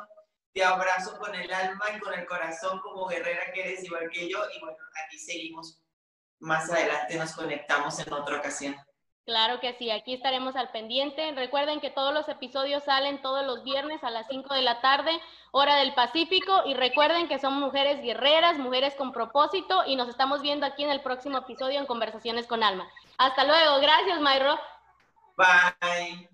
te 0.52 0.64
abrazo 0.64 1.18
con 1.18 1.34
el 1.34 1.52
alma 1.52 1.84
y 1.94 2.00
con 2.00 2.14
el 2.14 2.24
corazón 2.26 2.80
como 2.80 3.06
guerrera 3.06 3.52
que 3.52 3.60
eres 3.60 3.84
igual 3.84 4.08
que 4.10 4.28
yo 4.28 4.38
y 4.56 4.60
bueno, 4.60 4.76
aquí 5.04 5.18
seguimos. 5.18 5.80
Más 6.40 6.70
adelante 6.70 7.16
nos 7.16 7.32
conectamos 7.32 7.98
en 7.98 8.12
otra 8.12 8.38
ocasión. 8.38 8.76
Claro 9.24 9.58
que 9.58 9.72
sí, 9.74 9.90
aquí 9.90 10.12
estaremos 10.12 10.54
al 10.54 10.68
pendiente. 10.68 11.32
Recuerden 11.32 11.80
que 11.80 11.90
todos 11.90 12.12
los 12.12 12.28
episodios 12.28 12.84
salen 12.84 13.22
todos 13.22 13.44
los 13.46 13.64
viernes 13.64 14.04
a 14.04 14.10
las 14.10 14.26
5 14.28 14.52
de 14.52 14.60
la 14.60 14.82
tarde, 14.82 15.18
hora 15.50 15.76
del 15.76 15.94
Pacífico. 15.94 16.62
Y 16.66 16.74
recuerden 16.74 17.26
que 17.26 17.38
son 17.38 17.54
mujeres 17.54 18.02
guerreras, 18.02 18.58
mujeres 18.58 18.94
con 18.96 19.12
propósito. 19.12 19.82
Y 19.86 19.96
nos 19.96 20.08
estamos 20.08 20.42
viendo 20.42 20.66
aquí 20.66 20.84
en 20.84 20.90
el 20.90 21.00
próximo 21.00 21.38
episodio 21.38 21.80
en 21.80 21.86
Conversaciones 21.86 22.46
con 22.46 22.62
Alma. 22.62 22.86
Hasta 23.16 23.44
luego. 23.44 23.80
Gracias, 23.80 24.20
Mayro. 24.20 24.58
Bye. 25.36 26.33